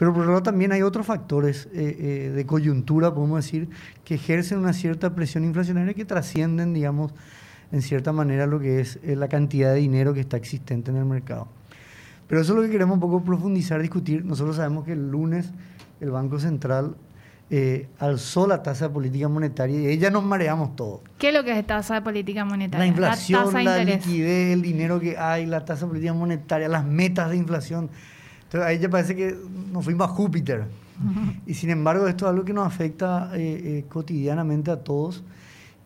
Pero 0.00 0.14
por 0.14 0.22
otro 0.22 0.32
lado 0.32 0.42
también 0.42 0.72
hay 0.72 0.80
otros 0.80 1.04
factores 1.04 1.68
eh, 1.74 1.96
eh, 1.98 2.32
de 2.34 2.46
coyuntura, 2.46 3.12
podemos 3.12 3.44
decir, 3.44 3.68
que 4.02 4.14
ejercen 4.14 4.56
una 4.56 4.72
cierta 4.72 5.14
presión 5.14 5.44
inflacionaria 5.44 5.92
que 5.92 6.06
trascienden, 6.06 6.72
digamos, 6.72 7.12
en 7.70 7.82
cierta 7.82 8.10
manera 8.10 8.46
lo 8.46 8.60
que 8.60 8.80
es 8.80 8.98
eh, 9.02 9.14
la 9.14 9.28
cantidad 9.28 9.74
de 9.74 9.80
dinero 9.80 10.14
que 10.14 10.20
está 10.20 10.38
existente 10.38 10.90
en 10.90 10.96
el 10.96 11.04
mercado. 11.04 11.48
Pero 12.28 12.40
eso 12.40 12.54
es 12.54 12.56
lo 12.56 12.62
que 12.62 12.70
queremos 12.70 12.94
un 12.94 13.00
poco 13.00 13.22
profundizar, 13.22 13.82
discutir. 13.82 14.24
Nosotros 14.24 14.56
sabemos 14.56 14.86
que 14.86 14.92
el 14.92 15.10
lunes 15.10 15.50
el 16.00 16.10
Banco 16.10 16.38
Central 16.38 16.96
alzó 17.98 18.46
la 18.46 18.62
tasa 18.62 18.88
de 18.88 18.94
política 18.94 19.28
monetaria 19.28 19.92
y 19.92 19.98
ya 19.98 20.10
nos 20.10 20.24
mareamos 20.24 20.76
todos. 20.76 21.00
¿Qué 21.18 21.28
es 21.28 21.34
lo 21.34 21.42
que 21.42 21.58
es 21.58 21.66
tasa 21.66 21.94
de 21.94 22.02
política 22.02 22.44
monetaria? 22.44 22.78
La 22.78 22.86
inflación, 22.86 23.52
la, 23.52 23.76
la 23.78 23.84
liquidez, 23.84 24.52
el 24.52 24.62
dinero 24.62 25.00
que 25.00 25.18
hay, 25.18 25.46
la 25.46 25.64
tasa 25.64 25.86
de 25.86 25.88
política 25.88 26.12
monetaria, 26.14 26.68
las 26.68 26.84
metas 26.84 27.30
de 27.30 27.36
inflación. 27.36 27.90
Entonces 28.44 28.68
ahí 28.68 28.78
ya 28.78 28.88
parece 28.88 29.14
que 29.14 29.36
nos 29.72 29.84
fuimos 29.84 30.08
a 30.08 30.12
Júpiter. 30.12 30.64
Y 31.46 31.54
sin 31.54 31.70
embargo, 31.70 32.06
esto 32.06 32.26
es 32.26 32.30
algo 32.30 32.44
que 32.44 32.52
nos 32.52 32.66
afecta 32.66 33.30
eh, 33.34 33.78
eh, 33.78 33.84
cotidianamente 33.88 34.70
a 34.70 34.76
todos. 34.76 35.22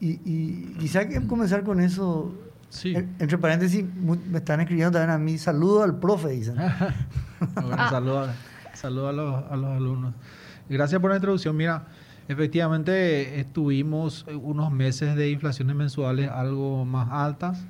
Y, 0.00 0.20
y 0.24 0.74
quizá 0.78 1.08
que 1.08 1.24
comenzar 1.26 1.62
con 1.62 1.80
eso. 1.80 2.34
Sí. 2.68 2.92
Entre 2.96 3.38
paréntesis, 3.38 3.84
me 3.94 4.38
están 4.38 4.60
escribiendo 4.60 4.98
también 4.98 5.10
a 5.10 5.18
mí, 5.18 5.38
saludo 5.38 5.84
al 5.84 5.96
profe, 5.98 6.30
dicen. 6.30 6.56
bueno, 7.54 7.88
saludo, 7.88 9.08
a, 9.08 9.12
los, 9.12 9.44
a 9.50 9.56
los 9.56 9.76
alumnos. 9.76 10.14
Gracias 10.68 11.00
por 11.00 11.10
la 11.10 11.16
introducción. 11.16 11.56
Mira, 11.56 11.86
efectivamente 12.26 13.38
estuvimos 13.38 14.24
unos 14.42 14.72
meses 14.72 15.14
de 15.14 15.30
inflaciones 15.30 15.76
mensuales 15.76 16.30
algo 16.30 16.84
más 16.84 17.08
altas. 17.10 17.66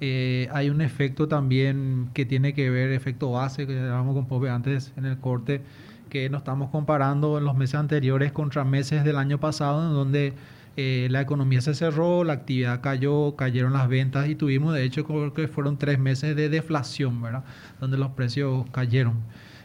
Eh, 0.00 0.48
hay 0.52 0.70
un 0.70 0.80
efecto 0.80 1.28
también 1.28 2.08
que 2.14 2.24
tiene 2.24 2.54
que 2.54 2.70
ver, 2.70 2.90
efecto 2.90 3.32
base, 3.32 3.66
que 3.66 3.78
hablábamos 3.78 4.14
con 4.14 4.26
Pope 4.26 4.48
antes 4.50 4.92
en 4.96 5.04
el 5.04 5.18
corte, 5.18 5.60
que 6.08 6.28
nos 6.30 6.40
estamos 6.40 6.70
comparando 6.70 7.38
en 7.38 7.44
los 7.44 7.54
meses 7.54 7.76
anteriores 7.76 8.32
contra 8.32 8.64
meses 8.64 9.04
del 9.04 9.16
año 9.16 9.38
pasado, 9.38 9.86
en 9.86 9.92
donde 9.92 10.32
eh, 10.78 11.08
la 11.10 11.20
economía 11.20 11.60
se 11.60 11.74
cerró, 11.74 12.24
la 12.24 12.32
actividad 12.32 12.80
cayó, 12.80 13.36
cayeron 13.36 13.74
las 13.74 13.88
ventas 13.88 14.26
y 14.28 14.34
tuvimos, 14.34 14.74
de 14.74 14.84
hecho, 14.84 15.04
creo 15.04 15.34
que 15.34 15.46
fueron 15.48 15.76
tres 15.76 15.98
meses 15.98 16.34
de 16.34 16.48
deflación, 16.48 17.20
¿verdad? 17.20 17.44
Donde 17.78 17.98
los 17.98 18.10
precios 18.12 18.64
cayeron. 18.72 19.20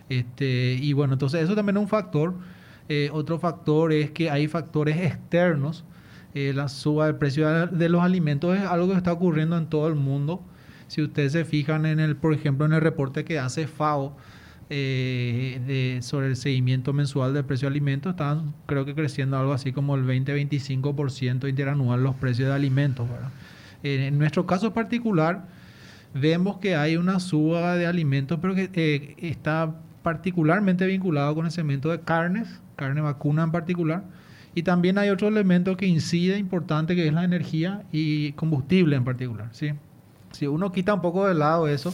Este, 0.09 0.77
y 0.79 0.93
bueno, 0.93 1.13
entonces 1.13 1.43
eso 1.43 1.55
también 1.55 1.77
es 1.77 1.83
un 1.83 1.89
factor. 1.89 2.35
Eh, 2.89 3.09
otro 3.11 3.37
factor 3.39 3.91
es 3.91 4.11
que 4.11 4.29
hay 4.29 4.47
factores 4.47 4.97
externos 4.97 5.83
eh, 6.33 6.53
la 6.53 6.67
suba 6.67 7.07
del 7.07 7.15
precio 7.15 7.67
de 7.67 7.89
los 7.89 8.03
alimentos 8.03 8.55
es 8.55 8.63
algo 8.63 8.91
que 8.91 8.97
está 8.97 9.11
ocurriendo 9.11 9.57
en 9.57 9.67
todo 9.67 9.87
el 9.87 9.95
mundo. 9.95 10.43
Si 10.87 11.01
ustedes 11.01 11.31
se 11.31 11.45
fijan 11.45 11.85
en 11.87 11.99
el, 11.99 12.15
por 12.15 12.33
ejemplo, 12.33 12.65
en 12.65 12.73
el 12.73 12.81
reporte 12.81 13.25
que 13.25 13.39
hace 13.39 13.65
FAO 13.65 14.15
eh, 14.69 15.97
sobre 16.01 16.27
el 16.27 16.35
seguimiento 16.35 16.93
mensual 16.93 17.33
del 17.33 17.43
precio 17.43 17.67
de 17.67 17.73
alimentos, 17.73 18.11
están 18.11 18.53
creo 18.67 18.85
que 18.85 18.93
creciendo 18.93 19.37
algo 19.37 19.51
así 19.51 19.71
como 19.71 19.95
el 19.95 20.05
20-25% 20.05 21.49
interanual 21.49 22.03
los 22.03 22.15
precios 22.15 22.49
de 22.49 22.53
alimentos. 22.53 23.07
en 23.81 24.17
nuestro 24.19 24.45
caso 24.45 24.73
particular, 24.73 25.47
vemos 26.13 26.57
que 26.57 26.75
hay 26.75 26.97
una 26.97 27.19
suba 27.19 27.75
de 27.75 27.87
alimentos, 27.87 28.37
pero 28.41 28.53
que 28.53 29.15
está 29.17 29.73
particularmente 30.03 30.85
vinculado 30.85 31.33
con 31.33 31.45
el 31.45 31.51
segmento 31.51 31.89
de 31.89 31.99
carnes, 32.01 32.61
carne 32.77 33.01
vacuna 33.01 33.43
en 33.43 33.51
particular 33.51 34.03
y 34.57 34.63
también 34.63 34.97
hay 34.97 35.09
otro 35.09 35.27
elemento 35.27 35.77
que 35.77 35.85
incide 35.85 36.39
importante, 36.39 36.95
que 36.95 37.05
es 37.05 37.13
la 37.13 37.23
energía 37.23 37.83
y 37.91 38.31
combustible 38.31 38.95
en 38.95 39.03
particular. 39.03 39.49
¿sí? 39.51 39.73
Si 40.31 40.47
uno 40.47 40.71
quita 40.71 40.95
un 40.95 41.01
poco 41.01 41.27
de 41.27 41.35
lado 41.35 41.67
eso, 41.67 41.93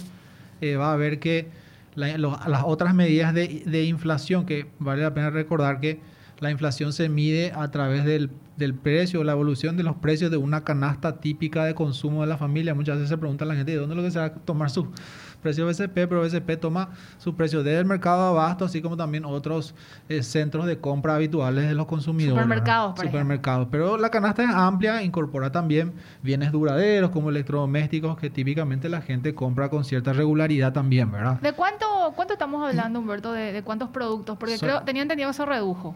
eh, 0.61 0.77
va 0.77 0.93
a 0.93 0.95
ver 0.95 1.19
que 1.19 1.49
las 1.95 2.63
otras 2.63 2.95
medidas 2.95 3.33
de, 3.33 3.63
de, 3.65 3.83
inflación, 3.83 4.45
que 4.45 4.67
vale 4.79 5.01
la 5.03 5.13
pena 5.13 5.29
recordar 5.29 5.81
que 5.81 5.99
la 6.39 6.51
inflación 6.51 6.93
se 6.93 7.09
mide 7.09 7.51
a 7.53 7.69
través 7.69 8.05
del, 8.05 8.29
del 8.55 8.73
precio, 8.73 9.25
la 9.25 9.33
evolución 9.33 9.75
de 9.75 9.83
los 9.83 9.97
precios 9.97 10.31
de 10.31 10.37
una 10.37 10.63
canasta 10.63 11.19
típica 11.19 11.65
de 11.65 11.75
consumo 11.75 12.21
de 12.21 12.27
la 12.27 12.37
familia. 12.37 12.73
Muchas 12.73 12.95
veces 12.95 13.09
se 13.09 13.17
pregunta 13.17 13.43
la 13.43 13.55
gente, 13.55 13.73
¿de 13.73 13.77
dónde 13.77 13.95
lo 13.95 14.03
que 14.03 14.11
se 14.11 14.19
va 14.19 14.25
a 14.25 14.33
tomar 14.33 14.69
su 14.69 14.87
precio 15.43 15.67
BCP, 15.67 15.93
pero 15.93 16.21
BCP 16.21 16.59
toma 16.59 16.89
su 17.19 17.35
precio 17.35 17.61
del 17.61 17.85
mercado 17.85 18.23
de 18.23 18.29
abasto, 18.29 18.65
así 18.65 18.81
como 18.81 18.97
también 18.97 19.25
otros 19.25 19.75
eh, 20.09 20.23
centros 20.23 20.65
de 20.65 20.79
compra 20.79 21.15
habituales 21.15 21.67
de 21.67 21.75
los 21.75 21.85
consumidores. 21.85 22.41
Supermercados, 22.41 22.95
por 22.95 23.05
Supermercados. 23.05 23.67
Pero 23.69 23.97
la 23.97 24.09
canasta 24.09 24.43
es 24.43 24.49
amplia, 24.49 25.03
incorpora 25.03 25.51
también 25.51 25.93
bienes 26.23 26.51
duraderos 26.51 27.11
como 27.11 27.29
electrodomésticos 27.29 28.17
que 28.17 28.29
típicamente 28.29 28.89
la 28.89 29.01
gente 29.01 29.35
compra 29.35 29.69
con 29.69 29.83
cierta 29.83 30.13
regularidad 30.13 30.73
también, 30.73 31.11
¿verdad? 31.11 31.39
¿De 31.41 31.53
cuánto, 31.53 31.85
cuánto 32.15 32.33
estamos 32.33 32.67
hablando, 32.67 32.99
Humberto, 32.99 33.33
de, 33.33 33.61
cuántos 33.63 33.89
productos? 33.89 34.37
Porque 34.37 34.57
creo, 34.57 34.81
tenía 34.81 35.01
entendido 35.03 35.29
que 35.29 35.35
se 35.35 35.45
redujo. 35.45 35.95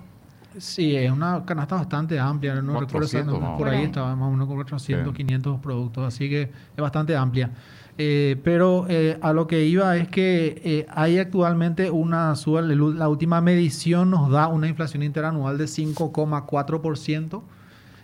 Sí, 0.60 0.96
es 0.96 1.12
una 1.12 1.44
canasta 1.46 1.76
bastante 1.76 2.20
amplia, 2.20 2.62
no 2.62 2.80
recuerdo 2.80 3.58
por 3.58 3.70
ahí 3.70 3.84
estaba 3.84 4.16
más 4.16 4.28
o 4.28 4.32
menos 4.32 4.48
con 4.48 4.56
400, 4.58 5.14
500 5.14 5.60
productos, 5.60 6.04
así 6.06 6.30
que 6.30 6.44
es 6.44 6.82
bastante 6.82 7.16
amplia. 7.16 7.52
Eh, 8.00 8.40
pero 8.44 8.86
eh, 8.90 9.18
a 9.22 9.34
lo 9.34 9.48
que 9.48 9.66
iba 9.66 9.98
es 9.98 10.08
que 10.08 10.62
eh, 10.64 10.86
hay 10.90 11.18
actualmente 11.18 11.90
una 11.90 12.36
suba, 12.36 12.62
la 12.62 13.10
última 13.10 13.42
medición 13.42 14.12
nos 14.12 14.30
da 14.30 14.48
una 14.48 14.68
inflación 14.68 15.04
interanual 15.04 15.58
de 15.58 15.66
5,4%. 15.66 17.42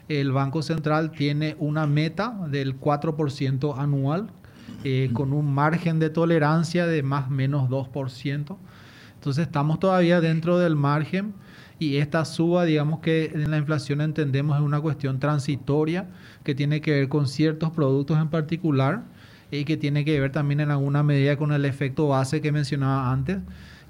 El 0.09 0.31
Banco 0.31 0.61
Central 0.61 1.11
tiene 1.11 1.55
una 1.59 1.87
meta 1.87 2.35
del 2.49 2.79
4% 2.79 3.77
anual, 3.77 4.31
con 5.13 5.31
un 5.31 5.53
margen 5.53 5.99
de 5.99 6.09
tolerancia 6.09 6.85
de 6.85 7.03
más 7.03 7.27
o 7.27 7.29
menos 7.31 7.69
2%. 7.69 8.57
Entonces 9.15 9.45
estamos 9.45 9.79
todavía 9.79 10.19
dentro 10.19 10.59
del 10.59 10.75
margen 10.75 11.33
y 11.79 11.97
esta 11.97 12.23
suba, 12.25 12.65
digamos 12.65 12.99
que 12.99 13.31
en 13.33 13.49
la 13.49 13.57
inflación 13.57 14.01
entendemos 14.01 14.57
es 14.57 14.63
una 14.63 14.79
cuestión 14.79 15.19
transitoria 15.19 16.07
que 16.43 16.55
tiene 16.55 16.81
que 16.81 16.91
ver 16.91 17.09
con 17.09 17.27
ciertos 17.27 17.71
productos 17.71 18.19
en 18.19 18.29
particular 18.29 19.03
y 19.51 19.65
que 19.65 19.77
tiene 19.77 20.05
que 20.05 20.19
ver 20.19 20.31
también 20.31 20.59
en 20.59 20.71
alguna 20.71 21.03
medida 21.03 21.38
con 21.38 21.51
el 21.51 21.65
efecto 21.65 22.07
base 22.07 22.41
que 22.41 22.51
mencionaba 22.51 23.12
antes. 23.12 23.38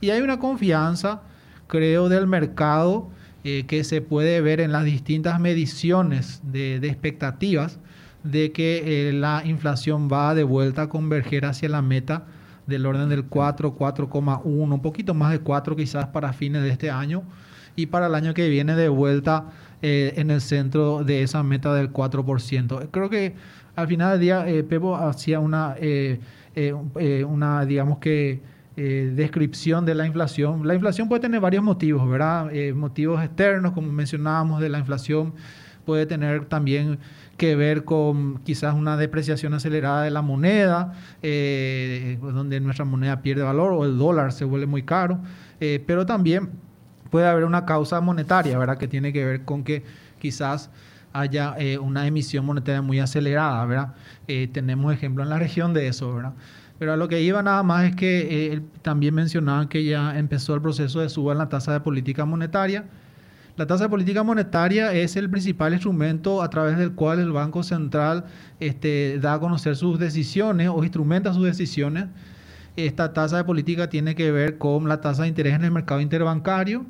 Y 0.01 0.09
hay 0.09 0.21
una 0.21 0.39
confianza, 0.39 1.21
creo, 1.67 2.09
del 2.09 2.27
mercado 2.27 3.09
eh, 3.43 3.65
que 3.67 3.83
se 3.83 4.01
puede 4.01 4.41
ver 4.41 4.59
en 4.59 4.71
las 4.71 4.85
distintas 4.85 5.39
mediciones 5.39 6.41
de, 6.43 6.75
expectativas 6.77 7.79
de 8.23 8.51
que 8.51 9.09
eh, 9.09 9.13
la 9.13 9.43
inflación 9.45 10.09
va 10.11 10.33
de 10.33 10.43
vuelta 10.43 10.83
a 10.83 10.89
converger 10.89 11.45
hacia 11.45 11.69
la 11.69 11.81
meta 11.81 12.25
del 12.67 12.85
orden 12.85 13.09
del 13.09 13.25
4, 13.25 13.77
4,1, 13.77 14.41
un 14.45 14.81
poquito 14.81 15.13
más 15.13 15.31
de 15.31 15.39
4 15.39 15.75
quizás 15.75 16.07
para 16.07 16.31
fines 16.31 16.63
de 16.63 16.69
este 16.69 16.89
año 16.89 17.23
y 17.75 17.87
para 17.87 18.07
el 18.07 18.15
año 18.15 18.33
que 18.33 18.49
viene 18.49 18.75
de 18.75 18.89
vuelta 18.89 19.45
eh, 19.85 20.13
en 20.15 20.31
el 20.31 20.39
centro 20.39 21.03
de 21.03 21.23
esa 21.23 21.43
meta 21.43 21.73
del 21.73 21.91
4%. 21.91 22.87
Creo 22.89 23.09
que 23.09 23.35
al 23.75 23.85
final 23.87 24.11
del 24.11 24.21
día 24.21 24.47
eh, 24.47 24.63
Pepo 24.63 24.95
hacía 24.95 25.41
una, 25.41 25.75
eh, 25.77 26.19
una 27.27 27.65
digamos 27.65 27.97
que, 27.97 28.41
descripción 28.75 29.85
de 29.85 29.93
la 29.93 30.07
inflación. 30.07 30.65
La 30.65 30.73
inflación 30.73 31.07
puede 31.07 31.21
tener 31.21 31.39
varios 31.39 31.63
motivos, 31.63 32.09
¿verdad? 32.09 32.51
motivos 32.73 33.23
externos, 33.23 33.73
como 33.73 33.91
mencionábamos, 33.91 34.61
de 34.61 34.69
la 34.69 34.79
inflación, 34.79 35.35
puede 35.85 36.07
tener 36.07 36.45
también 36.45 36.97
que 37.37 37.55
ver 37.55 37.83
con 37.83 38.39
quizás 38.39 38.73
una 38.73 38.97
depreciación 38.97 39.53
acelerada 39.53 40.01
de 40.01 40.09
la 40.09 40.23
moneda, 40.23 40.93
donde 41.21 42.59
nuestra 42.61 42.83
moneda 42.83 43.21
pierde 43.21 43.43
valor 43.43 43.73
o 43.73 43.85
el 43.85 43.95
dólar 43.99 44.31
se 44.31 44.43
vuelve 44.43 44.65
muy 44.65 44.81
caro, 44.81 45.19
pero 45.59 46.07
también 46.07 46.49
puede 47.13 47.27
haber 47.27 47.43
una 47.43 47.63
causa 47.63 48.01
monetaria, 48.01 48.57
¿verdad? 48.57 48.79
Que 48.79 48.87
tiene 48.87 49.13
que 49.13 49.23
ver 49.23 49.45
con 49.45 49.63
que 49.63 49.83
quizás 50.17 50.71
haya 51.13 51.53
eh, 51.59 51.77
una 51.77 52.07
emisión 52.07 52.43
monetaria 52.43 52.81
muy 52.81 52.99
acelerada, 52.99 53.63
¿verdad? 53.67 53.93
Eh, 54.27 54.49
tenemos 54.51 54.91
ejemplos 54.91 55.25
en 55.25 55.29
la 55.29 55.37
región 55.37 55.75
de 55.75 55.85
eso, 55.85 56.11
¿verdad? 56.11 56.33
Pero 56.79 56.93
a 56.93 56.97
lo 56.97 57.07
que 57.07 57.21
iba 57.21 57.43
nada 57.43 57.61
más 57.61 57.83
es 57.85 57.95
que 57.95 58.53
eh, 58.55 58.61
también 58.81 59.13
mencionaban 59.13 59.67
que 59.67 59.83
ya 59.85 60.17
empezó 60.17 60.55
el 60.55 60.61
proceso 60.63 61.01
de 61.01 61.09
suba 61.09 61.33
en 61.33 61.37
la 61.37 61.49
tasa 61.49 61.71
de 61.71 61.81
política 61.81 62.25
monetaria. 62.25 62.85
La 63.57 63.67
tasa 63.67 63.83
de 63.83 63.89
política 63.91 64.23
monetaria 64.23 64.91
es 64.91 65.15
el 65.15 65.29
principal 65.29 65.73
instrumento 65.73 66.41
a 66.41 66.49
través 66.49 66.79
del 66.79 66.93
cual 66.93 67.19
el 67.19 67.31
Banco 67.31 67.61
Central 67.61 68.25
este, 68.59 69.19
da 69.19 69.35
a 69.35 69.39
conocer 69.39 69.75
sus 69.75 69.99
decisiones 69.99 70.67
o 70.67 70.83
instrumenta 70.83 71.31
sus 71.31 71.43
decisiones. 71.43 72.05
Esta 72.75 73.13
tasa 73.13 73.37
de 73.37 73.43
política 73.43 73.87
tiene 73.87 74.15
que 74.15 74.31
ver 74.31 74.57
con 74.57 74.89
la 74.89 74.99
tasa 74.99 75.21
de 75.21 75.27
interés 75.27 75.53
en 75.53 75.63
el 75.63 75.69
mercado 75.69 76.01
interbancario, 76.01 76.87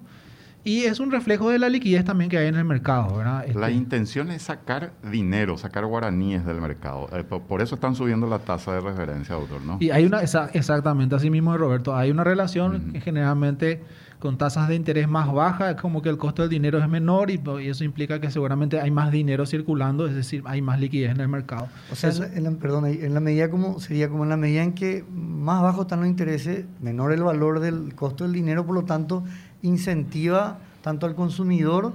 y 0.63 0.83
es 0.83 0.99
un 0.99 1.11
reflejo 1.11 1.49
de 1.49 1.59
la 1.59 1.67
liquidez 1.69 2.05
también 2.05 2.29
que 2.29 2.37
hay 2.37 2.47
en 2.47 2.55
el 2.55 2.63
mercado, 2.63 3.17
¿verdad? 3.17 3.45
La 3.53 3.67
este, 3.67 3.71
intención 3.77 4.31
es 4.31 4.43
sacar 4.43 4.93
dinero, 5.11 5.57
sacar 5.57 5.85
guaraníes 5.85 6.45
del 6.45 6.61
mercado. 6.61 7.09
Eh, 7.11 7.23
por 7.23 7.61
eso 7.61 7.75
están 7.75 7.95
subiendo 7.95 8.27
la 8.27 8.39
tasa 8.39 8.73
de 8.73 8.79
referencia, 8.79 9.35
doctor, 9.35 9.61
¿no? 9.61 9.77
Y 9.81 9.89
hay 9.91 10.05
una, 10.05 10.21
exactamente, 10.21 11.15
así 11.15 11.29
mismo, 11.29 11.57
Roberto, 11.57 11.95
hay 11.95 12.11
una 12.11 12.23
relación 12.23 12.93
que 12.93 13.01
generalmente 13.01 13.81
con 14.23 14.37
tasas 14.37 14.69
de 14.69 14.75
interés 14.75 15.09
más 15.09 15.33
bajas, 15.33 15.75
como 15.81 16.01
que 16.01 16.07
el 16.07 16.17
costo 16.17 16.43
del 16.43 16.49
dinero 16.49 16.79
es 16.79 16.87
menor 16.87 17.29
y, 17.29 17.41
eso 17.67 17.83
implica 17.83 18.21
que 18.21 18.31
seguramente 18.31 18.79
hay 18.79 18.89
más 18.89 19.11
dinero 19.11 19.45
circulando, 19.45 20.07
es 20.07 20.15
decir, 20.15 20.43
hay 20.45 20.61
más 20.61 20.79
liquidez 20.79 21.11
en 21.11 21.19
el 21.19 21.27
mercado. 21.27 21.67
O 21.91 21.95
sea, 21.95 22.09
en 22.33 22.45
la, 22.45 22.51
perdón, 22.51 22.85
en 22.85 23.13
la 23.13 23.19
medida 23.19 23.49
como 23.49 23.81
sería 23.81 24.07
como 24.07 24.23
en 24.23 24.29
la 24.29 24.37
medida 24.37 24.63
en 24.63 24.71
que 24.71 25.03
más 25.11 25.61
bajo 25.61 25.81
están 25.81 25.99
los 25.99 26.07
intereses, 26.07 26.65
menor 26.79 27.11
el 27.11 27.21
valor 27.21 27.59
del 27.59 27.95
costo 27.95 28.23
del 28.23 28.31
dinero, 28.31 28.65
por 28.65 28.75
lo 28.75 28.85
tanto 28.85 29.25
incentiva 29.63 30.59
tanto 30.81 31.07
al 31.07 31.15
consumidor 31.15 31.93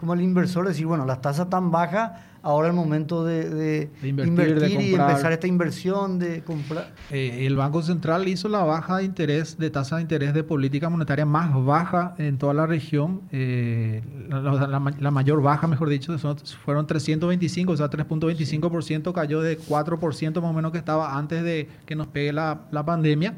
como 0.00 0.14
al 0.14 0.22
inversor 0.22 0.66
decir, 0.66 0.86
bueno, 0.86 1.04
las 1.04 1.20
tasas 1.20 1.50
tan 1.50 1.70
bajas, 1.70 2.12
ahora 2.42 2.68
es 2.68 2.70
el 2.72 2.76
momento 2.76 3.22
de, 3.22 3.90
invertir, 4.02 4.80
y 4.80 4.94
empezar 4.94 5.30
esta 5.30 5.46
inversión 5.46 6.18
de 6.18 6.42
comprar. 6.42 6.94
Eh, 7.10 7.46
el 7.46 7.54
Banco 7.54 7.82
Central 7.82 8.26
hizo 8.26 8.48
la 8.48 8.64
baja 8.64 8.96
de 8.96 9.04
interés, 9.04 9.58
de 9.58 9.68
tasa 9.68 9.96
de 9.96 10.02
interés 10.02 10.32
de 10.32 10.42
política 10.42 10.88
monetaria 10.88 11.26
más 11.26 11.52
baja 11.66 12.14
en 12.16 12.38
toda 12.38 12.54
la 12.54 12.66
región. 12.66 13.20
Eh, 13.30 14.02
la, 14.30 15.10
mayor 15.10 15.42
baja, 15.42 15.66
mejor 15.66 15.90
dicho, 15.90 16.16
fueron 16.64 16.86
325, 16.86 17.70
o 17.70 17.76
sea, 17.76 17.90
3.25% 17.90 19.12
cayó 19.12 19.42
de 19.42 19.58
4% 19.58 20.40
más 20.40 20.50
o 20.50 20.54
menos 20.54 20.72
que 20.72 20.78
estaba 20.78 21.18
antes 21.18 21.42
de 21.42 21.68
que 21.84 21.94
nos 21.94 22.06
pegue 22.06 22.32
la, 22.32 22.62
la 22.70 22.86
pandemia. 22.86 23.34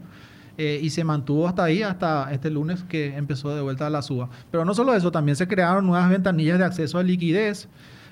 Eh, 0.58 0.80
y 0.82 0.90
se 0.90 1.02
mantuvo 1.02 1.48
hasta 1.48 1.64
ahí, 1.64 1.82
hasta 1.82 2.30
este 2.32 2.50
lunes 2.50 2.82
que 2.84 3.16
empezó 3.16 3.54
de 3.54 3.62
vuelta 3.62 3.88
la 3.88 4.02
suba. 4.02 4.28
Pero 4.50 4.64
no 4.64 4.74
solo 4.74 4.94
eso, 4.94 5.10
también 5.10 5.36
se 5.36 5.48
crearon 5.48 5.86
nuevas 5.86 6.10
ventanillas 6.10 6.58
de 6.58 6.64
acceso 6.64 6.98
a 6.98 7.02
liquidez, 7.02 7.68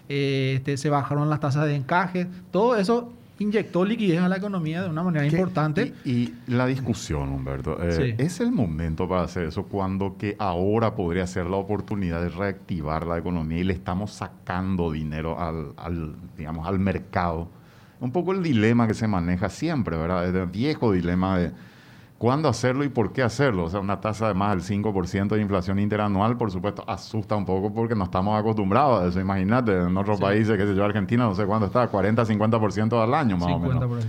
eh, 0.09 0.55
este, 0.57 0.77
se 0.77 0.89
bajaron 0.89 1.29
las 1.29 1.41
tasas 1.41 1.67
de 1.67 1.75
encaje, 1.75 2.27
todo 2.51 2.77
eso 2.77 3.13
inyectó 3.39 3.85
liquidez 3.85 4.21
a 4.21 4.29
la 4.29 4.37
economía 4.37 4.83
de 4.83 4.89
una 4.89 5.03
manera 5.03 5.27
importante. 5.27 5.95
Y, 6.05 6.33
la 6.47 6.67
discusión, 6.67 7.31
Humberto, 7.31 7.79
eh, 7.83 8.15
¿es 8.19 8.41
el 8.41 8.53
momento 8.53 9.09
para 9.09 9.23
hacer 9.23 9.47
eso 9.47 9.65
cuando 9.65 10.17
que 10.19 10.37
ahora 10.39 10.95
podría 10.95 11.27
ser 11.27 11.47
la 11.47 11.57
oportunidad 11.57 12.23
de 12.23 12.29
reactivar 12.31 13.07
la 13.07 13.19
economía 13.19 13.59
y 13.59 13.65
le 13.65 13.73
estamos 13.73 14.13
sacando 14.13 14.93
dinero 14.93 15.39
al, 15.41 15.73
al 15.77 16.17
digamos, 16.37 16.67
al 16.67 16.79
mercado? 16.79 17.49
Un 17.99 18.13
poco 18.13 18.33
el 18.33 18.43
dilema 18.43 18.87
que 18.87 18.95
se 18.95 19.07
maneja 19.07 19.51
siempre, 19.51 19.97
¿verdad? 19.97 20.29
El 20.29 20.47
viejo 20.47 20.93
dilema 20.93 21.39
de 21.39 21.53
cuándo 22.21 22.51
hacerlo 22.51 22.85
y 22.85 22.91
por 22.91 23.15
qué 23.15 23.23
hacerlo. 23.23 23.65
O 23.65 23.71
sea, 23.71 23.81
una 23.81 23.99
tasa 23.99 24.29
de 24.29 24.35
más 24.35 24.51
del 24.51 24.83
5% 24.83 25.29
de 25.29 25.41
inflación 25.41 25.79
interanual, 25.79 26.37
por 26.37 26.51
supuesto, 26.51 26.85
asusta 26.87 27.35
un 27.35 27.47
poco 27.47 27.73
porque 27.73 27.95
no 27.95 28.05
estamos 28.05 28.39
acostumbrados 28.39 29.03
a 29.03 29.09
eso. 29.09 29.21
Imagínate, 29.21 29.73
en 29.73 29.97
otros 29.97 30.21
países, 30.21 30.59
qué 30.59 30.67
sé 30.67 30.75
yo, 30.75 30.85
Argentina, 30.85 31.25
no 31.25 31.35
sé 31.35 31.47
cuándo 31.47 31.69
está, 31.69 31.89
40, 31.89 32.23
50% 32.27 33.03
al 33.03 33.15
año 33.15 33.39
más 33.39 33.51
o 33.51 33.59
menos. 33.59 34.05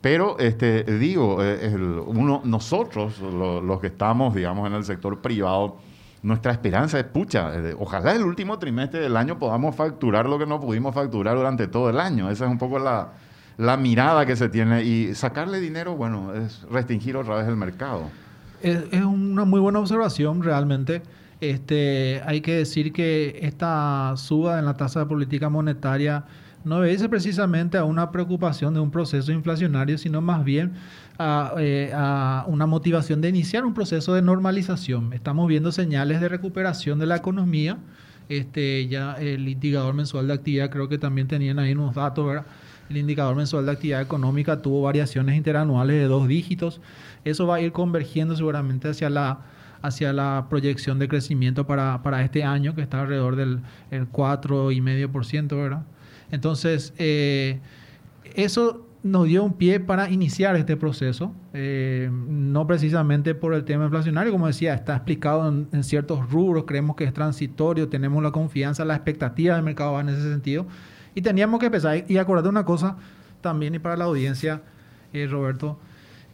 Pero 0.00 0.38
este, 0.38 0.84
digo, 0.84 1.36
eh, 1.42 1.76
uno, 2.06 2.40
nosotros, 2.44 3.20
los 3.20 3.78
que 3.78 3.88
estamos, 3.88 4.34
digamos, 4.34 4.66
en 4.66 4.72
el 4.76 4.84
sector 4.84 5.20
privado, 5.20 5.76
nuestra 6.22 6.50
esperanza 6.50 6.98
es, 6.98 7.04
pucha, 7.04 7.54
eh, 7.54 7.76
ojalá 7.78 8.12
el 8.12 8.22
último 8.22 8.58
trimestre 8.58 9.00
del 9.00 9.18
año 9.18 9.38
podamos 9.38 9.76
facturar 9.76 10.26
lo 10.26 10.38
que 10.38 10.46
no 10.46 10.58
pudimos 10.58 10.94
facturar 10.94 11.36
durante 11.36 11.68
todo 11.68 11.90
el 11.90 12.00
año. 12.00 12.30
Esa 12.30 12.46
es 12.46 12.50
un 12.50 12.56
poco 12.56 12.78
la, 12.78 13.12
la 13.56 13.76
mirada 13.76 14.26
que 14.26 14.36
se 14.36 14.48
tiene 14.48 14.84
y 14.84 15.14
sacarle 15.14 15.60
dinero, 15.60 15.96
bueno, 15.96 16.34
es 16.34 16.62
restringir 16.70 17.16
otra 17.16 17.36
vez 17.36 17.48
el 17.48 17.56
mercado. 17.56 18.10
Es, 18.62 18.78
una 19.04 19.44
muy 19.44 19.60
buena 19.60 19.78
observación 19.78 20.42
realmente. 20.42 21.02
Este, 21.40 22.22
hay 22.24 22.40
que 22.40 22.54
decir 22.54 22.92
que 22.92 23.38
esta 23.42 24.14
suba 24.16 24.58
en 24.58 24.64
la 24.64 24.74
tasa 24.74 25.00
de 25.00 25.06
política 25.06 25.48
monetaria 25.48 26.24
no 26.64 26.78
obedece 26.78 27.08
precisamente 27.10 27.76
a 27.76 27.84
una 27.84 28.10
preocupación 28.10 28.72
de 28.72 28.80
un 28.80 28.90
proceso 28.90 29.30
inflacionario, 29.32 29.98
sino 29.98 30.22
más 30.22 30.44
bien 30.44 30.72
a, 31.18 31.52
eh, 31.58 31.92
a, 31.94 32.44
una 32.48 32.66
motivación 32.66 33.20
de 33.20 33.28
iniciar 33.28 33.66
un 33.66 33.74
proceso 33.74 34.14
de 34.14 34.22
normalización. 34.22 35.12
Estamos 35.12 35.46
viendo 35.46 35.70
señales 35.72 36.22
de 36.22 36.28
recuperación 36.28 36.98
de 36.98 37.06
la 37.06 37.16
economía. 37.16 37.76
Este, 38.30 38.88
ya 38.88 39.12
el 39.14 39.46
indicador 39.46 39.92
mensual 39.92 40.26
de 40.26 40.32
actividad 40.32 40.70
creo 40.70 40.88
que 40.88 40.96
también 40.96 41.28
tenían 41.28 41.58
ahí 41.58 41.72
unos 41.72 41.94
datos, 41.94 42.26
¿verdad? 42.26 42.46
El 42.90 42.98
indicador 42.98 43.36
mensual 43.36 43.66
de 43.66 43.72
actividad 43.72 44.02
económica 44.02 44.60
tuvo 44.60 44.82
variaciones 44.82 45.36
interanuales 45.36 45.96
de 45.96 46.04
dos 46.04 46.28
dígitos. 46.28 46.80
Eso 47.24 47.46
va 47.46 47.56
a 47.56 47.60
ir 47.60 47.72
convergiendo 47.72 48.36
seguramente 48.36 48.88
hacia 48.88 49.08
la, 49.10 49.40
hacia 49.82 50.12
la 50.12 50.46
proyección 50.48 50.98
de 50.98 51.08
crecimiento 51.08 51.66
para, 51.66 52.02
para 52.02 52.22
este 52.22 52.44
año, 52.44 52.74
que 52.74 52.82
está 52.82 53.02
alrededor 53.02 53.36
del 53.36 53.60
el 53.90 54.10
4,5%, 54.10 55.48
¿verdad? 55.56 55.82
Entonces, 56.30 56.94
eh, 56.98 57.60
eso 58.34 58.86
nos 59.04 59.26
dio 59.26 59.44
un 59.44 59.52
pie 59.52 59.80
para 59.80 60.10
iniciar 60.10 60.56
este 60.56 60.78
proceso, 60.78 61.34
eh, 61.52 62.10
no 62.10 62.66
precisamente 62.66 63.34
por 63.34 63.52
el 63.52 63.64
tema 63.64 63.84
inflacionario, 63.84 64.32
como 64.32 64.46
decía, 64.46 64.72
está 64.72 64.96
explicado 64.96 65.46
en, 65.46 65.68
en, 65.72 65.84
ciertos 65.84 66.30
rubros, 66.30 66.64
creemos 66.64 66.96
que 66.96 67.04
es 67.04 67.12
transitorio, 67.12 67.88
tenemos 67.90 68.22
la 68.22 68.30
confianza, 68.30 68.82
la 68.86 68.94
expectativa 68.94 69.54
del 69.54 69.62
mercado 69.62 69.92
va 69.92 70.00
en 70.00 70.08
ese 70.08 70.22
sentido, 70.22 70.66
y 71.14 71.22
teníamos 71.22 71.60
que 71.60 71.66
empezar. 71.66 72.04
Y 72.08 72.16
acordate 72.18 72.48
una 72.48 72.64
cosa 72.64 72.96
también 73.40 73.74
y 73.74 73.78
para 73.78 73.96
la 73.96 74.04
audiencia, 74.04 74.62
eh, 75.12 75.26
Roberto, 75.30 75.78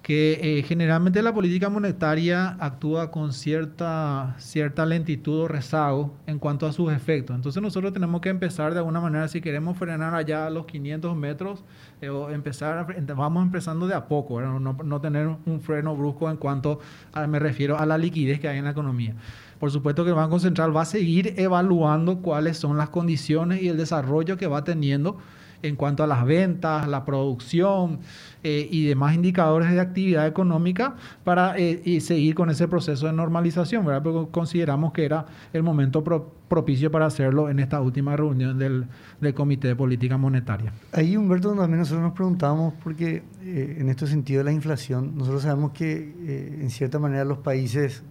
que 0.03 0.59
eh, 0.59 0.63
generalmente 0.63 1.23
la 1.23 1.35
política 1.35 1.69
monetaria 1.69 2.57
actúa 2.59 3.11
con 3.11 3.33
cierta, 3.33 4.35
cierta 4.39 4.87
lentitud 4.87 5.41
o 5.41 5.49
rezago 5.49 6.15
en 6.27 6.39
cuanto 6.39 6.67
a 6.67 6.73
sus 6.73 6.91
efectos. 6.93 7.37
Entonces 7.37 7.63
nosotros 7.63 7.93
tenemos 7.93 8.21
que 8.23 8.31
empezar 8.31 8.73
de 8.73 8.79
alguna 8.79 9.01
manera, 9.01 9.29
si 9.29 9.41
queremos 9.41 9.77
frenar 9.77 10.15
allá 10.15 10.47
a 10.47 10.51
los 10.51 10.65
500 10.67 11.15
metros, 11.17 11.65
eh, 12.01 12.09
o 12.09 12.31
empezar, 12.31 12.97
vamos 13.15 13.43
empezando 13.43 13.87
de 13.87 13.95
a 13.95 14.07
poco, 14.09 14.41
no, 14.41 14.59
no, 14.59 15.01
tener 15.01 15.29
un 15.45 15.61
freno 15.61 15.95
brusco 15.95 16.31
en 16.31 16.39
cuanto 16.39 16.81
a, 17.13 17.27
me 17.27 17.39
refiero 17.39 17.79
a 17.79 17.85
la 17.85 17.99
liquidez 17.99 18.41
que 18.41 18.49
hay 18.49 18.59
en 18.59 18.65
la 18.65 18.71
economía. 18.71 19.15
Por 19.61 19.71
supuesto 19.71 20.05
que 20.05 20.11
el 20.11 20.17
Banco 20.17 20.41
Central 20.41 20.75
va 20.75 20.83
a 20.83 20.87
seguir 20.87 21.35
evaluando 21.37 22.23
cuáles 22.23 22.57
son 22.57 22.79
las 22.79 22.89
condiciones 22.89 23.63
y 23.63 23.69
el 23.69 23.77
desarrollo 23.77 24.39
que 24.39 24.47
va 24.47 24.65
teniendo 24.65 25.19
en 25.63 25.77
cuanto 25.77 26.03
a 26.03 26.07
las 26.07 26.25
ventas, 26.25 26.89
la 26.89 27.05
producción 27.05 27.99
eh, 28.43 28.67
y 28.71 28.87
demás 28.87 29.15
indicadores 29.15 29.71
de 29.71 29.81
actividad 29.81 30.27
económica 30.27 30.97
para 31.25 31.59
eh, 31.59 32.01
seguir 32.01 32.35
con 32.35 32.49
ese 32.49 32.69
proceso 32.69 33.07
de 33.07 33.13
normalización, 33.13 33.85
¿verdad? 33.85 34.03
Porque 34.03 34.31
consideramos 34.31 34.93
que 34.93 35.05
era 35.05 35.27
el 35.53 35.63
momento 35.63 36.03
propicio 36.49 36.91
para 36.91 37.07
hacerlo 37.07 37.51
en 37.51 37.59
esta 37.59 37.81
última 37.81 38.17
reunión 38.17 38.59
del, 38.59 38.87
Comité 39.35 39.69
de 39.69 39.77
Política 39.77 40.17
Monetaria. 40.17 40.73
Ahí, 40.93 41.17
Humberto, 41.17 41.55
también 41.55 41.81
nosotros 41.81 42.03
nos 42.03 42.13
preguntamos, 42.15 42.73
porque 42.83 43.23
eh, 43.43 43.77
en 43.79 43.91
este 43.91 44.07
sentido 44.07 44.39
de 44.39 44.45
la 44.45 44.53
inflación, 44.53 45.17
nosotros 45.17 45.43
sabemos 45.43 45.73
que 45.73 46.15
en 46.61 46.71
cierta 46.71 46.99
manera 46.99 47.25
los 47.25 47.39
países 47.39 48.03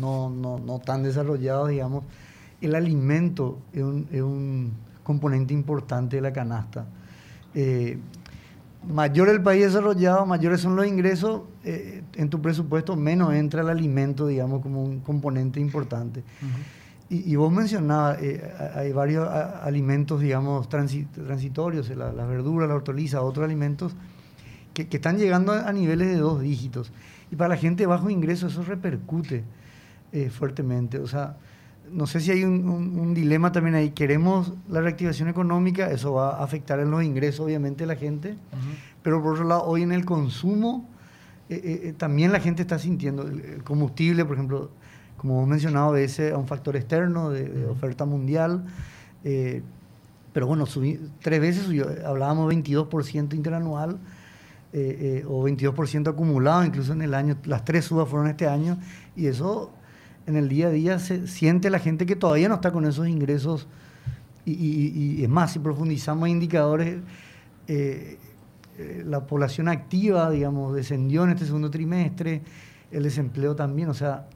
no, 0.00 0.30
no, 0.30 0.58
no 0.58 0.78
tan 0.78 1.02
desarrollados, 1.02 1.70
digamos, 1.70 2.04
el 2.60 2.74
alimento 2.74 3.58
es 3.72 3.82
un, 3.82 4.08
es 4.10 4.22
un 4.22 4.72
componente 5.02 5.54
importante 5.54 6.16
de 6.16 6.22
la 6.22 6.32
canasta. 6.32 6.86
Eh, 7.54 7.98
mayor 8.86 9.28
el 9.28 9.42
país 9.42 9.64
desarrollado, 9.64 10.26
mayores 10.26 10.60
son 10.60 10.76
los 10.76 10.86
ingresos, 10.86 11.42
eh, 11.64 12.02
en 12.14 12.28
tu 12.28 12.42
presupuesto 12.42 12.96
menos 12.96 13.32
entra 13.34 13.62
el 13.62 13.68
alimento, 13.68 14.26
digamos, 14.26 14.62
como 14.62 14.82
un 14.82 15.00
componente 15.00 15.60
importante. 15.60 16.22
y, 17.10 17.34
vos 17.36 17.50
mencionabas, 17.50 18.18
eh, 18.20 18.52
hay 18.74 18.92
varios 18.92 19.26
alimentos, 19.28 20.20
digamos, 20.20 20.68
transitorios, 20.68 21.88
las 21.88 22.14
la 22.14 22.26
verduras, 22.26 22.68
la 22.68 22.74
hortaliza, 22.74 23.22
otros 23.22 23.44
alimentos, 23.44 23.94
que, 24.74 24.88
que, 24.88 24.98
están 24.98 25.16
llegando 25.16 25.52
a, 25.52 25.72
niveles 25.72 26.08
de 26.08 26.16
dos 26.16 26.42
dígitos. 26.42 26.92
Y 27.30 27.36
para 27.36 27.48
la 27.48 27.56
gente 27.56 27.86
bajo 27.86 28.10
ingreso 28.10 28.48
eso 28.48 28.62
repercute 28.62 29.44
fuertemente. 30.30 30.98
O 30.98 31.06
sea, 31.06 31.36
no 31.92 32.06
sé 32.06 32.20
si 32.20 32.30
hay 32.30 32.44
un, 32.44 33.14
dilema 33.14 33.52
también 33.52 33.74
ahí. 33.74 33.90
Queremos 33.90 34.52
la 34.68 34.80
reactivación 34.80 35.28
económica, 35.28 35.90
eso 35.90 36.12
va 36.12 36.36
a 36.36 36.44
afectar 36.44 36.80
en 36.80 36.90
los 36.90 37.02
ingresos, 37.02 37.40
obviamente, 37.40 37.84
de 37.84 37.86
la 37.86 37.96
gente. 37.96 38.36
Pero 39.02 39.22
por 39.22 39.34
otro 39.34 39.44
lado, 39.44 39.64
hoy 39.64 39.82
en 39.82 39.92
el 39.92 40.04
consumo, 40.04 40.88
eh, 41.48 41.60
eh, 41.62 41.80
eh, 41.84 41.94
también 41.96 42.32
la 42.32 42.40
gente 42.40 42.62
está 42.62 42.78
sintiendo. 42.78 43.22
El, 43.22 43.62
combustible, 43.64 44.24
por 44.24 44.34
ejemplo, 44.34 44.70
como 45.16 45.38
hemos 45.38 45.48
mencionado, 45.48 45.96
ese 45.96 46.32
a 46.32 46.38
un 46.38 46.46
factor 46.46 46.76
externo 46.76 47.30
de, 47.30 47.66
oferta 47.66 48.04
mundial. 48.04 48.64
pero 50.32 50.46
bueno, 50.46 50.64
tres 51.20 51.40
veces 51.40 51.64
subió. 51.64 51.86
Hablábamos 52.06 52.52
22% 52.52 53.34
interanual. 53.34 53.98
o 54.72 55.48
22% 55.48 56.08
acumulado, 56.08 56.64
incluso 56.64 56.92
en 56.92 57.02
el 57.02 57.14
año, 57.14 57.36
las 57.44 57.64
tres 57.64 57.86
subas 57.86 58.08
fueron 58.08 58.28
este 58.28 58.46
año, 58.46 58.78
y 59.16 59.26
eso 59.26 59.72
en 60.28 60.36
el 60.36 60.48
día 60.48 60.66
a 60.66 60.70
día 60.70 60.98
se 60.98 61.26
siente 61.26 61.70
la 61.70 61.78
gente 61.78 62.04
que 62.04 62.14
todavía 62.14 62.50
no 62.50 62.56
está 62.56 62.70
con 62.70 62.84
esos 62.84 63.08
ingresos. 63.08 63.66
Y, 64.44 65.22
es 65.22 65.28
más, 65.28 65.52
si 65.52 65.58
profundizamos 65.58 66.28
indicadores, 66.28 66.98
eh, 67.66 68.18
eh, 68.78 69.02
la 69.06 69.26
población 69.26 69.68
activa, 69.68 70.30
digamos, 70.30 70.74
descendió 70.74 71.24
en 71.24 71.30
este 71.30 71.44
segundo 71.44 71.70
trimestre, 71.70 72.42
el 72.90 73.02
desempleo 73.02 73.56
también, 73.56 73.88
o 73.88 73.94
sea, 73.94 74.26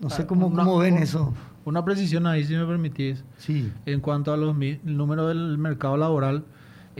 no 0.00 0.08
sé 0.08 0.22
ah, 0.22 0.26
cómo, 0.26 0.54
cómo 0.54 0.78
ven 0.78 0.98
eso. 0.98 1.34
Una 1.64 1.84
precisión 1.84 2.26
ahí, 2.26 2.44
si 2.44 2.54
me 2.54 2.64
permitís. 2.64 3.24
Sí. 3.38 3.70
En 3.84 4.00
cuanto 4.00 4.32
a 4.32 4.36
los 4.36 4.56
números 4.84 5.28
del 5.28 5.58
mercado 5.58 5.96
laboral, 5.96 6.44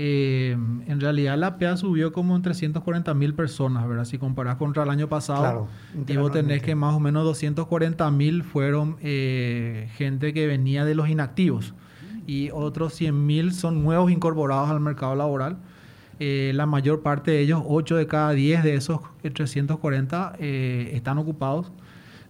eh, 0.02 0.56
en 0.86 0.98
realidad 0.98 1.36
la 1.36 1.58
PEA 1.58 1.76
subió 1.76 2.10
como 2.10 2.34
en 2.34 2.40
340 2.40 3.12
mil 3.12 3.34
personas, 3.34 3.86
¿verdad? 3.86 4.06
Si 4.06 4.16
comparás 4.16 4.56
contra 4.56 4.84
el 4.84 4.88
año 4.88 5.10
pasado, 5.10 5.68
y 6.06 6.16
vos 6.16 6.32
tenés 6.32 6.62
que 6.62 6.74
más 6.74 6.94
o 6.94 7.00
menos 7.00 7.22
240 7.24 8.10
mil 8.10 8.42
fueron 8.42 8.96
eh, 9.02 9.90
gente 9.98 10.32
que 10.32 10.46
venía 10.46 10.86
de 10.86 10.94
los 10.94 11.10
inactivos 11.10 11.74
y 12.26 12.48
otros 12.50 12.94
100 12.94 13.26
mil 13.26 13.52
son 13.52 13.84
nuevos 13.84 14.10
incorporados 14.10 14.70
al 14.70 14.80
mercado 14.80 15.14
laboral. 15.16 15.58
Eh, 16.18 16.52
la 16.54 16.64
mayor 16.64 17.02
parte 17.02 17.32
de 17.32 17.40
ellos, 17.40 17.62
8 17.66 17.96
de 17.96 18.06
cada 18.06 18.30
10 18.30 18.62
de 18.62 18.76
esos 18.76 19.00
340, 19.20 20.32
están 20.38 21.18
ocupados 21.18 21.72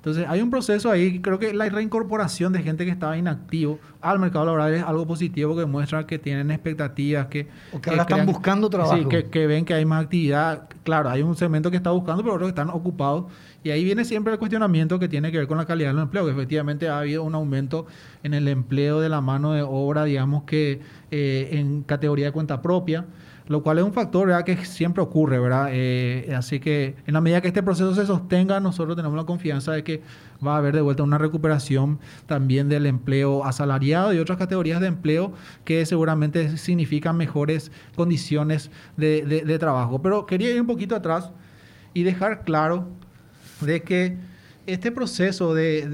entonces, 0.01 0.25
hay 0.27 0.41
un 0.41 0.49
proceso 0.49 0.91
ahí, 0.91 1.21
creo 1.21 1.39
que 1.39 1.53
la 1.53 1.69
reincorporación 1.69 2.55
de 2.55 2.63
gente 2.63 2.87
que 2.87 2.91
estaba 2.91 3.19
inactivo 3.19 3.79
al 4.01 4.19
mercado 4.19 4.47
laboral 4.47 4.73
es 4.73 4.83
algo 4.83 5.07
positivo 5.07 5.55
que 5.55 5.67
muestra 5.67 6.07
que 6.07 6.19
tienen 6.19 6.51
expectativas, 6.51 7.27
que... 7.27 7.49
O 7.71 7.83
que, 7.83 7.91
ahora 7.91 8.03
están 8.05 8.25
buscando 8.25 8.71
trabajo. 8.71 8.97
Sí, 8.97 9.25
que, 9.31 9.47
ven 9.47 9.67
que 9.67 9.75
hay 9.75 9.85
más 9.85 10.05
actividad. 10.05 10.71
Claro, 10.85 11.11
hay 11.11 11.21
un 11.21 11.37
segmento 11.37 11.71
que 11.71 11.77
está 11.77 11.91
buscando, 11.91 12.23
pero 12.23 12.37
otros 12.37 12.47
que 12.47 12.59
están 12.59 12.71
ocupados. 12.71 13.27
Y 13.63 13.69
ahí 13.69 13.85
viene 13.85 14.07
siempre 14.07 14.33
el 14.33 14.39
cuestionamiento 14.39 14.99
que 14.99 15.07
tiene 15.07 15.31
que 15.31 15.37
ver 15.37 15.47
con 15.47 15.59
la 15.59 15.67
calidad 15.67 15.91
del 15.91 15.99
empleo, 15.99 16.25
que 16.25 16.33
efectivamente 16.33 16.89
ha 16.89 17.01
habido 17.01 17.23
un 17.23 17.35
aumento 17.35 17.85
en 18.23 18.33
el 18.33 18.49
empleo 18.49 19.01
de 19.01 19.11
la 19.11 19.21
mano 19.21 19.53
de 19.53 19.61
obra, 19.61 20.05
digamos 20.05 20.45
que 20.45 20.81
eh, 21.11 21.51
en 21.53 21.83
categoría 21.83 22.25
de 22.25 22.33
cuenta 22.33 22.63
propia 22.63 23.05
lo 23.46 23.62
cual 23.62 23.79
es 23.79 23.85
un 23.85 23.92
factor 23.92 24.29
¿verdad? 24.29 24.44
que 24.44 24.64
siempre 24.64 25.03
ocurre, 25.03 25.38
¿verdad? 25.38 25.68
Eh, 25.72 26.33
así 26.37 26.61
que 26.61 26.96
en 27.07 27.14
la 27.14 27.20
medida 27.20 27.40
que 27.40 27.48
este 27.48 27.62
proceso 27.62 27.94
se 27.94 28.07
sostenga, 28.07 28.61
nosotros 28.61 28.96
tenemos 28.96 29.16
la 29.16 29.24
confianza 29.24 29.72
de 29.72 29.85
que 29.85 30.03
va 30.44 30.55
a 30.55 30.59
haber 30.59 30.74
de 30.74 30.81
vuelta 30.81 31.03
una 31.03 31.18
recuperación 31.18 31.98
también 32.26 32.68
del 32.68 32.87
empleo 32.87 33.44
asalariado 33.44 34.12
y 34.12 34.18
otras 34.18 34.38
categorías 34.38 34.81
de 34.81 34.87
empleo 34.87 35.33
que 35.64 35.85
seguramente 35.87 36.57
significan 36.57 37.16
mejores 37.16 37.72
condiciones 37.96 38.70
de, 38.96 39.57
trabajo. 39.59 40.00
Pero 40.00 40.26
quería 40.26 40.50
ir 40.50 40.61
un 40.61 40.66
poquito 40.66 40.94
atrás 40.94 41.31
y 41.92 42.03
dejar 42.03 42.44
claro 42.44 42.88
de 43.61 43.83
que 43.83 44.16
este 44.66 44.92
proceso 44.92 45.55
de, 45.55 45.88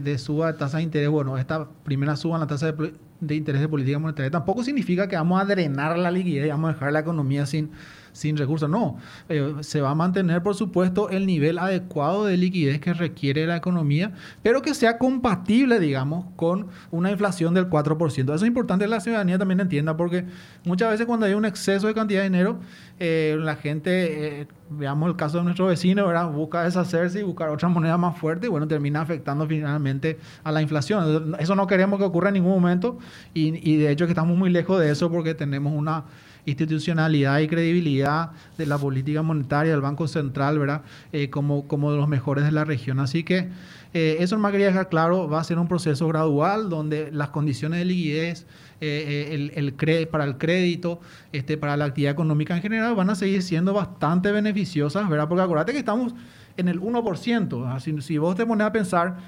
de, 0.00 0.18
suba 0.18 0.52
de 0.52 0.58
tasa 0.58 0.78
de 0.78 0.84
interés, 0.84 1.08
bueno, 1.08 1.36
esta 1.36 1.68
primera 1.84 2.16
suba 2.16 2.36
en 2.36 2.40
la 2.40 2.46
tasa 2.46 2.72
de 2.72 2.92
de 3.22 3.36
interés 3.36 3.60
de 3.60 3.68
política 3.68 3.98
monetaria. 3.98 4.30
Tampoco 4.30 4.64
significa 4.64 5.06
que 5.08 5.16
vamos 5.16 5.40
a 5.40 5.44
drenar 5.44 5.96
la 5.96 6.10
liquidez 6.10 6.46
y 6.46 6.50
vamos 6.50 6.70
a 6.70 6.72
dejar 6.74 6.92
la 6.92 7.00
economía 7.00 7.46
sin, 7.46 7.70
sin 8.12 8.36
recursos. 8.36 8.68
No, 8.68 8.98
eh, 9.28 9.54
se 9.60 9.80
va 9.80 9.90
a 9.90 9.94
mantener, 9.94 10.42
por 10.42 10.54
supuesto, 10.54 11.10
el 11.10 11.26
nivel 11.26 11.58
adecuado 11.58 12.24
de 12.24 12.36
liquidez 12.36 12.80
que 12.80 12.92
requiere 12.92 13.46
la 13.46 13.56
economía, 13.56 14.12
pero 14.42 14.62
que 14.62 14.74
sea 14.74 14.98
compatible, 14.98 15.80
digamos, 15.80 16.26
con 16.36 16.68
una 16.90 17.10
inflación 17.10 17.54
del 17.54 17.68
4%. 17.68 18.34
Eso 18.34 18.44
es 18.44 18.48
importante 18.48 18.84
que 18.84 18.90
la 18.90 19.00
ciudadanía 19.00 19.38
también 19.38 19.60
entienda, 19.60 19.96
porque 19.96 20.24
muchas 20.64 20.90
veces 20.90 21.06
cuando 21.06 21.26
hay 21.26 21.34
un 21.34 21.44
exceso 21.44 21.86
de 21.86 21.94
cantidad 21.94 22.20
de 22.20 22.30
dinero, 22.30 22.58
eh, 22.98 23.36
la 23.40 23.56
gente, 23.56 24.42
eh, 24.42 24.46
veamos 24.70 25.08
el 25.08 25.16
caso 25.16 25.38
de 25.38 25.44
nuestro 25.44 25.66
vecino, 25.66 26.06
¿verdad? 26.06 26.30
busca 26.30 26.62
deshacerse 26.62 27.20
y 27.20 27.22
buscar 27.22 27.48
otra 27.48 27.68
moneda 27.68 27.96
más 27.96 28.16
fuerte 28.16 28.46
y 28.46 28.50
bueno, 28.50 28.68
termina 28.68 29.00
afectando 29.00 29.46
finalmente 29.46 30.18
a 30.44 30.52
la 30.52 30.62
inflación. 30.62 31.34
Eso 31.38 31.56
no 31.56 31.66
queremos 31.66 31.98
que 31.98 32.04
ocurra 32.04 32.28
en 32.28 32.34
ningún 32.34 32.52
momento 32.52 32.98
y, 33.34 33.68
y 33.68 33.76
de 33.76 33.90
hecho 33.90 34.06
que 34.06 34.12
estamos 34.12 34.36
muy 34.36 34.50
lejos 34.50 34.78
de 34.78 34.90
eso 34.90 35.10
porque 35.10 35.34
tenemos 35.34 35.72
una 35.74 36.04
institucionalidad 36.44 37.38
y 37.40 37.48
credibilidad 37.48 38.30
de 38.58 38.66
la 38.66 38.78
política 38.78 39.22
monetaria 39.22 39.72
del 39.72 39.80
Banco 39.80 40.08
Central, 40.08 40.58
¿verdad? 40.58 40.82
Eh, 41.12 41.30
como, 41.30 41.68
como 41.68 41.92
de 41.92 41.98
los 41.98 42.08
mejores 42.08 42.44
de 42.44 42.52
la 42.52 42.64
región. 42.64 42.98
Así 42.98 43.22
que 43.22 43.48
eh, 43.94 44.16
eso 44.20 44.38
me 44.38 44.50
quería 44.50 44.66
dejar 44.66 44.88
claro, 44.88 45.28
va 45.28 45.40
a 45.40 45.44
ser 45.44 45.58
un 45.58 45.68
proceso 45.68 46.08
gradual 46.08 46.68
donde 46.68 47.10
las 47.12 47.30
condiciones 47.30 47.78
de 47.78 47.84
liquidez 47.84 48.46
eh, 48.80 49.28
el, 49.32 49.52
el 49.54 50.08
para 50.08 50.24
el 50.24 50.38
crédito, 50.38 51.00
este, 51.32 51.56
para 51.56 51.76
la 51.76 51.84
actividad 51.84 52.12
económica 52.12 52.56
en 52.56 52.62
general, 52.62 52.94
van 52.94 53.10
a 53.10 53.14
seguir 53.14 53.42
siendo 53.42 53.72
bastante 53.72 54.32
beneficiosas, 54.32 55.08
¿verdad? 55.08 55.28
Porque 55.28 55.42
acuérdate 55.42 55.72
que 55.72 55.78
estamos 55.78 56.14
en 56.56 56.68
el 56.68 56.80
1%. 56.80 57.80
Si, 57.80 58.00
si 58.02 58.18
vos 58.18 58.34
te 58.34 58.44
pones 58.44 58.66
a 58.66 58.72
pensar, 58.72 59.18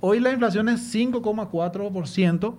hoy 0.00 0.18
la 0.18 0.32
inflación 0.32 0.68
es 0.68 0.94
5,4%. 0.94 2.54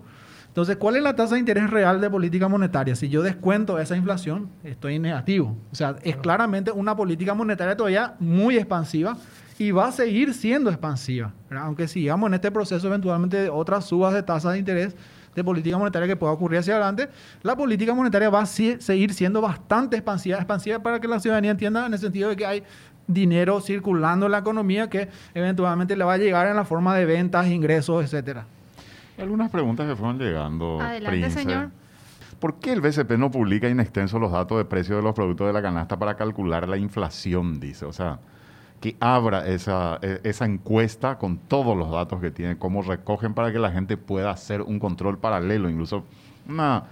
Entonces, 0.56 0.78
¿cuál 0.78 0.96
es 0.96 1.04
la 1.04 1.14
tasa 1.18 1.34
de 1.34 1.42
interés 1.42 1.70
real 1.70 2.00
de 2.00 2.10
política 2.10 2.48
monetaria? 2.48 2.96
Si 2.96 3.10
yo 3.10 3.22
descuento 3.22 3.78
esa 3.78 3.98
inflación, 3.98 4.50
estoy 4.64 4.96
en 4.96 5.02
negativo. 5.02 5.58
O 5.70 5.76
sea, 5.76 5.98
es 6.02 6.16
claramente 6.16 6.72
una 6.72 6.96
política 6.96 7.34
monetaria 7.34 7.76
todavía 7.76 8.16
muy 8.20 8.56
expansiva 8.56 9.18
y 9.60 9.72
va 9.72 9.90
a 9.90 9.92
seguir 9.92 10.34
siendo 10.34 10.70
expansiva. 10.70 11.34
Aunque 11.52 11.90
sigamos 11.90 12.30
en 12.30 12.36
este 12.36 12.52
proceso 12.52 12.88
eventualmente 12.88 13.36
de 13.36 13.50
otras 13.50 13.84
subas 13.84 14.14
de 14.14 14.24
tasas 14.24 14.54
de 14.54 14.60
interés 14.60 14.96
de 15.36 15.44
política 15.44 15.78
monetaria 15.78 16.08
que 16.08 16.16
pueda 16.16 16.32
ocurrir 16.32 16.60
hacia 16.60 16.76
adelante, 16.76 17.10
la 17.44 17.58
política 17.58 17.94
monetaria 17.94 18.30
va 18.30 18.44
a 18.44 18.46
seguir 18.46 19.14
siendo 19.14 19.42
bastante 19.42 19.98
expansiva, 19.98 20.38
expansiva 20.38 20.80
para 20.80 21.02
que 21.02 21.10
la 21.10 21.20
ciudadanía 21.20 21.52
entienda 21.52 21.86
en 21.86 21.92
el 21.92 22.00
sentido 22.00 22.30
de 22.30 22.38
que 22.38 22.46
hay 22.46 22.64
dinero 23.08 23.60
circulando 23.60 24.28
en 24.28 24.32
la 24.32 24.38
economía 24.38 24.90
que 24.90 25.10
eventualmente 25.34 25.98
le 25.98 26.06
va 26.06 26.14
a 26.14 26.18
llegar 26.18 26.48
en 26.48 26.56
la 26.56 26.64
forma 26.64 26.96
de 26.96 27.04
ventas, 27.04 27.46
ingresos, 27.48 28.06
etcétera. 28.06 28.48
Algunas 29.18 29.50
preguntas 29.50 29.88
que 29.88 29.96
fueron 29.96 30.20
llegando. 30.20 30.80
Adelante, 30.82 31.30
señor. 31.32 31.70
¿Por 32.40 32.56
qué 32.56 32.74
el 32.74 32.82
BCP 32.82 33.12
no 33.18 33.32
publica 33.32 33.70
in 33.70 33.80
extenso 33.80 34.20
los 34.20 34.32
datos 34.32 34.58
de 34.58 34.66
precios 34.66 34.98
de 34.98 35.04
los 35.04 35.16
productos 35.16 35.48
de 35.48 35.54
la 35.54 35.62
canasta 35.62 35.98
para 35.98 36.16
calcular 36.16 36.68
la 36.68 36.78
inflación? 36.78 37.60
Dice, 37.60 37.86
o 37.86 37.94
sea, 37.94 38.20
que 38.82 38.98
abra 39.00 39.48
esa, 39.48 40.00
e, 40.02 40.20
esa 40.24 40.46
encuesta 40.46 41.18
con 41.18 41.38
todos 41.38 41.78
los 41.78 41.90
datos 41.90 42.20
que 42.20 42.32
tiene, 42.32 42.58
cómo 42.58 42.82
recogen 42.82 43.34
para 43.34 43.52
que 43.52 43.60
la 43.60 43.72
gente 43.72 43.96
pueda 43.96 44.32
hacer 44.32 44.62
un 44.62 44.80
control 44.80 45.18
paralelo. 45.18 45.70
Incluso 45.70 46.04
una 46.48 46.84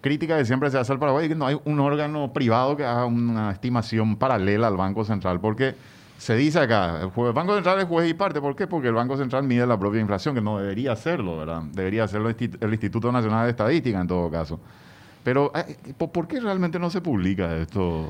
crítica 0.00 0.36
que 0.36 0.44
siempre 0.44 0.70
se 0.70 0.78
hace 0.78 0.92
al 0.92 0.98
Paraguay, 0.98 1.28
que 1.28 1.34
no 1.34 1.46
hay 1.46 1.58
un 1.64 1.80
órgano 1.80 2.32
privado 2.32 2.76
que 2.76 2.84
haga 2.84 3.06
una 3.06 3.50
estimación 3.50 4.16
paralela 4.16 4.68
al 4.68 4.76
Banco 4.76 5.04
Central, 5.04 5.40
porque 5.40 5.74
se 6.20 6.36
dice 6.36 6.58
acá, 6.58 7.00
el 7.00 7.32
Banco 7.32 7.54
Central 7.54 7.78
es 7.78 7.86
juez 7.86 8.10
y 8.10 8.12
parte. 8.12 8.42
¿Por 8.42 8.54
qué? 8.54 8.66
Porque 8.66 8.88
el 8.88 8.94
Banco 8.94 9.16
Central 9.16 9.42
mide 9.44 9.66
la 9.66 9.78
propia 9.78 10.02
inflación, 10.02 10.34
que 10.34 10.42
no 10.42 10.58
debería 10.58 10.92
hacerlo, 10.92 11.38
¿verdad? 11.38 11.62
Debería 11.72 12.04
hacerlo 12.04 12.28
el 12.28 12.70
Instituto 12.70 13.10
Nacional 13.10 13.44
de 13.44 13.50
Estadística 13.52 13.98
en 13.98 14.06
todo 14.06 14.30
caso. 14.30 14.60
Pero, 15.24 15.50
eh, 15.54 15.94
¿por 15.96 16.28
qué 16.28 16.38
realmente 16.38 16.78
no 16.78 16.90
se 16.90 17.00
publica 17.00 17.56
esto? 17.56 18.06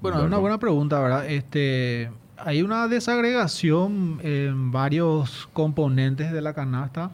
Bueno, 0.00 0.20
es 0.20 0.26
una 0.26 0.38
buena 0.38 0.58
pregunta, 0.58 1.00
¿verdad? 1.00 1.28
Este, 1.28 2.12
hay 2.36 2.62
una 2.62 2.86
desagregación 2.86 4.20
en 4.22 4.70
varios 4.70 5.48
componentes 5.52 6.30
de 6.30 6.42
la 6.42 6.54
canasta. 6.54 7.10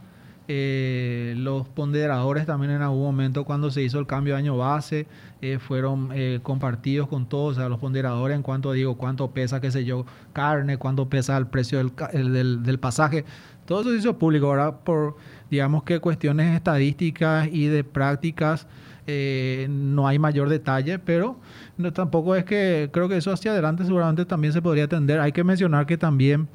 Eh, 0.48 1.34
los 1.36 1.66
ponderadores 1.68 2.46
también 2.46 2.70
en 2.70 2.82
algún 2.82 3.02
momento 3.02 3.44
cuando 3.44 3.72
se 3.72 3.82
hizo 3.82 3.98
el 3.98 4.06
cambio 4.06 4.34
de 4.34 4.38
año 4.38 4.56
base 4.56 5.08
eh, 5.42 5.58
fueron 5.58 6.10
eh, 6.14 6.38
compartidos 6.40 7.08
con 7.08 7.28
todos, 7.28 7.56
o 7.56 7.60
sea, 7.60 7.68
los 7.68 7.80
ponderadores 7.80 8.36
en 8.36 8.42
cuanto 8.42 8.70
digo 8.70 8.96
cuánto 8.96 9.32
pesa, 9.32 9.60
qué 9.60 9.72
sé 9.72 9.84
yo, 9.84 10.06
carne, 10.32 10.76
cuánto 10.76 11.08
pesa 11.08 11.36
el 11.36 11.48
precio 11.48 11.78
del, 11.78 12.62
del, 12.62 12.78
pasaje. 12.78 13.24
Todo 13.66 13.80
eso 13.80 13.90
se 13.90 13.96
hizo 13.96 14.18
público, 14.18 14.48
¿verdad? 14.50 14.76
Por, 14.84 15.16
digamos 15.50 15.82
que 15.82 15.98
cuestiones 15.98 16.54
estadísticas 16.54 17.48
y 17.50 17.66
de 17.66 17.82
prácticas 17.82 18.68
no 19.68 20.08
hay 20.08 20.18
mayor 20.18 20.48
detalle, 20.48 20.98
pero 20.98 21.38
no, 21.76 21.92
tampoco 21.92 22.34
es 22.34 22.44
que 22.44 22.88
creo 22.92 23.08
que 23.08 23.16
eso 23.16 23.32
hacia 23.32 23.52
adelante 23.52 23.84
seguramente 23.84 24.24
también 24.24 24.52
se 24.52 24.62
podría 24.62 24.84
atender. 24.84 25.20
Hay 25.20 25.32
que 25.32 25.44
mencionar 25.44 25.86
que 25.86 25.96
también 25.96 26.48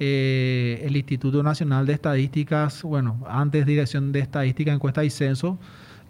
eh, 0.00 0.82
el 0.84 0.96
Instituto 0.96 1.42
Nacional 1.42 1.86
de 1.86 1.92
Estadísticas, 1.92 2.82
bueno, 2.82 3.22
antes 3.28 3.64
Dirección 3.64 4.12
de 4.12 4.20
Estadística, 4.20 4.72
Encuesta 4.72 5.04
y 5.04 5.10
Censo, 5.10 5.58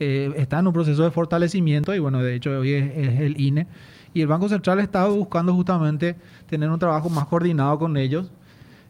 eh, 0.01 0.33
está 0.37 0.59
en 0.59 0.67
un 0.67 0.73
proceso 0.73 1.05
de 1.05 1.11
fortalecimiento 1.11 1.95
y 1.95 1.99
bueno, 1.99 2.23
de 2.23 2.35
hecho 2.35 2.51
hoy 2.59 2.73
es, 2.73 3.21
el 3.21 3.41
INE. 3.41 3.67
Y 4.13 4.21
el 4.23 4.27
Banco 4.27 4.49
Central 4.49 4.81
está 4.81 5.07
buscando 5.07 5.55
justamente 5.55 6.17
tener 6.49 6.71
un 6.71 6.79
trabajo 6.79 7.11
más 7.11 7.27
coordinado 7.27 7.79
con 7.79 7.97
ellos. 7.97 8.31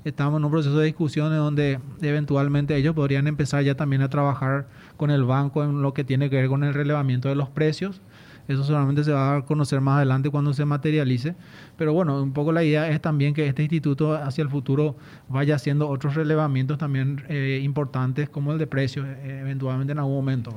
Estamos 0.05 0.39
en 0.39 0.45
un 0.45 0.51
proceso 0.51 0.79
de 0.79 0.87
discusión 0.87 1.33
en 1.33 1.39
donde 1.39 1.81
eventualmente 2.03 2.77
ellos 2.77 2.95
podrían 2.95 3.27
empezar 3.27 3.65
ya 3.65 3.75
también 3.75 4.03
a 4.03 4.11
trabajar 4.11 4.67
con 4.99 5.11
el 5.11 5.25
banco 5.25 5.65
en 5.65 5.81
lo 5.81 5.95
que 5.95 6.05
tiene 6.05 6.29
que 6.29 6.37
ver 6.37 6.49
con 6.49 6.63
el 6.63 6.75
relevamiento 6.75 7.29
de 7.31 7.37
los 7.37 7.49
precios 7.49 8.03
eso 8.49 8.65
solamente 8.65 9.05
se 9.05 9.13
va 9.13 9.37
a 9.37 9.43
conocer 9.45 9.81
más 9.81 9.97
adelante 9.97 10.31
cuando 10.31 10.53
se 10.53 10.65
materialice. 10.65 11.35
Pero 11.77 11.93
bueno, 11.93 12.23
un 12.23 12.33
poco 12.33 12.53
la 12.53 12.63
idea 12.63 12.89
es 12.91 13.01
también 13.01 13.35
que 13.35 13.47
este 13.47 13.63
instituto 13.63 14.15
hacia 14.15 14.43
el 14.43 14.49
futuro 14.49 14.97
vaya 15.29 15.55
haciendo 15.55 15.89
otros 15.89 16.15
relevamientos 16.15 16.79
también 16.79 17.25
eh, 17.29 17.61
importantes 17.63 18.29
como 18.29 18.53
el 18.53 18.59
de 18.59 18.67
precios, 18.67 19.07
eh, 19.07 19.39
eventualmente 19.41 19.93
en 19.93 19.99
algún 19.99 20.15
momento. 20.15 20.51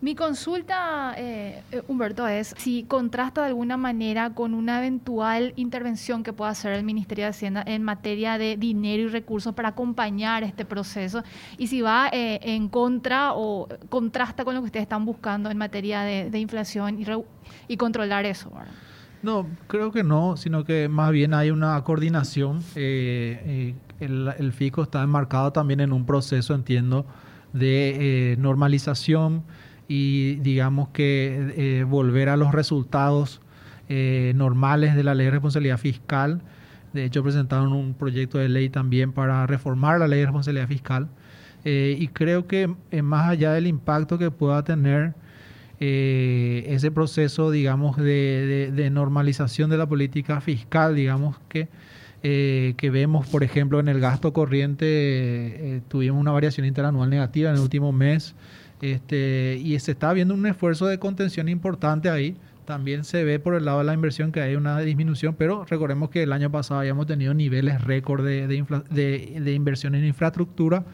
Mi 0.00 0.14
consulta, 0.14 1.12
eh, 1.16 1.64
eh, 1.72 1.82
Humberto, 1.88 2.28
es 2.28 2.54
si 2.56 2.84
contrasta 2.84 3.40
de 3.40 3.48
alguna 3.48 3.76
manera 3.76 4.30
con 4.30 4.54
una 4.54 4.78
eventual 4.78 5.52
intervención 5.56 6.22
que 6.22 6.32
pueda 6.32 6.52
hacer 6.52 6.72
el 6.72 6.84
Ministerio 6.84 7.24
de 7.24 7.30
Hacienda 7.30 7.64
en 7.66 7.82
materia 7.82 8.38
de 8.38 8.56
dinero 8.56 9.02
y 9.02 9.08
recursos 9.08 9.54
para 9.54 9.70
acompañar 9.70 10.44
este 10.44 10.64
proceso 10.64 11.24
y 11.56 11.66
si 11.66 11.80
va 11.80 12.08
eh, 12.12 12.38
en 12.42 12.68
contra 12.68 13.32
o 13.34 13.66
contrasta 13.88 14.44
con 14.44 14.54
lo 14.54 14.60
que 14.60 14.66
ustedes 14.66 14.84
están 14.84 15.04
buscando 15.04 15.50
en 15.50 15.58
materia 15.58 16.02
de, 16.02 16.38
inflación 16.38 17.00
y, 17.00 17.06
y, 17.66 17.76
controlar 17.76 18.24
eso. 18.24 18.52
No, 19.24 19.48
creo 19.66 19.90
que 19.90 20.04
no, 20.04 20.36
sino 20.36 20.62
que 20.62 20.88
más 20.88 21.10
bien 21.10 21.34
hay 21.34 21.50
una 21.50 21.82
coordinación. 21.82 22.62
el, 22.76 23.74
el, 23.98 24.52
FICO 24.52 24.84
está 24.84 25.02
enmarcado 25.02 25.52
también 25.52 25.80
en 25.80 25.92
un 25.92 26.06
proceso, 26.06 26.54
entiendo, 26.54 27.04
de 27.52 28.36
normalización 28.38 29.42
y 29.88 30.34
digamos 30.36 30.90
que 30.90 31.54
eh, 31.56 31.84
volver 31.84 32.28
a 32.28 32.36
los 32.36 32.52
resultados 32.52 33.40
eh, 33.88 34.32
normales 34.36 34.94
de 34.94 35.02
la 35.02 35.14
ley 35.14 35.24
de 35.24 35.30
responsabilidad 35.32 35.78
fiscal. 35.78 36.42
De 36.92 37.04
hecho, 37.04 37.22
presentaron 37.22 37.72
un 37.72 37.94
proyecto 37.94 38.36
de 38.36 38.50
ley 38.50 38.68
también 38.68 39.12
para 39.12 39.46
reformar 39.46 39.98
la 39.98 40.06
ley 40.06 40.20
de 40.20 40.26
responsabilidad 40.26 40.68
fiscal. 40.68 41.08
Eh, 41.64 41.96
y 41.98 42.08
creo 42.08 42.46
que 42.46 42.72
más 43.02 43.30
allá 43.30 43.52
del 43.52 43.66
impacto 43.66 44.18
que 44.18 44.30
pueda 44.30 44.62
tener 44.62 45.14
ese 45.80 46.90
proceso, 46.90 47.52
digamos, 47.52 47.96
de, 47.96 48.88
normalización 48.92 49.70
de 49.70 49.78
la 49.78 49.86
política 49.86 50.40
fiscal, 50.40 50.96
digamos 50.96 51.36
que, 51.48 51.68
que 52.20 52.90
vemos, 52.90 53.28
por 53.28 53.44
ejemplo, 53.44 53.78
en 53.78 53.86
el 53.86 54.00
gasto 54.00 54.32
corriente, 54.32 55.82
tuvimos 55.86 56.20
una 56.20 56.32
variación 56.32 56.66
interanual 56.66 57.08
negativa 57.08 57.50
en 57.50 57.56
el 57.56 57.62
último 57.62 57.92
mes. 57.92 58.34
Este, 58.80 59.60
y 59.62 59.78
se 59.80 59.92
está 59.92 60.12
viendo 60.12 60.34
un 60.34 60.46
esfuerzo 60.46 60.86
de 60.86 60.98
contención 60.98 61.48
importante 61.48 62.08
ahí. 62.10 62.36
También 62.64 63.04
se 63.04 63.24
ve 63.24 63.38
por 63.38 63.54
el 63.54 63.64
lado 63.64 63.78
de 63.78 63.84
la 63.84 63.94
inversión 63.94 64.30
que 64.30 64.40
hay 64.40 64.54
una 64.54 64.78
disminución, 64.80 65.34
pero 65.36 65.64
recordemos 65.64 66.10
que 66.10 66.22
el 66.22 66.32
año 66.32 66.50
pasado 66.50 66.80
habíamos 66.80 67.06
tenido 67.06 67.32
niveles 67.32 67.82
récord 67.82 68.24
de, 68.24 68.46
de, 68.46 69.52
inversión 69.54 69.94
en 69.94 70.04
infraestructura, 70.04 70.84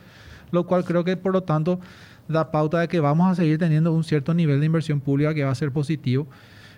lo 0.52 0.66
cual 0.66 0.84
creo 0.84 1.02
que 1.02 1.16
por 1.16 1.32
lo 1.32 1.42
tanto 1.42 1.80
da 2.28 2.52
pauta 2.52 2.78
de 2.78 2.86
que 2.86 3.00
vamos 3.00 3.30
a 3.30 3.34
seguir 3.34 3.58
teniendo 3.58 3.92
un 3.92 4.04
cierto 4.04 4.34
nivel 4.34 4.60
de 4.60 4.66
inversión 4.66 5.00
pública 5.00 5.34
que 5.34 5.42
va 5.42 5.50
a 5.50 5.54
ser 5.56 5.72
positivo. 5.72 6.28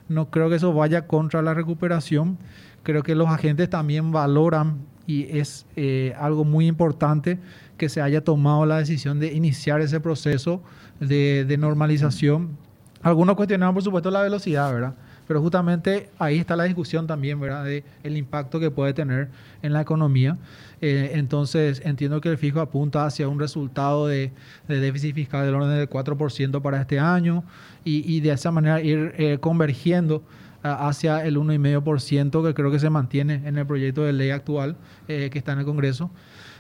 No 0.09 0.31
creo 0.31 0.49
que 0.49 0.57
eso 0.57 0.73
vaya 0.73 1.07
contra 1.07 1.43
la 1.43 1.53
recuperación. 1.53 2.39
Creo 2.83 3.03
que 3.03 3.15
los 3.15 3.29
agentes 3.29 3.69
también 3.69 4.13
valoran 4.13 4.79
y 5.07 5.39
es 5.39 5.67
eh, 5.77 6.15
algo 6.19 6.45
muy 6.45 6.67
importante 6.67 7.39
que 7.77 7.89
se 7.89 8.01
haya 8.01 8.25
tomado 8.25 8.65
la 8.67 8.79
decisión 8.79 9.21
de 9.21 9.33
iniciar 9.33 9.81
ese 9.81 10.01
proceso 10.01 10.63
de, 11.01 11.57
normalización. 11.59 12.57
Algunos 13.03 13.37
cuestionaban, 13.37 13.75
por 13.75 13.83
supuesto, 13.83 14.11
la 14.11 14.23
velocidad, 14.23 14.73
¿verdad? 14.73 14.95
Pero 15.29 15.41
justamente 15.41 16.09
ahí 16.19 16.39
está 16.39 16.55
la 16.57 16.65
discusión 16.65 17.07
también, 17.07 17.41
¿verdad? 17.41 17.65
De 17.65 17.85
el 18.05 18.17
impacto 18.17 18.61
que 18.61 18.71
puede 18.71 18.95
tener 18.95 19.29
en 19.63 19.73
la 19.73 19.81
economía. 19.81 20.37
Eh, 20.81 21.11
entonces, 21.15 21.83
entiendo 21.85 22.21
que 22.21 22.29
el 22.29 22.39
fijo 22.39 22.61
apunta 22.61 23.07
hacia 23.07 23.29
un 23.29 23.41
resultado 23.41 24.07
de, 24.07 24.33
déficit 24.69 25.15
fiscal 25.15 25.45
del 25.47 25.55
orden 25.55 25.71
del 25.71 25.89
4% 25.89 26.63
para 26.63 26.81
este 26.81 26.99
año 26.99 27.45
y, 27.85 28.21
de 28.21 28.33
esa 28.33 28.51
manera 28.51 28.81
ir 28.81 29.15
eh, 29.17 29.39
convergiendo 29.41 30.23
hacia 30.63 31.25
el 31.25 31.37
1,5% 31.37 32.47
que 32.47 32.55
creo 32.55 32.71
que 32.71 32.79
se 32.79 32.91
mantiene 32.91 33.43
en 33.45 33.59
el 33.59 33.67
proyecto 33.67 34.03
de 34.03 34.13
ley 34.13 34.31
actual 34.31 34.77
eh, 35.09 35.31
que 35.31 35.39
está 35.39 35.53
en 35.53 35.61
el 35.61 35.65
Congreso. 35.65 36.11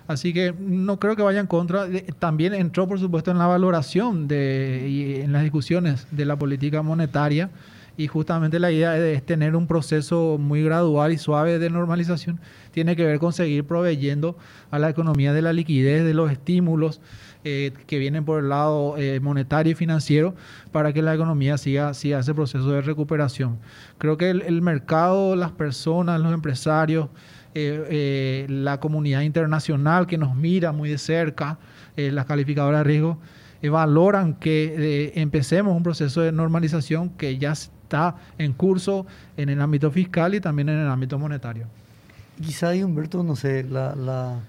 Así 0.06 0.32
que 0.32 0.54
no 0.58 1.00
creo 1.00 1.16
que 1.16 1.22
vaya 1.22 1.40
en 1.40 1.46
contra. 1.46 1.86
También 2.18 2.54
entró, 2.54 2.86
por 2.86 3.00
supuesto, 3.00 3.30
en 3.30 3.38
la 3.38 3.46
valoración 3.46 4.28
de, 4.28 4.86
y 4.88 5.20
en 5.20 5.32
las 5.32 5.42
discusiones 5.42 6.06
de 6.10 6.24
la 6.24 6.36
política 6.36 6.82
monetaria. 6.82 7.50
Y 7.96 8.08
justamente 8.08 8.58
la 8.58 8.70
idea 8.70 8.96
es 8.98 9.24
tener 9.24 9.56
un 9.56 9.66
proceso 9.66 10.36
muy 10.38 10.62
gradual 10.62 11.12
y 11.12 11.18
suave 11.18 11.58
de 11.58 11.70
normalización. 11.70 12.40
Tiene 12.70 12.94
que 12.94 13.04
ver 13.04 13.18
con 13.18 13.32
seguir 13.32 13.64
proveyendo 13.64 14.36
a 14.70 14.78
la 14.78 14.90
economía 14.90 15.32
de 15.32 15.42
la 15.42 15.52
liquidez, 15.52 16.04
de 16.04 16.12
los 16.12 16.30
estímulos 16.30 17.00
eh, 17.48 17.72
que 17.86 18.00
vienen 18.00 18.24
por 18.24 18.40
el 18.40 18.48
lado 18.48 18.98
eh, 18.98 19.20
monetario 19.20 19.70
y 19.70 19.74
financiero 19.76 20.34
para 20.72 20.92
que 20.92 21.00
la 21.00 21.14
economía 21.14 21.56
siga, 21.58 21.94
siga 21.94 22.18
ese 22.18 22.34
proceso 22.34 22.68
de 22.70 22.80
recuperación. 22.80 23.60
Creo 23.98 24.16
que 24.16 24.30
el 24.30 24.62
mercado, 24.62 25.36
las 25.36 25.52
personas, 25.52 26.20
los 26.20 26.34
empresarios, 26.34 27.08
eh, 27.54 28.46
la 28.48 28.80
comunidad 28.80 29.20
internacional 29.20 30.08
que 30.08 30.18
nos 30.18 30.34
mira 30.34 30.72
muy 30.72 30.90
de 30.90 30.98
cerca, 30.98 31.58
las 31.96 32.26
calificadoras 32.26 32.80
de 32.80 32.84
riesgo, 32.84 33.18
valoran 33.62 34.34
que 34.34 35.12
empecemos 35.14 35.74
un 35.74 35.84
proceso 35.84 36.20
de 36.22 36.32
normalización 36.32 37.10
que 37.10 37.38
ya 37.38 37.54
está 37.86 38.16
en 38.36 38.52
curso 38.52 39.06
en 39.36 39.48
el 39.48 39.60
ámbito 39.60 39.90
fiscal 39.90 40.34
y 40.34 40.40
también 40.40 40.68
en 40.68 40.80
el 40.80 40.88
ámbito 40.88 41.18
monetario. 41.18 41.66
Quizá 42.40 42.72
Humberto, 42.72 43.22
no 43.22 43.36
sé, 43.36 43.64
la, 43.64 43.94
la, 43.94 44.40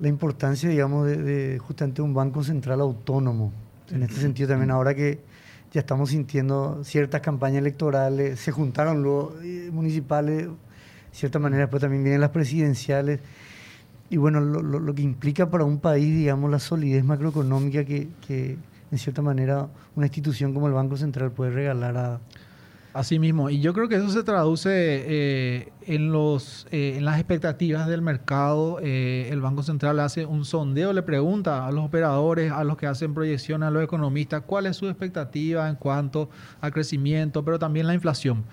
la 0.00 0.08
importancia, 0.08 0.68
digamos, 0.68 1.06
de, 1.06 1.58
justamente 1.58 2.02
un 2.02 2.12
banco 2.12 2.42
central 2.42 2.80
autónomo. 2.80 3.52
En 3.90 4.02
este 4.02 4.16
sentido 4.16 4.48
también, 4.48 4.70
ahora 4.70 4.94
que 4.94 5.20
ya 5.72 5.80
estamos 5.80 6.10
sintiendo 6.10 6.82
ciertas 6.84 7.20
campañas 7.20 7.60
electorales, 7.60 8.40
se 8.40 8.50
juntaron 8.50 9.02
los 9.02 9.32
municipales, 9.72 10.48
cierta 11.12 11.38
manera, 11.38 11.62
después 11.62 11.80
también 11.80 12.02
vienen 12.02 12.20
las 12.20 12.30
presidenciales. 12.30 13.20
Y 14.10 14.16
bueno, 14.16 14.40
lo, 14.40 14.60
lo, 14.62 14.94
que 14.94 15.02
implica 15.02 15.48
para 15.48 15.64
un 15.64 15.78
país, 15.78 16.14
digamos, 16.14 16.50
la 16.50 16.58
solidez 16.58 17.04
macroeconómica 17.04 17.84
que, 17.84 18.08
que, 18.26 18.56
en 18.94 18.98
cierta 18.98 19.22
manera, 19.22 19.68
una 19.96 20.06
institución 20.06 20.54
como 20.54 20.68
el 20.68 20.72
Banco 20.72 20.96
Central 20.96 21.32
puede 21.32 21.50
regalar 21.50 21.96
a... 21.96 22.20
Así 22.92 23.18
mismo, 23.18 23.50
y 23.50 23.58
yo 23.58 23.74
creo 23.74 23.88
que 23.88 23.96
eso 23.96 24.08
se 24.08 24.22
traduce 24.22 24.70
eh, 24.70 25.72
en, 25.82 26.12
los, 26.12 26.68
eh, 26.70 26.94
en 26.96 27.04
las 27.04 27.18
expectativas 27.18 27.88
del 27.88 28.02
mercado. 28.02 28.78
Eh, 28.80 29.30
el 29.32 29.40
Banco 29.40 29.64
Central 29.64 29.98
hace 29.98 30.24
un 30.24 30.44
sondeo, 30.44 30.92
le 30.92 31.02
pregunta 31.02 31.66
a 31.66 31.72
los 31.72 31.84
operadores, 31.84 32.52
a 32.52 32.62
los 32.62 32.76
que 32.76 32.86
hacen 32.86 33.12
proyecciones, 33.12 33.66
a 33.66 33.70
los 33.72 33.82
economistas, 33.82 34.44
cuál 34.46 34.66
es 34.66 34.76
su 34.76 34.86
expectativa 34.86 35.68
en 35.68 35.74
cuanto 35.74 36.30
al 36.60 36.72
crecimiento, 36.72 37.44
pero 37.44 37.58
también 37.58 37.88
la 37.88 37.94
inflación. 37.94 38.44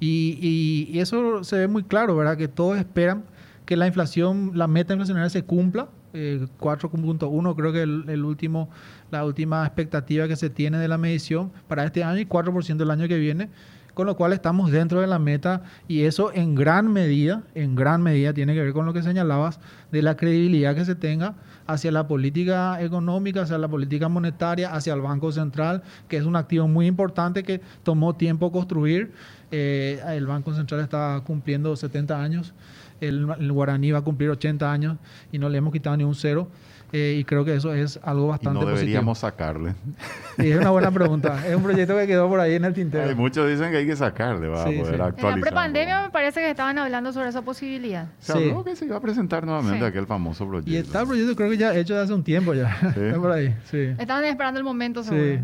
Y, 0.00 0.98
eso 0.98 1.44
se 1.44 1.58
ve 1.58 1.68
muy 1.68 1.84
claro, 1.84 2.16
¿verdad? 2.16 2.36
Que 2.36 2.48
todos 2.48 2.76
esperan 2.76 3.22
que 3.64 3.76
la 3.76 3.86
inflación, 3.86 4.50
la 4.54 4.66
meta 4.66 4.94
inflacionaria 4.94 5.30
se 5.30 5.44
cumpla. 5.44 5.86
4.1 6.14 7.56
creo 7.56 7.72
que 7.72 7.82
el, 7.82 8.24
último, 8.24 8.70
la 9.10 9.24
última 9.24 9.64
expectativa 9.66 10.28
que 10.28 10.36
se 10.36 10.48
tiene 10.48 10.78
de 10.78 10.88
la 10.88 10.98
medición 10.98 11.50
para 11.68 11.84
este 11.84 12.04
año 12.04 12.20
y 12.20 12.26
4% 12.26 12.80
el 12.80 12.90
año 12.90 13.08
que 13.08 13.18
viene. 13.18 13.50
con 13.94 14.06
lo 14.06 14.16
cual 14.16 14.32
estamos 14.32 14.72
dentro 14.72 15.00
de 15.00 15.06
la 15.06 15.20
meta 15.20 15.62
y 15.86 16.02
eso 16.02 16.32
en 16.32 16.56
gran 16.56 16.92
medida, 16.92 17.42
en 17.54 17.76
gran 17.76 18.02
medida 18.02 18.32
tiene 18.32 18.54
que 18.54 18.60
ver 18.60 18.72
con 18.72 18.86
lo 18.86 18.92
que 18.92 19.02
señalabas 19.02 19.60
de 19.92 20.02
la 20.02 20.16
credibilidad 20.16 20.74
que 20.74 20.84
se 20.84 20.96
tenga 20.96 21.36
hacia 21.66 21.90
la 21.92 22.06
política 22.06 22.80
económica, 22.82 23.42
hacia 23.42 23.58
la 23.58 23.68
política 23.68 24.08
monetaria, 24.08 24.74
hacia 24.74 24.94
el 24.94 25.00
Banco 25.00 25.32
Central, 25.32 25.82
que 26.08 26.16
es 26.16 26.24
un 26.24 26.36
activo 26.36 26.68
muy 26.68 26.86
importante 26.86 27.42
que 27.42 27.60
tomó 27.82 28.14
tiempo 28.14 28.52
construir. 28.52 29.12
Eh, 29.50 30.00
el 30.08 30.26
Banco 30.26 30.52
Central 30.54 30.80
está 30.80 31.22
cumpliendo 31.24 31.74
70 31.76 32.20
años, 32.20 32.54
el, 33.00 33.26
el 33.38 33.52
Guaraní 33.52 33.90
va 33.90 33.98
a 33.98 34.02
cumplir 34.02 34.30
80 34.30 34.70
años 34.70 34.96
y 35.32 35.38
no 35.38 35.48
le 35.48 35.58
hemos 35.58 35.72
quitado 35.72 35.96
ni 35.96 36.04
un 36.04 36.14
cero. 36.14 36.48
Eh, 36.96 37.16
y 37.18 37.24
creo 37.24 37.44
que 37.44 37.56
eso 37.56 37.74
es 37.74 37.98
algo 38.04 38.28
bastante 38.28 38.60
y 38.60 38.62
no 38.62 38.68
deberíamos 38.68 39.18
sacarle. 39.18 39.74
Y 40.38 40.50
es 40.50 40.58
una 40.58 40.70
buena 40.70 40.92
pregunta. 40.92 41.44
es 41.46 41.56
un 41.56 41.62
proyecto 41.62 41.96
que 41.96 42.06
quedó 42.06 42.28
por 42.28 42.38
ahí 42.38 42.54
en 42.54 42.64
el 42.64 42.72
tintero. 42.72 43.08
Hay 43.08 43.16
muchos 43.16 43.48
dicen 43.48 43.72
que 43.72 43.78
hay 43.78 43.86
que 43.86 43.96
sacarle, 43.96 44.46
va 44.46 44.62
a 44.62 44.64
poder 44.64 45.02
actualizar. 45.02 45.32
En 45.32 45.40
la 45.40 45.40
prepandemia 45.40 46.02
me 46.02 46.10
parece 46.10 46.40
que 46.40 46.50
estaban 46.50 46.78
hablando 46.78 47.12
sobre 47.12 47.28
esa 47.28 47.42
posibilidad. 47.42 48.06
Se 48.20 48.32
habló 48.32 48.62
que 48.62 48.76
se 48.76 48.84
iba 48.84 48.96
a 48.96 49.00
presentar 49.00 49.44
nuevamente 49.44 49.84
aquel 49.84 50.06
famoso 50.06 50.46
proyecto. 50.46 50.70
Y 50.70 50.76
está 50.76 51.00
el 51.00 51.06
proyecto 51.08 51.34
creo 51.34 51.50
que 51.50 51.56
ya 51.56 51.74
hecho 51.74 51.94
de 51.94 52.02
hace 52.02 52.12
un 52.12 52.22
tiempo 52.22 52.54
ya. 52.54 52.76
está 52.96 53.20
por 53.20 53.32
ahí, 53.32 53.56
sí. 53.64 53.92
Estaban 53.98 54.24
esperando 54.24 54.58
el 54.58 54.64
momento, 54.64 55.02
seguro. 55.02 55.40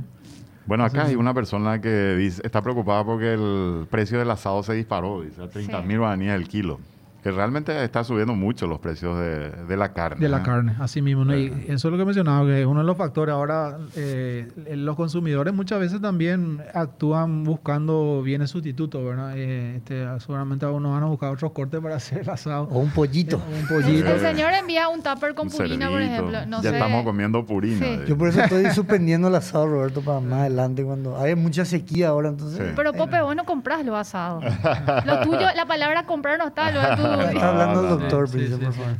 Bueno, 0.66 0.84
acá 0.84 1.06
hay 1.06 1.16
una 1.16 1.34
persona 1.34 1.80
que 1.80 2.14
dice, 2.14 2.42
está 2.44 2.62
preocupada 2.62 3.04
porque 3.04 3.32
el 3.34 3.86
precio 3.90 4.20
del 4.20 4.30
asado 4.30 4.62
se 4.62 4.74
disparó, 4.74 5.22
dice, 5.22 5.42
a 5.42 5.48
30 5.48 5.82
mil 5.82 5.98
guaraníes 5.98 6.34
el 6.34 6.46
kilo. 6.46 6.78
Que 7.22 7.30
realmente 7.30 7.84
está 7.84 8.02
subiendo 8.02 8.34
mucho 8.34 8.66
los 8.66 8.78
precios 8.78 9.18
de, 9.18 9.76
la 9.76 9.92
carne. 9.92 10.20
De 10.20 10.28
la 10.28 10.38
¿eh? 10.38 10.42
carne, 10.42 10.76
así 10.80 11.02
mismo. 11.02 11.30
Y 11.34 11.52
eso 11.68 11.88
es 11.88 11.92
lo 11.92 11.98
que 11.98 12.04
mencionaba, 12.04 12.46
que 12.46 12.64
uno 12.64 12.80
de 12.80 12.86
los 12.86 12.96
factores 12.96 13.34
ahora, 13.34 13.78
eh, 13.94 14.48
los 14.74 14.96
consumidores 14.96 15.52
muchas 15.52 15.80
veces 15.80 16.00
también 16.00 16.62
actúan 16.74 17.44
buscando 17.44 18.22
bienes 18.22 18.50
sustitutos, 18.50 19.04
¿verdad? 19.04 19.36
Eh, 19.36 19.76
este, 19.76 20.06
seguramente 20.20 20.66
uno 20.66 20.92
van 20.92 21.02
a 21.02 21.06
buscar 21.06 21.30
otros 21.30 21.52
cortes 21.52 21.80
para 21.80 21.96
hacer 21.96 22.20
el 22.20 22.30
asado. 22.30 22.68
O 22.70 22.78
un 22.78 22.90
pollito. 22.90 23.36
un 23.36 23.68
pollito. 23.68 24.08
El 24.08 24.20
señor 24.20 24.52
envía 24.54 24.88
un 24.88 25.02
tupper 25.02 25.34
con 25.34 25.48
purina, 25.48 25.90
por 25.90 26.00
ejemplo. 26.00 26.38
ya 26.62 26.70
estamos 26.70 27.04
comiendo 27.04 27.44
purina. 27.44 28.04
Yo 28.06 28.16
por 28.16 28.28
eso 28.28 28.40
estoy 28.40 28.70
suspendiendo 28.74 29.28
el 29.28 29.34
asado, 29.34 29.66
Roberto, 29.66 30.00
para 30.00 30.20
más 30.20 30.40
adelante, 30.40 30.84
cuando 30.84 31.18
hay 31.18 31.34
mucha 31.34 31.64
sequía 31.64 32.08
ahora, 32.08 32.30
entonces... 32.30 32.72
Pero, 32.74 32.92
Pope, 32.92 33.20
vos 33.20 33.36
no 33.36 33.44
compras 33.44 33.84
los 33.84 33.96
asados. 33.96 34.44
lo 35.04 35.20
tuyo, 35.22 35.46
la 35.54 35.66
palabra 35.66 36.04
comprar 36.04 36.38
no 36.38 36.46
está, 36.46 36.70
lo 36.70 36.80
de 36.80 36.96
tu 36.96 37.09
Está 37.10 37.48
hablando 37.48 37.82
el 37.82 37.88
doctor, 37.88 38.28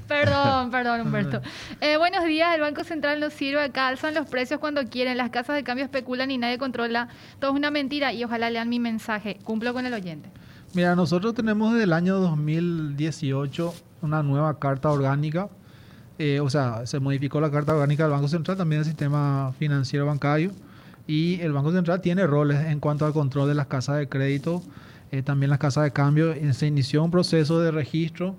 Perdón, 0.09 0.71
perdón, 0.71 1.01
Humberto. 1.03 1.41
Eh, 1.81 1.97
buenos 1.97 2.25
días, 2.25 2.55
el 2.55 2.61
Banco 2.61 2.83
Central 2.83 3.21
nos 3.21 3.33
sirve 3.33 3.63
acá, 3.63 3.89
alzan 3.89 4.15
los 4.15 4.29
precios 4.29 4.59
cuando 4.59 4.85
quieren, 4.85 5.17
las 5.17 5.31
casas 5.31 5.57
de 5.57 5.63
cambio 5.63 5.85
especulan 5.85 6.31
y 6.31 6.39
nadie 6.39 6.59
controla. 6.59 7.09
Todo 7.39 7.53
es 7.53 7.57
una 7.57 7.71
mentira 7.71 8.13
y 8.13 8.25
ojalá 8.25 8.51
lean 8.51 8.69
mi 8.69 8.81
mensaje. 8.81 9.39
Cumplo 9.45 9.73
con 9.73 9.87
el 9.87 9.95
oyente. 9.95 10.29
Mira, 10.75 10.97
nosotros 10.97 11.35
tenemos 11.35 11.73
desde 11.73 11.85
el 11.85 11.93
año 11.93 12.19
2018 12.19 13.75
una 14.03 14.23
nueva 14.23 14.59
carta 14.59 14.91
orgánica. 14.91 15.49
Eh, 16.19 16.41
o 16.41 16.51
sea, 16.51 16.87
se 16.87 17.01
modificó 17.01 17.41
la 17.41 17.51
carta 17.51 17.75
orgánica 17.75 18.05
del 18.05 18.13
Banco 18.13 18.29
Central, 18.29 18.57
también 18.57 18.81
el 18.81 18.87
sistema 18.87 19.53
financiero 19.59 20.07
bancario. 20.07 20.53
Y 21.07 21.41
el 21.41 21.53
Banco 21.53 21.73
Central 21.73 22.01
tiene 22.01 22.27
roles 22.27 22.59
en 22.67 22.81
cuanto 22.81 23.07
al 23.07 23.13
control 23.13 23.49
de 23.49 23.55
las 23.55 23.67
casas 23.67 23.99
de 23.99 24.09
crédito 24.09 24.63
eh, 25.13 25.23
también 25.23 25.51
las 25.51 25.59
casas 25.59 25.85
de 25.85 25.91
cambio, 25.91 26.33
eh, 26.33 26.53
se 26.53 26.67
inició 26.67 27.03
un 27.03 27.11
proceso 27.11 27.61
de 27.61 27.73
registro 27.73 28.37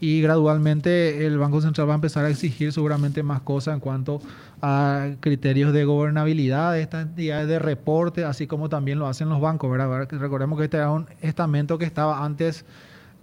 y 0.00 0.22
gradualmente 0.22 1.26
el 1.26 1.38
Banco 1.38 1.60
Central 1.60 1.88
va 1.88 1.92
a 1.92 1.96
empezar 1.96 2.24
a 2.24 2.30
exigir 2.30 2.72
seguramente 2.72 3.22
más 3.22 3.42
cosas 3.42 3.74
en 3.74 3.80
cuanto 3.80 4.20
a 4.62 5.10
criterios 5.20 5.72
de 5.72 5.84
gobernabilidad 5.84 6.72
de 6.72 6.82
estas 6.82 7.06
entidades 7.06 7.48
de 7.48 7.58
reporte, 7.58 8.24
así 8.24 8.46
como 8.46 8.68
también 8.68 8.98
lo 8.98 9.06
hacen 9.06 9.28
los 9.28 9.40
bancos. 9.40 9.70
¿verdad? 9.70 10.08
Recordemos 10.10 10.58
que 10.58 10.64
este 10.64 10.78
era 10.78 10.90
un 10.90 11.06
estamento 11.20 11.78
que 11.78 11.84
estaba 11.84 12.24
antes, 12.24 12.64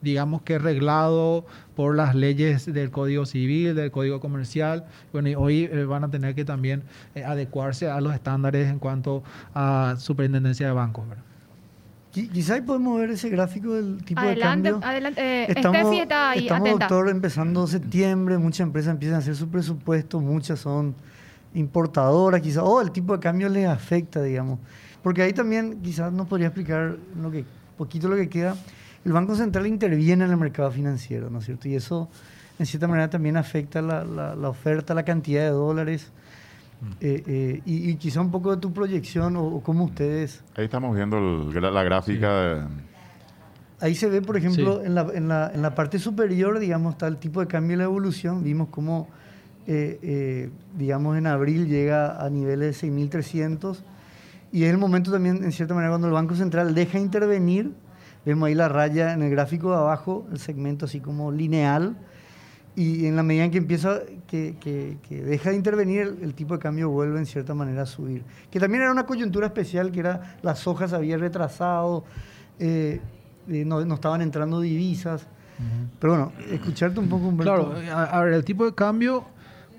digamos 0.02 0.44
que 0.44 0.60
reglado 0.60 1.46
por 1.76 1.96
las 1.96 2.16
leyes 2.16 2.72
del 2.72 2.92
Código 2.92 3.26
Civil, 3.26 3.76
del 3.76 3.92
Código 3.92 4.20
Comercial. 4.20 4.86
Bueno, 5.12 5.30
y 5.30 5.36
hoy 5.36 5.70
eh, 5.72 5.86
van 5.86 6.04
a 6.04 6.12
tener 6.12 6.36
que 6.36 6.46
también 6.46 6.84
adecuarse 7.26 7.90
a 7.90 8.00
los 8.00 8.14
estándares 8.14 8.70
en 8.70 8.80
cuanto 8.80 9.24
a 9.54 9.96
superintendencia 9.98 10.68
de 10.68 10.74
bancos. 10.74 11.06
Quizá 12.12 12.62
podemos 12.62 13.00
ver 13.00 13.12
ese 13.12 13.30
gráfico 13.30 13.74
del 13.74 14.04
tipo 14.04 14.22
de 14.22 14.38
cambio. 14.38 14.82
Adelante, 14.84 15.22
eh, 15.22 15.46
estamos, 15.48 15.96
está 15.96 16.32
ahí, 16.32 16.44
estamos 16.44 16.72
doctor, 16.72 17.08
empezando 17.08 17.66
septiembre, 17.68 18.38
muchas 18.38 18.68
empresas 18.68 18.92
empiezan 18.92 19.16
a 19.16 19.20
hacer 19.20 19.34
su 19.34 19.48
presupuesto, 19.48 20.20
muchas 20.20 20.60
son 20.60 20.94
importadoras 21.54 22.42
quizás, 22.42 22.64
o 22.66 22.82
el 22.82 22.92
tipo 22.92 23.14
de 23.14 23.22
cambio 23.22 23.48
les 23.48 23.66
afecta, 23.66 24.22
digamos. 24.22 24.60
Porque 25.02 25.22
ahí 25.22 25.32
también 25.32 25.80
quizás 25.82 26.12
nos 26.12 26.28
podría 26.28 26.48
explicar 26.48 26.98
lo 27.22 27.32
que, 27.32 27.46
poquito 27.78 28.10
lo 28.10 28.18
que 28.18 28.28
queda. 28.28 28.58
El 29.06 29.14
Banco 29.14 29.34
Central 29.36 29.66
interviene 29.66 30.26
en 30.26 30.32
el 30.32 30.38
mercado 30.38 30.70
financiero, 30.70 31.30
¿no 31.30 31.40
es 31.40 31.46
cierto? 31.46 31.70
Y 31.70 31.76
eso, 31.76 32.10
en 32.60 32.66
cierta 32.66 32.90
manera, 32.90 33.10
también 33.10 33.38
afecta 33.38 33.82
la, 33.82 34.04
la 34.04 34.50
oferta, 34.50 34.94
la 34.94 35.04
cantidad 35.04 35.44
de 35.44 35.52
dólares 35.52 36.12
eh, 37.00 37.24
eh, 37.28 37.62
y, 37.66 37.96
quizá 37.96 38.22
un 38.22 38.32
poco 38.32 38.52
de 38.56 38.58
tu 38.58 38.74
proyección 38.74 39.36
o, 39.36 39.62
cómo 39.62 39.86
ustedes... 39.86 40.44
Ahí 40.56 40.66
estamos 40.66 40.96
viendo 40.96 41.20
la 41.52 41.84
gráfica. 41.84 42.68
Ahí 43.80 43.96
se 43.96 44.10
ve, 44.10 44.22
por 44.22 44.38
ejemplo, 44.38 44.84
en, 44.84 44.96
la, 44.96 45.08
en, 45.14 45.28
la, 45.28 45.52
en, 45.54 45.62
la, 45.62 45.76
parte 45.76 46.00
superior, 46.00 46.60
digamos, 46.60 46.94
está 46.94 47.08
el 47.08 47.18
tipo 47.18 47.40
de 47.40 47.48
cambio 47.48 47.76
y 47.76 47.78
la 47.78 47.84
evolución. 47.84 48.44
Vimos 48.44 48.70
cómo, 48.70 49.08
eh, 49.68 50.50
digamos, 50.76 51.18
en 51.18 51.28
abril 51.28 51.68
llega 51.68 52.24
a 52.24 52.30
niveles 52.30 52.82
de 52.82 52.88
6.300. 52.88 53.78
Y 54.52 54.64
es 54.64 54.72
el 54.72 54.78
momento 54.78 55.12
también, 55.12 55.44
en 55.44 55.52
cierta 55.52 55.74
manera, 55.74 55.92
cuando 55.92 56.08
el 56.08 56.14
Banco 56.14 56.36
Central 56.36 56.74
deja 56.74 57.00
intervenir. 57.00 57.74
Vemos 58.26 58.48
ahí 58.48 58.56
la 58.56 58.70
raya 58.70 59.14
en 59.14 59.24
el 59.24 59.32
gráfico 59.32 59.72
de 59.72 59.78
abajo, 59.78 60.28
el 60.32 60.40
segmento 60.40 60.86
así 60.86 61.00
como 61.00 61.32
lineal 61.32 61.96
y 62.76 63.06
en 63.06 63.16
la 63.16 63.24
medida 63.24 63.44
en 63.44 63.52
que 63.52 63.58
empieza, 63.58 64.00
que, 64.28 64.56
que, 64.62 65.24
deja 65.24 65.50
de 65.50 65.56
intervenir, 65.58 66.18
el, 66.22 66.34
tipo 66.34 66.54
de 66.54 66.60
cambio 66.60 66.90
vuelve 66.90 67.20
en 67.20 67.26
cierta 67.26 67.54
manera 67.54 67.82
a 67.82 67.86
subir. 67.86 68.24
Que 68.50 68.60
también 68.60 68.84
era 68.84 68.92
una 68.92 69.06
coyuntura 69.06 69.48
especial, 69.48 69.92
que 69.92 70.00
era 70.00 70.38
las 70.42 70.66
hojas 70.68 70.94
habían 70.94 71.20
retrasado, 71.20 72.06
eh, 72.60 73.02
eh, 73.50 73.66
no, 73.66 73.84
no, 73.84 73.96
estaban 73.96 74.22
entrando 74.22 74.62
divisas. 74.62 75.28
Pero 76.00 76.14
bueno, 76.14 76.32
escucharte 76.50 77.00
un 77.00 77.08
poco, 77.08 77.28
Humberto. 77.28 77.72
Claro, 77.72 77.96
a, 77.96 78.24
ver, 78.24 78.34
el 78.34 78.44
tipo 78.44 78.66
de 78.66 78.74
cambio, 78.74 79.26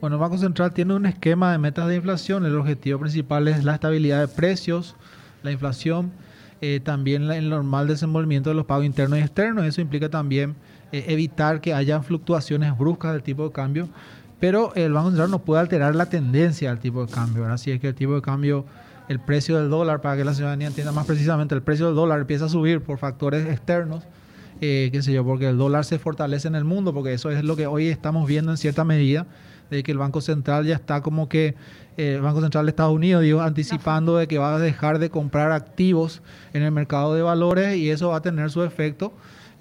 bueno, 0.01 0.15
el 0.15 0.21
Banco 0.21 0.39
Central 0.39 0.73
tiene 0.73 0.95
un 0.95 1.07
esquema 1.07 1.51
de 1.51 1.59
metas 1.59 1.89
de 1.89 1.97
inflación, 1.97 2.47
el 2.47 2.57
objetivo 2.57 3.01
principal 3.01 3.49
es 3.49 3.65
la 3.65 3.75
estabilidad 3.75 4.21
de 4.21 4.29
precios, 4.29 4.95
la 5.43 5.51
inflación, 5.51 6.13
eh, 6.61 6.79
también 6.79 7.29
el 7.33 7.51
normal 7.51 7.89
desenvolvimiento 7.89 8.51
de 8.51 8.55
los 8.55 8.65
pagos 8.65 8.85
internos 8.85 9.19
y 9.19 9.23
externos, 9.23 9.65
eso 9.65 9.81
implica 9.81 10.09
también 10.09 10.55
eh, 10.93 11.07
evitar 11.09 11.61
que 11.61 11.73
haya 11.73 12.03
fluctuaciones 12.03 12.77
bruscas 12.77 13.13
del 13.13 13.23
tipo 13.23 13.45
de 13.45 13.53
cambio, 13.53 13.89
pero 14.39 14.75
el 14.75 14.93
Banco 14.93 15.09
Central 15.09 15.31
no 15.31 15.39
puede 15.39 15.63
alterar 15.63 15.95
la 15.95 16.07
tendencia 16.07 16.69
del 16.69 16.81
tipo 16.81 17.07
de 17.07 17.11
cambio. 17.11 17.47
Así 17.47 17.71
es 17.71 17.81
que 17.81 17.89
el 17.89 17.95
tipo 17.95 18.15
de 18.15 18.21
cambio, 18.23 18.67
el 19.09 19.21
precio 19.21 19.57
del 19.59 19.71
dólar, 19.71 20.01
para 20.01 20.17
que 20.17 20.25
la 20.25 20.35
ciudadanía 20.35 20.67
entienda 20.67 20.93
más 20.93 21.07
precisamente, 21.07 21.55
el 21.55 21.63
precio 21.63 21.87
del 21.87 21.95
dólar 21.95 22.21
empieza 22.21 22.45
a 22.45 22.49
subir 22.49 22.83
por 22.83 22.99
factores 22.99 23.47
externos, 23.47 24.05
eh, 24.61 24.91
qué 24.93 25.01
sé 25.01 25.13
yo, 25.13 25.25
porque 25.25 25.49
el 25.49 25.57
dólar 25.57 25.85
se 25.85 25.99
fortalece 25.99 26.49
en 26.49 26.57
el 26.57 26.65
mundo, 26.65 26.93
porque 26.93 27.15
eso 27.15 27.31
es 27.31 27.43
lo 27.43 27.57
que 27.57 27.67
hoy 27.67 27.87
estamos 27.87 28.27
viendo 28.27 28.51
en 28.51 28.59
cierta 28.59 28.85
medida, 28.85 29.27
de 29.71 29.83
que 29.83 29.93
el 29.93 29.99
Banco 29.99 30.21
Central 30.21 30.67
ya 30.67 30.75
está 30.75 31.01
como 31.01 31.29
que, 31.29 31.55
eh, 31.97 32.15
el 32.17 32.21
Banco 32.21 32.43
Central 32.43 32.67
de 32.67 32.71
Estados 32.71 32.95
Unidos, 32.95 33.23
digo, 33.23 33.41
anticipando 33.41 34.17
de 34.19 34.29
que 34.29 34.39
va 34.39 34.57
a 34.57 34.59
dejar 34.59 34.99
de 34.99 35.09
comprar 35.09 35.53
activos 35.53 36.21
en 36.53 36.63
el 36.63 36.73
mercado 36.73 37.15
de 37.15 37.23
valores 37.23 37.77
y 37.77 37.91
eso 37.91 38.09
va 38.09 38.17
a 38.17 38.23
tener 38.23 38.51
su 38.51 38.63
efecto 38.63 39.13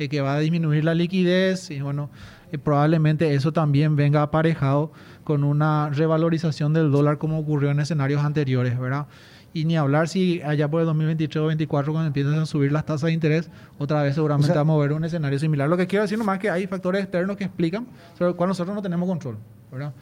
eh, 0.02 0.10
que 0.10 0.20
va 0.20 0.34
a 0.34 0.40
disminuir 0.40 0.84
la 0.84 0.96
liquidez 0.96 1.70
y 1.70 1.80
bueno, 1.80 2.10
eh, 2.52 2.58
probablemente 2.58 3.36
eso 3.36 3.54
también 3.54 3.96
venga 3.96 4.24
aparejado 4.24 4.92
con 5.24 5.44
una 5.44 5.92
revalorización 5.92 6.74
del 6.74 6.92
dólar 6.92 7.20
como 7.20 7.38
ocurrió 7.38 7.70
en 7.70 7.80
escenarios 7.80 8.24
anteriores, 8.24 8.80
¿verdad? 8.80 9.06
Y 9.54 9.66
ni 9.66 9.78
hablar 9.78 10.08
si 10.08 10.42
allá 10.42 10.68
por 10.68 10.82
el 10.82 10.88
2023 10.88 11.36
o 11.36 11.40
2024 11.42 11.94
cuando 11.94 12.08
empiezan 12.08 12.34
a 12.34 12.48
subir 12.48 12.72
las 12.72 12.84
tasas 12.84 13.10
de 13.10 13.12
interés, 13.12 13.52
otra 13.78 14.02
vez 14.02 14.16
seguramente 14.16 14.52
vamos 14.56 14.80
a 14.80 14.82
ver 14.82 14.94
un 14.94 15.04
escenario 15.04 15.38
similar. 15.38 15.70
Lo 15.70 15.78
que 15.78 15.86
quiero 15.86 16.02
decir 16.02 16.18
nomás 16.18 16.38
es 16.38 16.42
que 16.42 16.50
hay 16.50 16.66
factores 16.66 17.04
externos 17.04 17.38
que 17.38 17.44
explican 17.44 17.86
sobre 18.14 18.30
los 18.30 18.36
cuales 18.36 18.58
nosotros 18.58 18.76
no 18.76 18.82
tenemos 18.82 19.08
control, 19.08 19.38
¿verdad? 19.72 19.94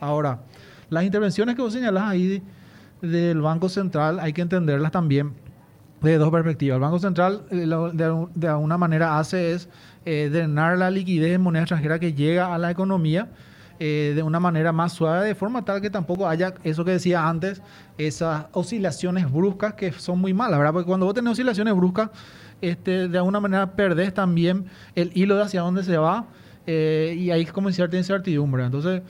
Ahora, 0.00 0.40
las 0.90 1.02
intervenciones 1.02 1.56
que 1.56 1.62
vos 1.62 1.72
señalás 1.72 2.04
ahí 2.04 2.42
del 3.00 3.40
Banco 3.40 3.70
Central 3.70 4.20
hay 4.20 4.34
que 4.34 4.42
entenderlas 4.42 4.92
también 4.92 5.45
de 6.02 6.18
dos 6.18 6.30
perspectivas. 6.30 6.76
El 6.76 6.80
Banco 6.80 6.98
Central 6.98 7.42
eh, 7.50 7.66
de, 8.34 8.48
alguna 8.48 8.78
manera 8.78 9.18
hace 9.18 9.52
es 9.52 9.68
eh, 10.04 10.28
drenar 10.30 10.78
la 10.78 10.90
liquidez 10.90 11.34
en 11.34 11.40
moneda 11.40 11.62
extranjera 11.62 11.98
que 11.98 12.12
llega 12.12 12.54
a 12.54 12.58
la 12.58 12.70
economía 12.70 13.28
eh, 13.78 14.12
de 14.14 14.22
una 14.22 14.40
manera 14.40 14.72
más 14.72 14.92
suave, 14.92 15.26
de 15.26 15.34
forma 15.34 15.64
tal 15.64 15.80
que 15.80 15.90
tampoco 15.90 16.28
haya 16.28 16.54
eso 16.64 16.84
que 16.84 16.92
decía 16.92 17.28
antes, 17.28 17.60
esas 17.98 18.46
oscilaciones 18.52 19.30
bruscas 19.30 19.74
que 19.74 19.92
son 19.92 20.18
muy 20.18 20.32
malas, 20.32 20.58
¿verdad? 20.58 20.72
Porque 20.72 20.86
cuando 20.86 21.06
vos 21.06 21.14
tenés 21.14 21.32
oscilaciones 21.32 21.74
bruscas, 21.74 22.10
este, 22.62 23.08
de 23.08 23.18
alguna 23.18 23.40
manera 23.40 23.72
perdés 23.72 24.14
también 24.14 24.66
el 24.94 25.10
hilo 25.14 25.36
de 25.36 25.42
hacia 25.42 25.60
dónde 25.60 25.82
se 25.82 25.98
va 25.98 26.26
y 26.66 27.30
ahí 27.30 27.42
es 27.42 27.52
como 27.52 27.70
cierta 27.70 27.96
incertidumbre. 27.96 28.64
Entonces, 28.64 29.02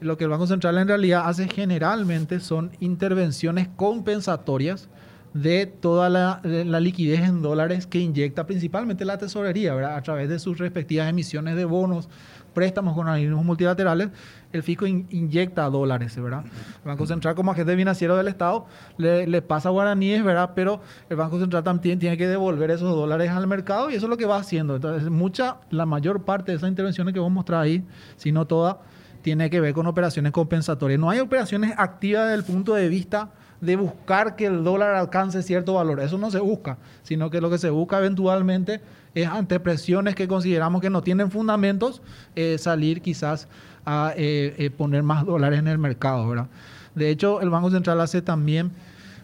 lo 0.00 0.16
que 0.16 0.24
el 0.24 0.30
Banco 0.30 0.46
Central 0.46 0.78
en 0.78 0.88
realidad 0.88 1.24
hace 1.26 1.46
generalmente 1.46 2.40
son 2.40 2.70
intervenciones 2.80 3.68
compensatorias 3.76 4.88
de 5.34 5.66
toda 5.66 6.10
la, 6.10 6.40
liquidez 6.80 7.20
en 7.20 7.40
dólares 7.40 7.86
que 7.86 7.98
inyecta 7.98 8.46
principalmente 8.46 9.04
la 9.04 9.18
tesorería, 9.18 9.74
¿verdad? 9.74 9.96
A 9.96 10.02
través 10.02 10.28
de 10.28 10.38
sus 10.38 10.58
respectivas 10.58 11.08
emisiones 11.08 11.56
de 11.56 11.64
bonos, 11.64 12.08
préstamos 12.52 12.94
con 12.94 13.08
organismos 13.08 13.44
multilaterales, 13.44 14.10
el 14.52 14.62
fisco 14.62 14.86
inyecta 14.86 15.64
dólares, 15.70 16.20
¿verdad? 16.20 16.44
El 16.44 16.88
Banco 16.88 17.06
Central 17.06 17.34
como 17.34 17.50
agente 17.50 17.74
financiero 17.74 18.14
del 18.16 18.28
Estado 18.28 18.66
le, 18.98 19.26
le, 19.26 19.40
pasa 19.40 19.70
guaraníes, 19.70 20.22
¿verdad? 20.22 20.50
Pero 20.54 20.82
el 21.08 21.16
Banco 21.16 21.40
Central 21.40 21.64
también 21.64 21.98
tiene 21.98 22.18
que 22.18 22.28
devolver 22.28 22.70
esos 22.70 22.94
dólares 22.94 23.30
al 23.30 23.46
mercado 23.46 23.88
y 23.90 23.94
eso 23.94 24.06
es 24.06 24.10
lo 24.10 24.18
que 24.18 24.26
va 24.26 24.36
haciendo. 24.36 24.76
Entonces, 24.76 25.08
mucha, 25.08 25.56
la 25.70 25.86
mayor 25.86 26.24
parte 26.24 26.52
de 26.52 26.58
esas 26.58 26.68
intervenciones 26.68 27.14
que 27.14 27.20
vos 27.20 27.32
mostrás 27.32 27.62
ahí, 27.62 27.84
si 28.16 28.32
no 28.32 28.46
toda, 28.46 28.80
tiene 29.22 29.48
que 29.48 29.60
ver 29.60 29.72
con 29.72 29.86
operaciones 29.86 30.32
compensatorias. 30.32 31.00
No 31.00 31.08
hay 31.08 31.20
operaciones 31.20 31.72
activas 31.78 32.24
desde 32.24 32.34
el 32.34 32.44
punto 32.44 32.74
de 32.74 32.88
vista 32.88 33.30
de 33.62 33.76
buscar 33.76 34.34
que 34.34 34.46
el 34.46 34.64
dólar 34.64 34.96
alcance 34.96 35.40
cierto 35.42 35.74
valor. 35.74 36.00
Eso 36.00 36.18
no 36.18 36.30
se 36.32 36.40
busca, 36.40 36.78
sino 37.04 37.30
que 37.30 37.40
lo 37.40 37.48
que 37.48 37.58
se 37.58 37.70
busca 37.70 37.98
eventualmente 37.98 38.80
es 39.14 39.28
ante 39.28 39.60
presiones 39.60 40.16
que 40.16 40.26
consideramos 40.26 40.82
que 40.82 40.90
no 40.90 41.02
tienen 41.02 41.30
fundamentos, 41.30 42.02
eh, 42.34 42.58
salir 42.58 43.00
quizás 43.00 43.46
a 43.86 44.14
eh, 44.16 44.56
eh, 44.58 44.70
poner 44.70 45.04
más 45.04 45.24
dólares 45.24 45.60
en 45.60 45.68
el 45.68 45.78
mercado. 45.78 46.28
¿verdad? 46.28 46.48
De 46.96 47.08
hecho, 47.08 47.40
el 47.40 47.50
Banco 47.50 47.70
Central 47.70 48.00
hace 48.00 48.20
también 48.20 48.72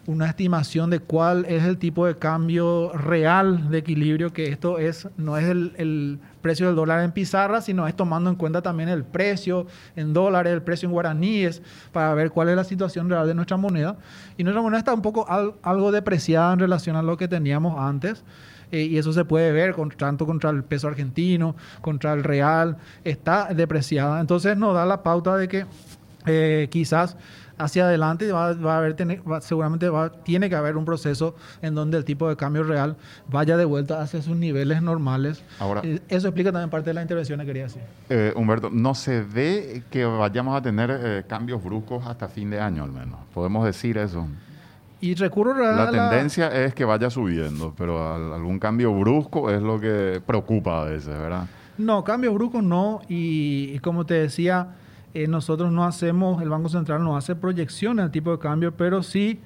una 0.07 0.27
estimación 0.27 0.89
de 0.89 0.99
cuál 0.99 1.45
es 1.45 1.63
el 1.63 1.77
tipo 1.77 2.05
de 2.05 2.17
cambio 2.17 2.91
real 2.93 3.69
de 3.69 3.79
equilibrio, 3.79 4.33
que 4.33 4.49
esto 4.49 4.79
es, 4.79 5.07
no 5.17 5.37
es 5.37 5.45
el, 5.45 6.19
precio 6.41 6.67
del 6.67 6.75
dólar 6.75 7.03
en 7.03 7.11
pizarra, 7.11 7.61
sino 7.61 7.85
es 7.85 7.95
tomando 7.95 8.29
en 8.29 8.37
cuenta 8.37 8.61
también 8.61 8.87
el 8.87 9.03
precio 9.03 9.67
en 9.97 10.13
dólares, 10.13 10.53
el 10.53 10.61
precio 10.61 10.87
en 10.87 10.93
guaraníes, 10.93 11.61
para 11.91 12.13
ver 12.13 12.31
cuál 12.31 12.47
es 12.47 12.55
la 12.55 12.63
situación 12.63 13.09
real 13.09 13.27
de 13.27 13.35
nuestra 13.35 13.57
moneda. 13.57 13.97
Y 14.37 14.43
nuestra 14.43 14.61
moneda 14.61 14.79
está 14.79 14.93
un 14.93 15.01
poco 15.01 15.25
algo 15.61 15.91
depreciada 15.91 16.53
en 16.53 16.59
relación 16.59 16.95
a 16.95 17.01
lo 17.01 17.17
que 17.17 17.27
teníamos 17.27 17.77
antes. 17.77 18.23
Eh, 18.71 18.83
y 18.83 18.97
eso 18.97 19.11
se 19.11 19.25
puede 19.25 19.51
ver 19.51 19.75
tanto 19.97 20.25
contra 20.25 20.49
el 20.51 20.63
peso 20.63 20.87
argentino, 20.87 21.55
contra 21.81 22.13
el 22.13 22.23
real, 22.23 22.77
está 23.03 23.53
depreciada. 23.53 24.21
Entonces 24.21 24.55
nos 24.57 24.73
da 24.73 24.85
la 24.85 25.03
pauta 25.03 25.35
de 25.37 25.47
que 25.47 25.65
eh, 26.25 26.67
quizás 26.69 27.17
hacia 27.59 27.83
adelante 27.83 28.31
va, 28.31 28.47
a 28.47 28.77
haber 28.77 28.95
seguramente 29.41 29.89
va, 29.89 30.09
tiene 30.09 30.49
que 30.49 30.55
haber 30.55 30.77
un 30.77 30.85
proceso 30.85 31.35
en 31.61 31.75
donde 31.75 31.97
el 31.97 32.05
tipo 32.05 32.27
de 32.29 32.35
cambio 32.35 32.63
real 32.63 32.95
vaya 33.27 33.57
de 33.57 33.65
vuelta 33.65 34.01
hacia 34.01 34.21
sus 34.21 34.35
niveles 34.35 34.81
normales. 34.81 35.43
Ahora, 35.59 35.81
eh, 35.83 35.99
eso 36.07 36.29
explica 36.29 36.51
también 36.51 36.69
parte 36.69 36.89
de 36.89 36.93
la 36.93 37.01
intervención 37.01 37.39
que 37.39 37.45
quería 37.45 37.65
hacer. 37.65 37.83
Eh, 38.09 38.33
Humberto, 38.35 38.69
no 38.69 38.95
se 38.95 39.21
ve 39.21 39.83
que 39.91 40.05
vayamos 40.05 40.57
a 40.57 40.61
tener 40.61 40.89
eh, 40.91 41.23
cambios 41.27 41.63
bruscos 41.63 42.05
hasta 42.07 42.29
fin 42.29 42.49
de 42.49 42.59
año 42.59 42.83
al 42.83 42.91
menos. 42.91 43.19
Podemos 43.33 43.65
decir 43.65 43.97
eso. 43.97 44.25
Y 45.01 45.15
recurro 45.15 45.53
la, 45.53 45.85
la 45.85 45.91
tendencia 45.91 46.47
es 46.47 46.73
que 46.73 46.85
vaya 46.85 47.09
subiendo, 47.09 47.73
pero 47.77 48.33
algún 48.33 48.59
cambio 48.59 48.93
brusco 48.93 49.49
es 49.49 49.61
lo 49.61 49.79
que 49.79 50.21
preocupa 50.25 50.81
a 50.81 50.85
veces, 50.85 51.17
¿verdad? 51.17 51.47
No, 51.77 52.03
cambios 52.03 52.33
bruscos 52.33 52.63
no. 52.63 53.01
y 53.07 53.79
como 53.79 54.05
te 54.05 54.15
decía, 54.15 54.75
eh, 55.23 55.27
nosotros 55.27 55.71
no 55.71 55.85
hacemos, 55.85 56.41
el 56.41 56.49
Banco 56.49 56.69
Central 56.69 57.03
no 57.03 57.17
hace 57.17 57.35
proyección 57.35 57.99
al 57.99 58.11
tipo 58.11 58.31
de 58.31 58.39
cambio, 58.39 58.75
pero 58.77 59.03
sí 59.03 59.41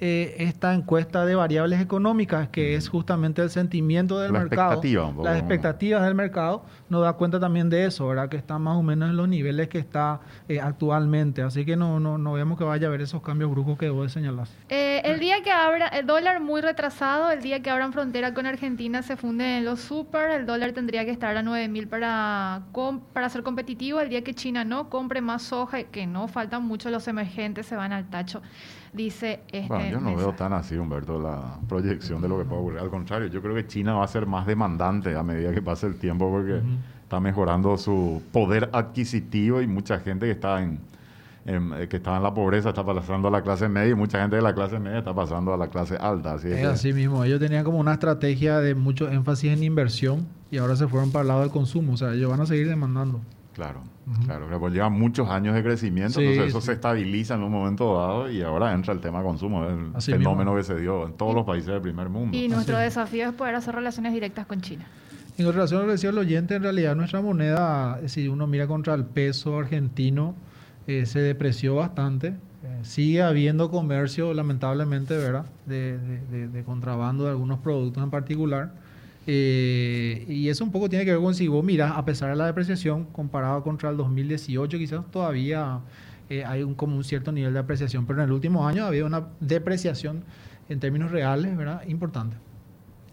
eh, 0.00 0.36
esta 0.38 0.74
encuesta 0.74 1.24
de 1.24 1.34
variables 1.34 1.80
económicas, 1.80 2.48
que 2.48 2.74
es 2.74 2.88
justamente 2.88 3.40
el 3.40 3.50
sentimiento 3.50 4.18
del 4.18 4.32
mercado, 4.32 4.82
las 5.22 5.38
expectativas 5.38 6.04
del 6.04 6.14
mercado, 6.14 6.64
nos 6.88 7.02
da 7.02 7.14
cuenta 7.14 7.40
también 7.40 7.70
de 7.70 7.86
eso, 7.86 8.06
¿verdad? 8.06 8.28
Que 8.28 8.36
está 8.36 8.58
más 8.58 8.76
o 8.76 8.82
menos 8.82 9.08
en 9.08 9.16
los 9.16 9.28
niveles 9.28 9.68
que 9.68 9.78
está 9.78 10.20
eh, 10.48 10.60
actualmente. 10.60 11.42
Así 11.42 11.64
que 11.64 11.76
no, 11.76 11.98
no, 11.98 12.18
no 12.18 12.34
vemos 12.34 12.58
que 12.58 12.64
vaya 12.64 12.86
a 12.86 12.88
haber 12.88 13.00
esos 13.00 13.22
cambios 13.22 13.50
bruscos 13.50 13.78
que 13.78 13.88
vos 13.88 14.12
señalar. 14.12 14.48
Eh, 14.68 15.00
el 15.04 15.18
día 15.18 15.42
que 15.42 15.50
abra, 15.50 15.88
el 15.88 16.06
dólar 16.06 16.40
muy 16.40 16.60
retrasado, 16.60 17.30
el 17.30 17.40
día 17.40 17.62
que 17.62 17.70
abran 17.70 17.92
frontera 17.92 18.34
con 18.34 18.46
Argentina 18.46 19.02
se 19.02 19.16
funden 19.16 19.64
los 19.64 19.80
super, 19.80 20.30
el 20.30 20.46
dólar 20.46 20.72
tendría 20.72 21.04
que 21.04 21.10
estar 21.10 21.36
a 21.36 21.42
9 21.42 21.68
mil 21.68 21.88
para, 21.88 22.62
para 23.12 23.28
ser 23.30 23.42
competitivo. 23.42 24.00
El 24.00 24.10
día 24.10 24.22
que 24.22 24.34
China 24.34 24.64
no 24.64 24.90
compre 24.90 25.20
más 25.20 25.42
soja, 25.42 25.84
que 25.84 26.06
no 26.06 26.28
faltan 26.28 26.64
mucho, 26.64 26.90
los 26.90 27.08
emergentes 27.08 27.66
se 27.66 27.76
van 27.76 27.92
al 27.92 28.10
tacho 28.10 28.42
dice 28.92 29.40
este 29.48 29.68
bueno, 29.68 29.90
yo 29.90 30.00
no 30.00 30.16
veo 30.16 30.32
tan 30.32 30.52
así, 30.52 30.76
Humberto, 30.76 31.20
la 31.20 31.58
proyección 31.68 32.20
de 32.22 32.28
lo 32.28 32.38
que 32.38 32.44
puede 32.44 32.60
ocurrir. 32.60 32.78
Al 32.80 32.90
contrario, 32.90 33.28
yo 33.28 33.42
creo 33.42 33.54
que 33.54 33.66
China 33.66 33.94
va 33.94 34.04
a 34.04 34.08
ser 34.08 34.26
más 34.26 34.46
demandante 34.46 35.16
a 35.16 35.22
medida 35.22 35.52
que 35.52 35.62
pase 35.62 35.86
el 35.86 35.96
tiempo 35.96 36.30
porque 36.30 36.60
está 37.02 37.20
mejorando 37.20 37.76
su 37.78 38.22
poder 38.32 38.68
adquisitivo 38.72 39.62
y 39.62 39.66
mucha 39.66 40.00
gente 40.00 40.26
que 40.26 40.32
está 40.32 40.62
en, 40.62 40.80
eh, 41.46 41.86
que 41.88 41.98
estaba 41.98 42.16
en 42.16 42.24
la 42.24 42.34
pobreza 42.34 42.70
está 42.70 42.84
pasando 42.84 43.28
a 43.28 43.30
la 43.30 43.42
clase 43.42 43.68
media 43.68 43.92
y 43.92 43.94
mucha 43.94 44.20
gente 44.20 44.34
de 44.34 44.42
la 44.42 44.52
clase 44.52 44.80
media 44.80 44.98
está 44.98 45.14
pasando 45.14 45.54
a 45.54 45.56
la 45.56 45.68
clase 45.68 45.96
alta. 45.96 46.34
Así 46.34 46.48
es, 46.48 46.66
así 46.66 46.92
mismo. 46.92 47.22
Ellos 47.22 47.38
tenían 47.38 47.62
como 47.62 47.78
una 47.78 47.92
estrategia 47.92 48.58
de 48.58 48.74
mucho 48.74 49.08
énfasis 49.08 49.52
en 49.52 49.62
inversión 49.62 50.26
y 50.50 50.58
ahora 50.58 50.74
se 50.74 50.88
fueron 50.88 51.12
para 51.12 51.22
el 51.22 51.28
lado 51.28 51.40
del 51.42 51.50
consumo. 51.50 51.92
O 51.92 51.96
sea, 51.96 52.12
ellos 52.14 52.28
van 52.28 52.40
a 52.40 52.46
seguir 52.46 52.68
demandando. 52.68 53.20
Claro, 53.54 53.82
claro. 54.24 54.60
Pues 54.60 54.72
lleva 54.72 54.88
muchos 54.88 55.28
años 55.28 55.54
de 55.54 55.62
crecimiento, 55.62 56.20
entonces 56.20 56.48
eso 56.48 56.60
se 56.60 56.72
estabiliza 56.72 57.34
en 57.34 57.42
un 57.42 57.52
momento 57.52 57.98
dado 57.98 58.30
y 58.30 58.42
ahora 58.42 58.72
entra 58.72 58.92
el 58.92 59.00
tema 59.00 59.22
consumo, 59.22 59.66
el 59.66 60.00
fenómeno 60.00 60.54
que 60.54 60.62
se 60.62 60.76
dio 60.76 61.06
en 61.06 61.14
todos 61.14 61.34
los 61.34 61.44
países 61.44 61.68
del 61.68 61.80
primer 61.80 62.08
mundo. 62.08 62.36
Y 62.36 62.48
nuestro 62.48 62.78
desafío 62.78 63.28
es 63.28 63.34
poder 63.34 63.54
hacer 63.54 63.74
relaciones 63.74 64.12
directas 64.12 64.46
con 64.46 64.60
China. 64.60 64.86
En 65.38 65.52
relación 65.52 65.80
a 65.80 65.82
lo 65.82 65.88
que 65.88 65.92
decía 65.92 66.10
el 66.10 66.18
oyente, 66.18 66.54
en 66.54 66.62
realidad 66.62 66.96
nuestra 66.96 67.20
moneda, 67.20 68.00
si 68.06 68.28
uno 68.28 68.46
mira 68.46 68.66
contra 68.66 68.94
el 68.94 69.04
peso 69.04 69.58
argentino, 69.58 70.34
eh, 70.86 71.04
se 71.04 71.20
depreció 71.20 71.74
bastante. 71.74 72.28
Eh, 72.28 72.80
sigue 72.82 73.22
habiendo 73.22 73.70
comercio, 73.70 74.32
lamentablemente, 74.32 75.16
¿verdad? 75.16 75.44
De, 75.66 75.98
de 75.98 76.64
contrabando 76.64 77.24
de 77.24 77.30
algunos 77.30 77.58
productos 77.58 78.02
en 78.02 78.10
particular 78.10 78.85
eh, 79.26 80.24
y 80.28 80.48
eso 80.48 80.62
un 80.62 80.70
poco 80.70 80.88
tiene 80.88 81.04
que 81.04 81.10
ver 81.10 81.20
con 81.20 81.34
si 81.34 81.48
vos 81.48 81.64
mirás, 81.64 81.92
a 81.96 82.04
pesar 82.04 82.30
de 82.30 82.36
la 82.36 82.46
depreciación, 82.46 83.06
comparado 83.06 83.62
contra 83.62 83.90
el 83.90 83.96
2018, 83.96 84.78
quizás 84.78 85.10
todavía 85.10 85.80
eh, 86.30 86.44
hay 86.44 86.62
un, 86.62 86.74
como 86.74 86.96
un 86.96 87.02
cierto 87.02 87.32
nivel 87.32 87.52
de 87.52 87.58
apreciación, 87.58 88.06
pero 88.06 88.20
en 88.20 88.26
el 88.26 88.32
último 88.32 88.66
año 88.66 88.84
ha 88.84 88.88
habido 88.88 89.06
una 89.06 89.26
depreciación 89.40 90.24
en 90.68 90.78
términos 90.78 91.10
reales, 91.10 91.56
¿verdad? 91.56 91.82
Importante. 91.88 92.36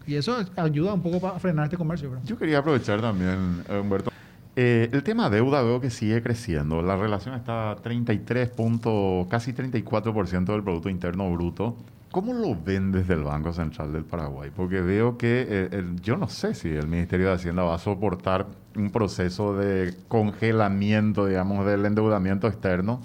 Y 0.06 0.14
eso 0.14 0.36
ayuda 0.56 0.94
un 0.94 1.02
poco 1.02 1.20
para 1.20 1.38
frenar 1.38 1.64
este 1.64 1.76
comercio, 1.76 2.10
¿verdad? 2.10 2.24
Yo 2.26 2.38
quería 2.38 2.58
aprovechar 2.58 3.00
también, 3.00 3.64
eh, 3.68 3.78
Humberto. 3.80 4.12
el 4.54 5.02
tema 5.02 5.30
deuda 5.30 5.62
veo 5.62 5.80
que 5.80 5.90
sigue 5.90 6.22
creciendo. 6.22 6.80
La 6.80 6.96
relación 6.96 7.34
está 7.34 7.72
a 7.72 7.76
33 7.76 8.50
puntos, 8.50 9.26
casi 9.28 9.52
34% 9.52 10.52
del 10.52 10.62
Producto 10.62 10.88
Interno 10.90 11.32
Bruto. 11.32 11.76
¿Cómo 12.14 12.32
lo 12.32 12.54
ven 12.54 12.92
desde 12.92 13.14
el 13.14 13.24
Banco 13.24 13.52
Central 13.52 13.92
del 13.92 14.04
Paraguay? 14.04 14.48
Porque 14.54 14.80
veo 14.80 15.18
que 15.18 15.46
eh, 15.48 15.84
yo 16.00 16.16
no 16.16 16.28
sé 16.28 16.54
si 16.54 16.68
el 16.68 16.86
Ministerio 16.86 17.26
de 17.26 17.32
Hacienda 17.32 17.64
va 17.64 17.74
a 17.74 17.78
soportar 17.80 18.46
un 18.76 18.90
proceso 18.90 19.56
de 19.56 19.96
congelamiento, 20.06 21.26
digamos, 21.26 21.66
del 21.66 21.84
endeudamiento 21.84 22.46
externo. 22.46 23.00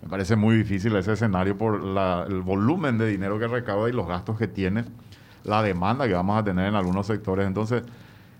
Me 0.00 0.08
parece 0.08 0.34
muy 0.34 0.56
difícil 0.56 0.96
ese 0.96 1.12
escenario 1.12 1.58
por 1.58 1.74
el 1.74 2.40
volumen 2.40 2.96
de 2.96 3.06
dinero 3.06 3.38
que 3.38 3.48
recauda 3.48 3.90
y 3.90 3.92
los 3.92 4.08
gastos 4.08 4.38
que 4.38 4.48
tiene, 4.48 4.86
la 5.42 5.62
demanda 5.62 6.08
que 6.08 6.14
vamos 6.14 6.40
a 6.40 6.42
tener 6.42 6.68
en 6.68 6.74
algunos 6.74 7.06
sectores. 7.06 7.46
Entonces, 7.46 7.82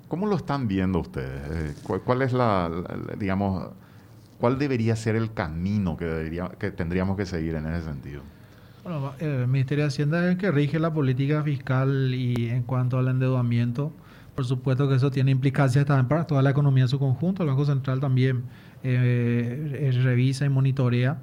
¿cómo 0.09 0.25
lo 0.25 0.37
están 0.37 0.69
viendo 0.69 1.01
ustedes? 1.01 1.43
Eh, 1.51 1.75
¿Cuál, 2.03 2.23
es 2.23 2.33
la, 2.33 2.71
digamos, 3.19 3.73
cuál 4.41 4.59
debería 4.59 4.97
ser 4.97 5.17
el 5.17 5.35
camino 5.35 5.99
que, 5.99 6.07
debería, 6.07 6.49
que 6.59 6.71
tendríamos 6.71 7.15
que 7.15 7.27
seguir 7.27 7.57
en 7.57 7.67
ese 7.67 7.85
sentido? 7.85 8.23
Bueno, 8.85 9.15
el 9.19 9.49
Ministerio 9.49 9.85
de 9.85 9.89
Hacienda 9.89 10.23
es 10.27 10.33
el 10.33 10.37
que 10.37 10.51
rige 10.51 10.79
la 10.79 10.93
política 10.93 11.43
fiscal 11.43 12.13
y 12.13 12.51
en 12.51 12.65
cuanto 12.65 12.99
al 12.99 13.09
endeudamiento, 13.09 13.95
por 14.35 14.45
supuesto 14.45 14.91
que 14.91 14.97
eso 14.97 15.11
tiene 15.11 15.31
implicancias 15.31 15.87
también 15.87 16.07
para 16.07 16.27
toda 16.27 16.43
la 16.43 16.51
economía 16.51 16.83
en 16.83 16.89
su 16.91 16.99
conjunto. 16.99 17.43
El 17.43 17.49
Banco 17.49 17.65
Central 17.65 18.01
también 18.01 18.43
eh, 18.83 19.91
revisa 20.05 20.45
y 20.45 20.51
monitorea. 20.51 21.17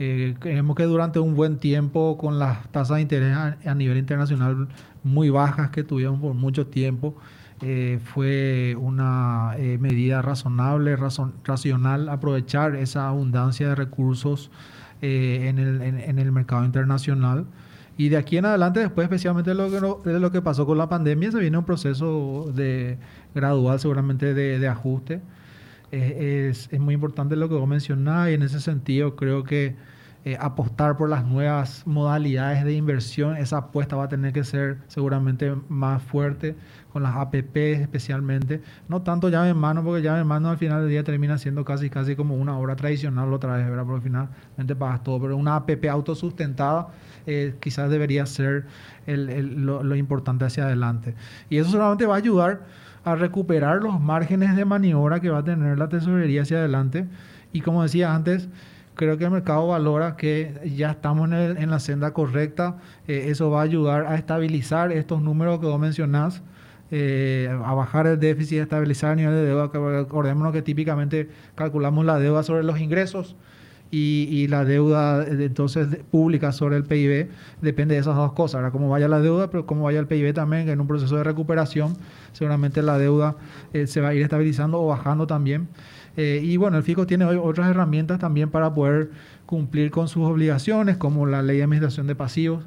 Eh, 0.00 0.34
creemos 0.40 0.74
que 0.74 0.82
durante 0.82 1.20
un 1.20 1.36
buen 1.36 1.58
tiempo, 1.58 2.18
con 2.18 2.40
las 2.40 2.68
tasas 2.72 2.96
de 2.96 3.02
interés 3.02 3.36
a, 3.36 3.74
nivel 3.76 3.98
internacional 3.98 4.66
muy 5.04 5.30
bajas 5.30 5.70
que 5.70 5.84
tuvieron 5.84 6.20
por 6.20 6.34
mucho 6.34 6.66
tiempo, 6.66 7.16
eh, 7.62 8.00
fue 8.02 8.76
una 8.80 9.54
medida 9.78 10.22
razonable, 10.22 10.96
racional 11.44 12.08
aprovechar 12.08 12.74
esa 12.74 13.06
abundancia 13.06 13.68
de 13.68 13.76
recursos 13.76 14.50
eh, 15.02 15.46
en, 15.48 15.58
el, 15.58 15.82
en, 15.82 16.18
el 16.18 16.32
mercado 16.32 16.64
internacional. 16.64 17.46
Y 17.98 18.10
de 18.10 18.16
aquí 18.16 18.36
en 18.36 18.44
adelante, 18.44 18.80
después 18.80 19.04
especialmente 19.04 19.54
lo 19.54 19.70
que, 20.02 20.10
de 20.10 20.20
lo 20.20 20.30
que 20.30 20.42
pasó 20.42 20.66
con 20.66 20.78
la 20.78 20.88
pandemia, 20.88 21.30
se 21.32 21.38
viene 21.38 21.56
un 21.56 21.64
proceso 21.64 22.50
de 22.54 22.98
gradual 23.34 23.80
seguramente 23.80 24.34
de, 24.34 24.58
de 24.58 24.68
ajuste. 24.68 25.20
Eh, 25.92 26.48
es, 26.50 26.68
es, 26.70 26.80
muy 26.80 26.94
importante 26.94 27.36
lo 27.36 27.48
que 27.48 27.54
vos 27.54 27.68
mencionás 27.68 28.30
y 28.30 28.34
en 28.34 28.42
ese 28.42 28.60
sentido 28.60 29.16
creo 29.16 29.44
que 29.44 29.76
eh, 30.26 30.36
apostar 30.40 30.96
por 30.96 31.08
las 31.08 31.24
nuevas 31.24 31.86
modalidades 31.86 32.64
de 32.64 32.72
inversión, 32.72 33.36
esa 33.36 33.58
apuesta 33.58 33.94
va 33.94 34.06
a 34.06 34.08
tener 34.08 34.32
que 34.32 34.42
ser 34.42 34.78
seguramente 34.88 35.54
más 35.68 36.02
fuerte 36.02 36.56
con 36.92 37.04
las 37.04 37.14
APP 37.14 37.56
especialmente, 37.56 38.60
no 38.88 39.02
tanto 39.02 39.28
llave 39.28 39.50
en 39.50 39.56
mano, 39.56 39.84
porque 39.84 40.02
llave 40.02 40.22
en 40.22 40.26
mano 40.26 40.50
al 40.50 40.58
final 40.58 40.80
del 40.80 40.90
día 40.90 41.04
termina 41.04 41.38
siendo 41.38 41.64
casi 41.64 41.90
casi 41.90 42.16
como 42.16 42.34
una 42.34 42.58
obra 42.58 42.74
tradicional 42.74 43.32
otra 43.32 43.56
vez, 43.56 43.70
¿verdad? 43.70 43.84
Porque 43.86 44.02
finalmente 44.02 44.74
pagas 44.74 45.04
todo, 45.04 45.20
pero 45.20 45.36
una 45.36 45.54
APP 45.54 45.84
autosustentada 45.88 46.88
eh, 47.24 47.54
quizás 47.60 47.88
debería 47.88 48.26
ser 48.26 48.66
lo, 49.06 49.84
lo 49.84 49.94
importante 49.94 50.44
hacia 50.44 50.64
adelante. 50.64 51.14
Y 51.50 51.58
eso 51.58 51.70
solamente 51.70 52.04
va 52.04 52.14
a 52.14 52.18
ayudar 52.18 52.62
a 53.04 53.14
recuperar 53.14 53.80
los 53.80 54.00
márgenes 54.00 54.56
de 54.56 54.64
maniobra 54.64 55.20
que 55.20 55.30
va 55.30 55.38
a 55.38 55.44
tener 55.44 55.78
la 55.78 55.88
tesorería 55.88 56.42
hacia 56.42 56.58
adelante. 56.58 57.06
Y 57.52 57.60
como 57.60 57.84
decía 57.84 58.12
antes, 58.12 58.48
creo 58.96 59.18
que 59.18 59.24
el 59.24 59.30
mercado 59.30 59.68
valora 59.68 60.16
que 60.16 60.60
ya 60.74 60.90
estamos 60.90 61.30
en, 61.30 61.70
la 61.70 61.78
senda 61.78 62.12
correcta. 62.12 62.78
Eh, 63.06 63.26
eso 63.28 63.50
va 63.50 63.60
a 63.60 63.64
ayudar 63.64 64.06
a 64.06 64.16
estabilizar 64.16 64.90
estos 64.90 65.22
números 65.22 65.60
que 65.60 65.66
vos 65.66 65.78
mencionás, 65.78 66.42
eh, 66.90 67.48
a 67.64 67.74
bajar 67.74 68.06
el 68.06 68.18
déficit, 68.18 68.58
a 68.60 68.62
estabilizar 68.62 69.12
el 69.12 69.18
nivel 69.18 69.34
de 69.34 69.44
deuda. 69.44 69.64
Acordémonos 70.00 70.52
que 70.52 70.62
típicamente 70.62 71.28
calculamos 71.54 72.04
la 72.04 72.18
deuda 72.18 72.42
sobre 72.42 72.64
los 72.64 72.80
ingresos 72.80 73.36
y, 73.90 74.48
la 74.48 74.64
deuda 74.64 75.24
entonces 75.26 75.86
pública 76.10 76.52
sobre 76.52 76.76
el 76.76 76.84
PIB 76.84 77.28
depende 77.60 77.94
de 77.94 78.00
esas 78.00 78.16
dos 78.16 78.32
cosas. 78.32 78.56
Ahora, 78.56 78.70
cómo 78.70 78.88
vaya 78.88 79.08
la 79.08 79.20
deuda, 79.20 79.48
pero 79.50 79.66
cómo 79.66 79.84
vaya 79.84 80.00
el 80.00 80.06
PIB 80.06 80.34
también, 80.34 80.68
en 80.68 80.80
un 80.80 80.86
proceso 80.86 81.16
de 81.16 81.24
recuperación 81.24 81.96
seguramente 82.32 82.82
la 82.82 82.98
deuda 82.98 83.36
eh, 83.72 83.86
se 83.86 84.00
va 84.00 84.08
a 84.08 84.14
ir 84.14 84.22
estabilizando 84.22 84.80
o 84.80 84.86
bajando 84.86 85.26
también. 85.26 85.68
Eh, 86.16 86.40
y 86.42 86.56
bueno, 86.56 86.76
el 86.76 86.82
FICO 86.82 87.06
tiene 87.06 87.24
hoy 87.24 87.38
otras 87.42 87.68
herramientas 87.68 88.18
también 88.18 88.50
para 88.50 88.72
poder 88.74 89.10
cumplir 89.44 89.90
con 89.90 90.08
sus 90.08 90.24
obligaciones, 90.24 90.96
como 90.96 91.26
la 91.26 91.42
ley 91.42 91.58
de 91.58 91.64
administración 91.64 92.06
de 92.06 92.14
pasivos, 92.14 92.64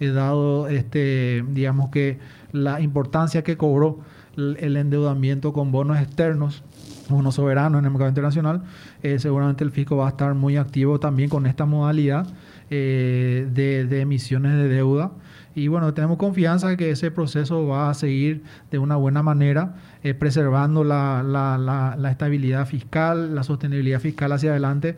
dado, 0.00 0.68
este, 0.68 1.44
digamos 1.50 1.90
que 1.90 2.18
la 2.52 2.80
importancia 2.80 3.42
que 3.42 3.56
cobró 3.56 4.00
el 4.36 4.76
endeudamiento 4.76 5.52
con 5.52 5.72
bonos 5.72 5.98
externos, 5.98 6.62
bonos 7.08 7.36
soberanos 7.36 7.78
en 7.78 7.86
el 7.86 7.90
mercado 7.90 8.10
internacional, 8.10 8.62
eh, 9.02 9.18
seguramente 9.18 9.64
el 9.64 9.70
FICO 9.70 9.96
va 9.96 10.06
a 10.06 10.10
estar 10.10 10.34
muy 10.34 10.56
activo 10.56 11.00
también 11.00 11.30
con 11.30 11.46
esta 11.46 11.64
modalidad 11.64 12.26
eh, 12.70 13.48
de, 13.52 14.00
emisiones 14.00 14.52
de 14.52 14.68
deuda. 14.68 15.12
Y 15.56 15.66
bueno, 15.66 15.92
tenemos 15.94 16.18
confianza 16.18 16.76
que 16.76 16.90
ese 16.90 17.10
proceso 17.10 17.66
va 17.66 17.90
a 17.90 17.94
seguir 17.94 18.44
de 18.70 18.78
una 18.78 18.94
buena 18.94 19.24
manera, 19.24 19.74
eh, 20.04 20.14
preservando 20.14 20.84
la, 20.84 21.24
la, 21.24 22.10
estabilidad 22.10 22.66
fiscal, 22.66 23.34
la 23.34 23.42
sostenibilidad 23.42 23.98
fiscal 23.98 24.30
hacia 24.30 24.50
adelante. 24.50 24.96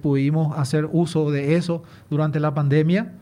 pudimos 0.00 0.56
hacer 0.56 0.88
uso 0.90 1.30
de 1.30 1.56
eso 1.56 1.82
durante 2.08 2.40
la 2.40 2.54
pandemia, 2.54 3.12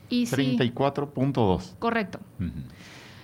Y 0.08 0.26
34.2. 0.26 1.78
correcto. 1.78 2.20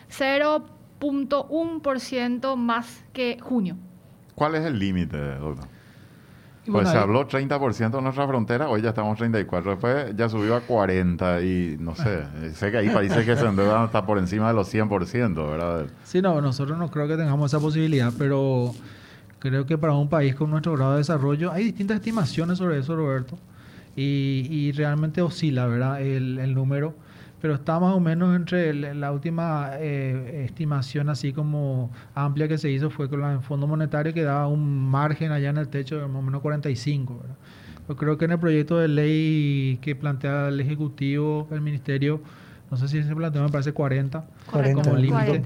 Cero 0.08 0.66
0.1% 1.00 2.56
más 2.56 3.04
que 3.12 3.38
junio. 3.40 3.76
¿Cuál 4.34 4.54
es 4.54 4.64
el 4.64 4.78
límite, 4.78 5.16
doctor? 5.38 5.66
Pues 6.70 6.88
se 6.88 6.96
habló 6.98 7.28
30% 7.28 7.96
en 7.96 8.04
nuestra 8.04 8.26
frontera, 8.26 8.68
hoy 8.68 8.82
ya 8.82 8.88
estamos 8.88 9.16
34, 9.18 9.70
después 9.70 10.16
ya 10.16 10.28
subió 10.28 10.56
a 10.56 10.60
40 10.60 11.40
y 11.42 11.76
no 11.78 11.94
sé, 11.94 12.24
sé 12.54 12.72
que 12.72 12.78
hay 12.78 12.88
países 12.88 13.24
que 13.24 13.36
se 13.36 13.46
endeudan 13.46 13.84
hasta 13.84 14.04
por 14.04 14.18
encima 14.18 14.48
de 14.48 14.54
los 14.54 14.74
100%, 14.74 15.48
¿verdad? 15.48 15.86
Sí, 16.02 16.20
no, 16.20 16.40
nosotros 16.40 16.76
no 16.76 16.90
creo 16.90 17.06
que 17.06 17.16
tengamos 17.16 17.52
esa 17.52 17.60
posibilidad, 17.60 18.12
pero 18.18 18.74
creo 19.38 19.64
que 19.64 19.78
para 19.78 19.94
un 19.94 20.08
país 20.08 20.34
con 20.34 20.50
nuestro 20.50 20.72
grado 20.72 20.92
de 20.92 20.98
desarrollo 20.98 21.52
hay 21.52 21.64
distintas 21.64 21.98
estimaciones 21.98 22.58
sobre 22.58 22.78
eso, 22.80 22.96
Roberto, 22.96 23.38
y, 23.94 24.72
realmente 24.72 25.22
oscila, 25.22 25.66
¿verdad? 25.66 26.02
El, 26.02 26.38
el 26.38 26.52
número 26.52 26.94
pero 27.46 27.54
está 27.54 27.78
más 27.78 27.94
o 27.94 28.00
menos 28.00 28.34
entre 28.34 28.74
la 28.74 29.12
última 29.12 29.70
eh, 29.74 30.46
estimación 30.46 31.08
así 31.08 31.32
como 31.32 31.92
amplia 32.12 32.48
que 32.48 32.58
se 32.58 32.72
hizo 32.72 32.90
fue 32.90 33.08
con 33.08 33.22
el 33.22 33.38
Fondo 33.38 33.68
Monetario 33.68 34.12
que 34.12 34.24
daba 34.24 34.48
un 34.48 34.90
margen 34.90 35.30
allá 35.30 35.50
en 35.50 35.58
el 35.58 35.68
techo 35.68 35.96
de 35.96 36.08
más 36.08 36.16
o 36.16 36.22
menos 36.22 36.42
45. 36.42 37.22
Yo 37.88 37.94
creo 37.94 38.18
que 38.18 38.24
en 38.24 38.32
el 38.32 38.40
proyecto 38.40 38.78
de 38.78 38.88
ley 38.88 39.78
que 39.80 39.94
plantea 39.94 40.48
el 40.48 40.58
Ejecutivo, 40.58 41.46
el 41.52 41.60
Ministerio, 41.60 42.20
no 42.68 42.76
sé 42.76 42.88
si 42.88 43.00
se 43.00 43.14
planteó, 43.14 43.44
me 43.44 43.48
parece 43.48 43.72
40, 43.72 44.24
40 44.50 44.82
como 44.82 44.96
límite. 44.96 45.44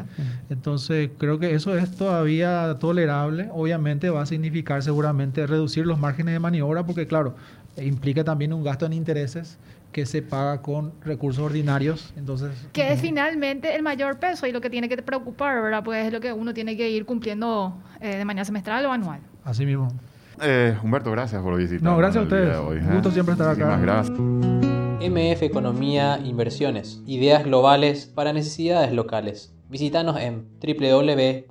Entonces, 0.48 1.10
creo 1.18 1.38
que 1.38 1.54
eso 1.54 1.76
es 1.76 1.94
todavía 1.94 2.78
tolerable. 2.80 3.50
Obviamente 3.52 4.08
va 4.08 4.22
a 4.22 4.26
significar 4.26 4.82
seguramente 4.82 5.46
reducir 5.46 5.86
los 5.86 5.98
márgenes 5.98 6.32
de 6.32 6.40
maniobra 6.40 6.86
porque, 6.86 7.06
claro, 7.06 7.34
implica 7.76 8.24
también 8.24 8.54
un 8.54 8.64
gasto 8.64 8.86
en 8.86 8.94
intereses 8.94 9.58
que 9.92 10.06
se 10.06 10.22
paga 10.22 10.62
con 10.62 10.92
recursos 11.02 11.44
ordinarios. 11.44 12.12
Entonces, 12.16 12.50
que 12.72 12.92
es 12.92 13.00
finalmente 13.00 13.74
el 13.74 13.82
mayor 13.82 14.18
peso 14.18 14.46
y 14.46 14.52
lo 14.52 14.60
que 14.60 14.70
tiene 14.70 14.88
que 14.88 14.96
preocupar, 15.02 15.60
¿verdad? 15.62 15.82
Pues 15.84 16.06
es 16.06 16.12
lo 16.12 16.20
que 16.20 16.32
uno 16.32 16.54
tiene 16.54 16.76
que 16.76 16.90
ir 16.90 17.04
cumpliendo 17.04 17.76
eh, 18.00 18.16
de 18.16 18.24
manera 18.24 18.44
semestral 18.44 18.86
o 18.86 18.92
anual. 18.92 19.20
Así 19.44 19.66
mismo. 19.66 19.88
Eh, 20.42 20.76
Humberto, 20.82 21.10
gracias 21.10 21.42
por 21.42 21.56
visitar. 21.56 21.82
No, 21.82 21.96
gracias 21.96 22.22
a 22.22 22.24
ustedes. 22.24 22.58
Un 22.58 22.78
¿eh? 22.78 22.94
gusto 22.94 23.10
siempre 23.10 23.32
estar 23.32 23.48
acá. 23.48 23.76
gracias. 23.78 24.16
MF 24.18 25.42
Economía 25.42 26.18
Inversiones. 26.22 27.02
Ideas 27.06 27.44
globales 27.44 28.06
para 28.06 28.32
necesidades 28.32 28.92
locales. 28.92 29.54
Visítanos 29.68 30.18
en 30.18 30.46
www.mf.com.py. 30.60 31.50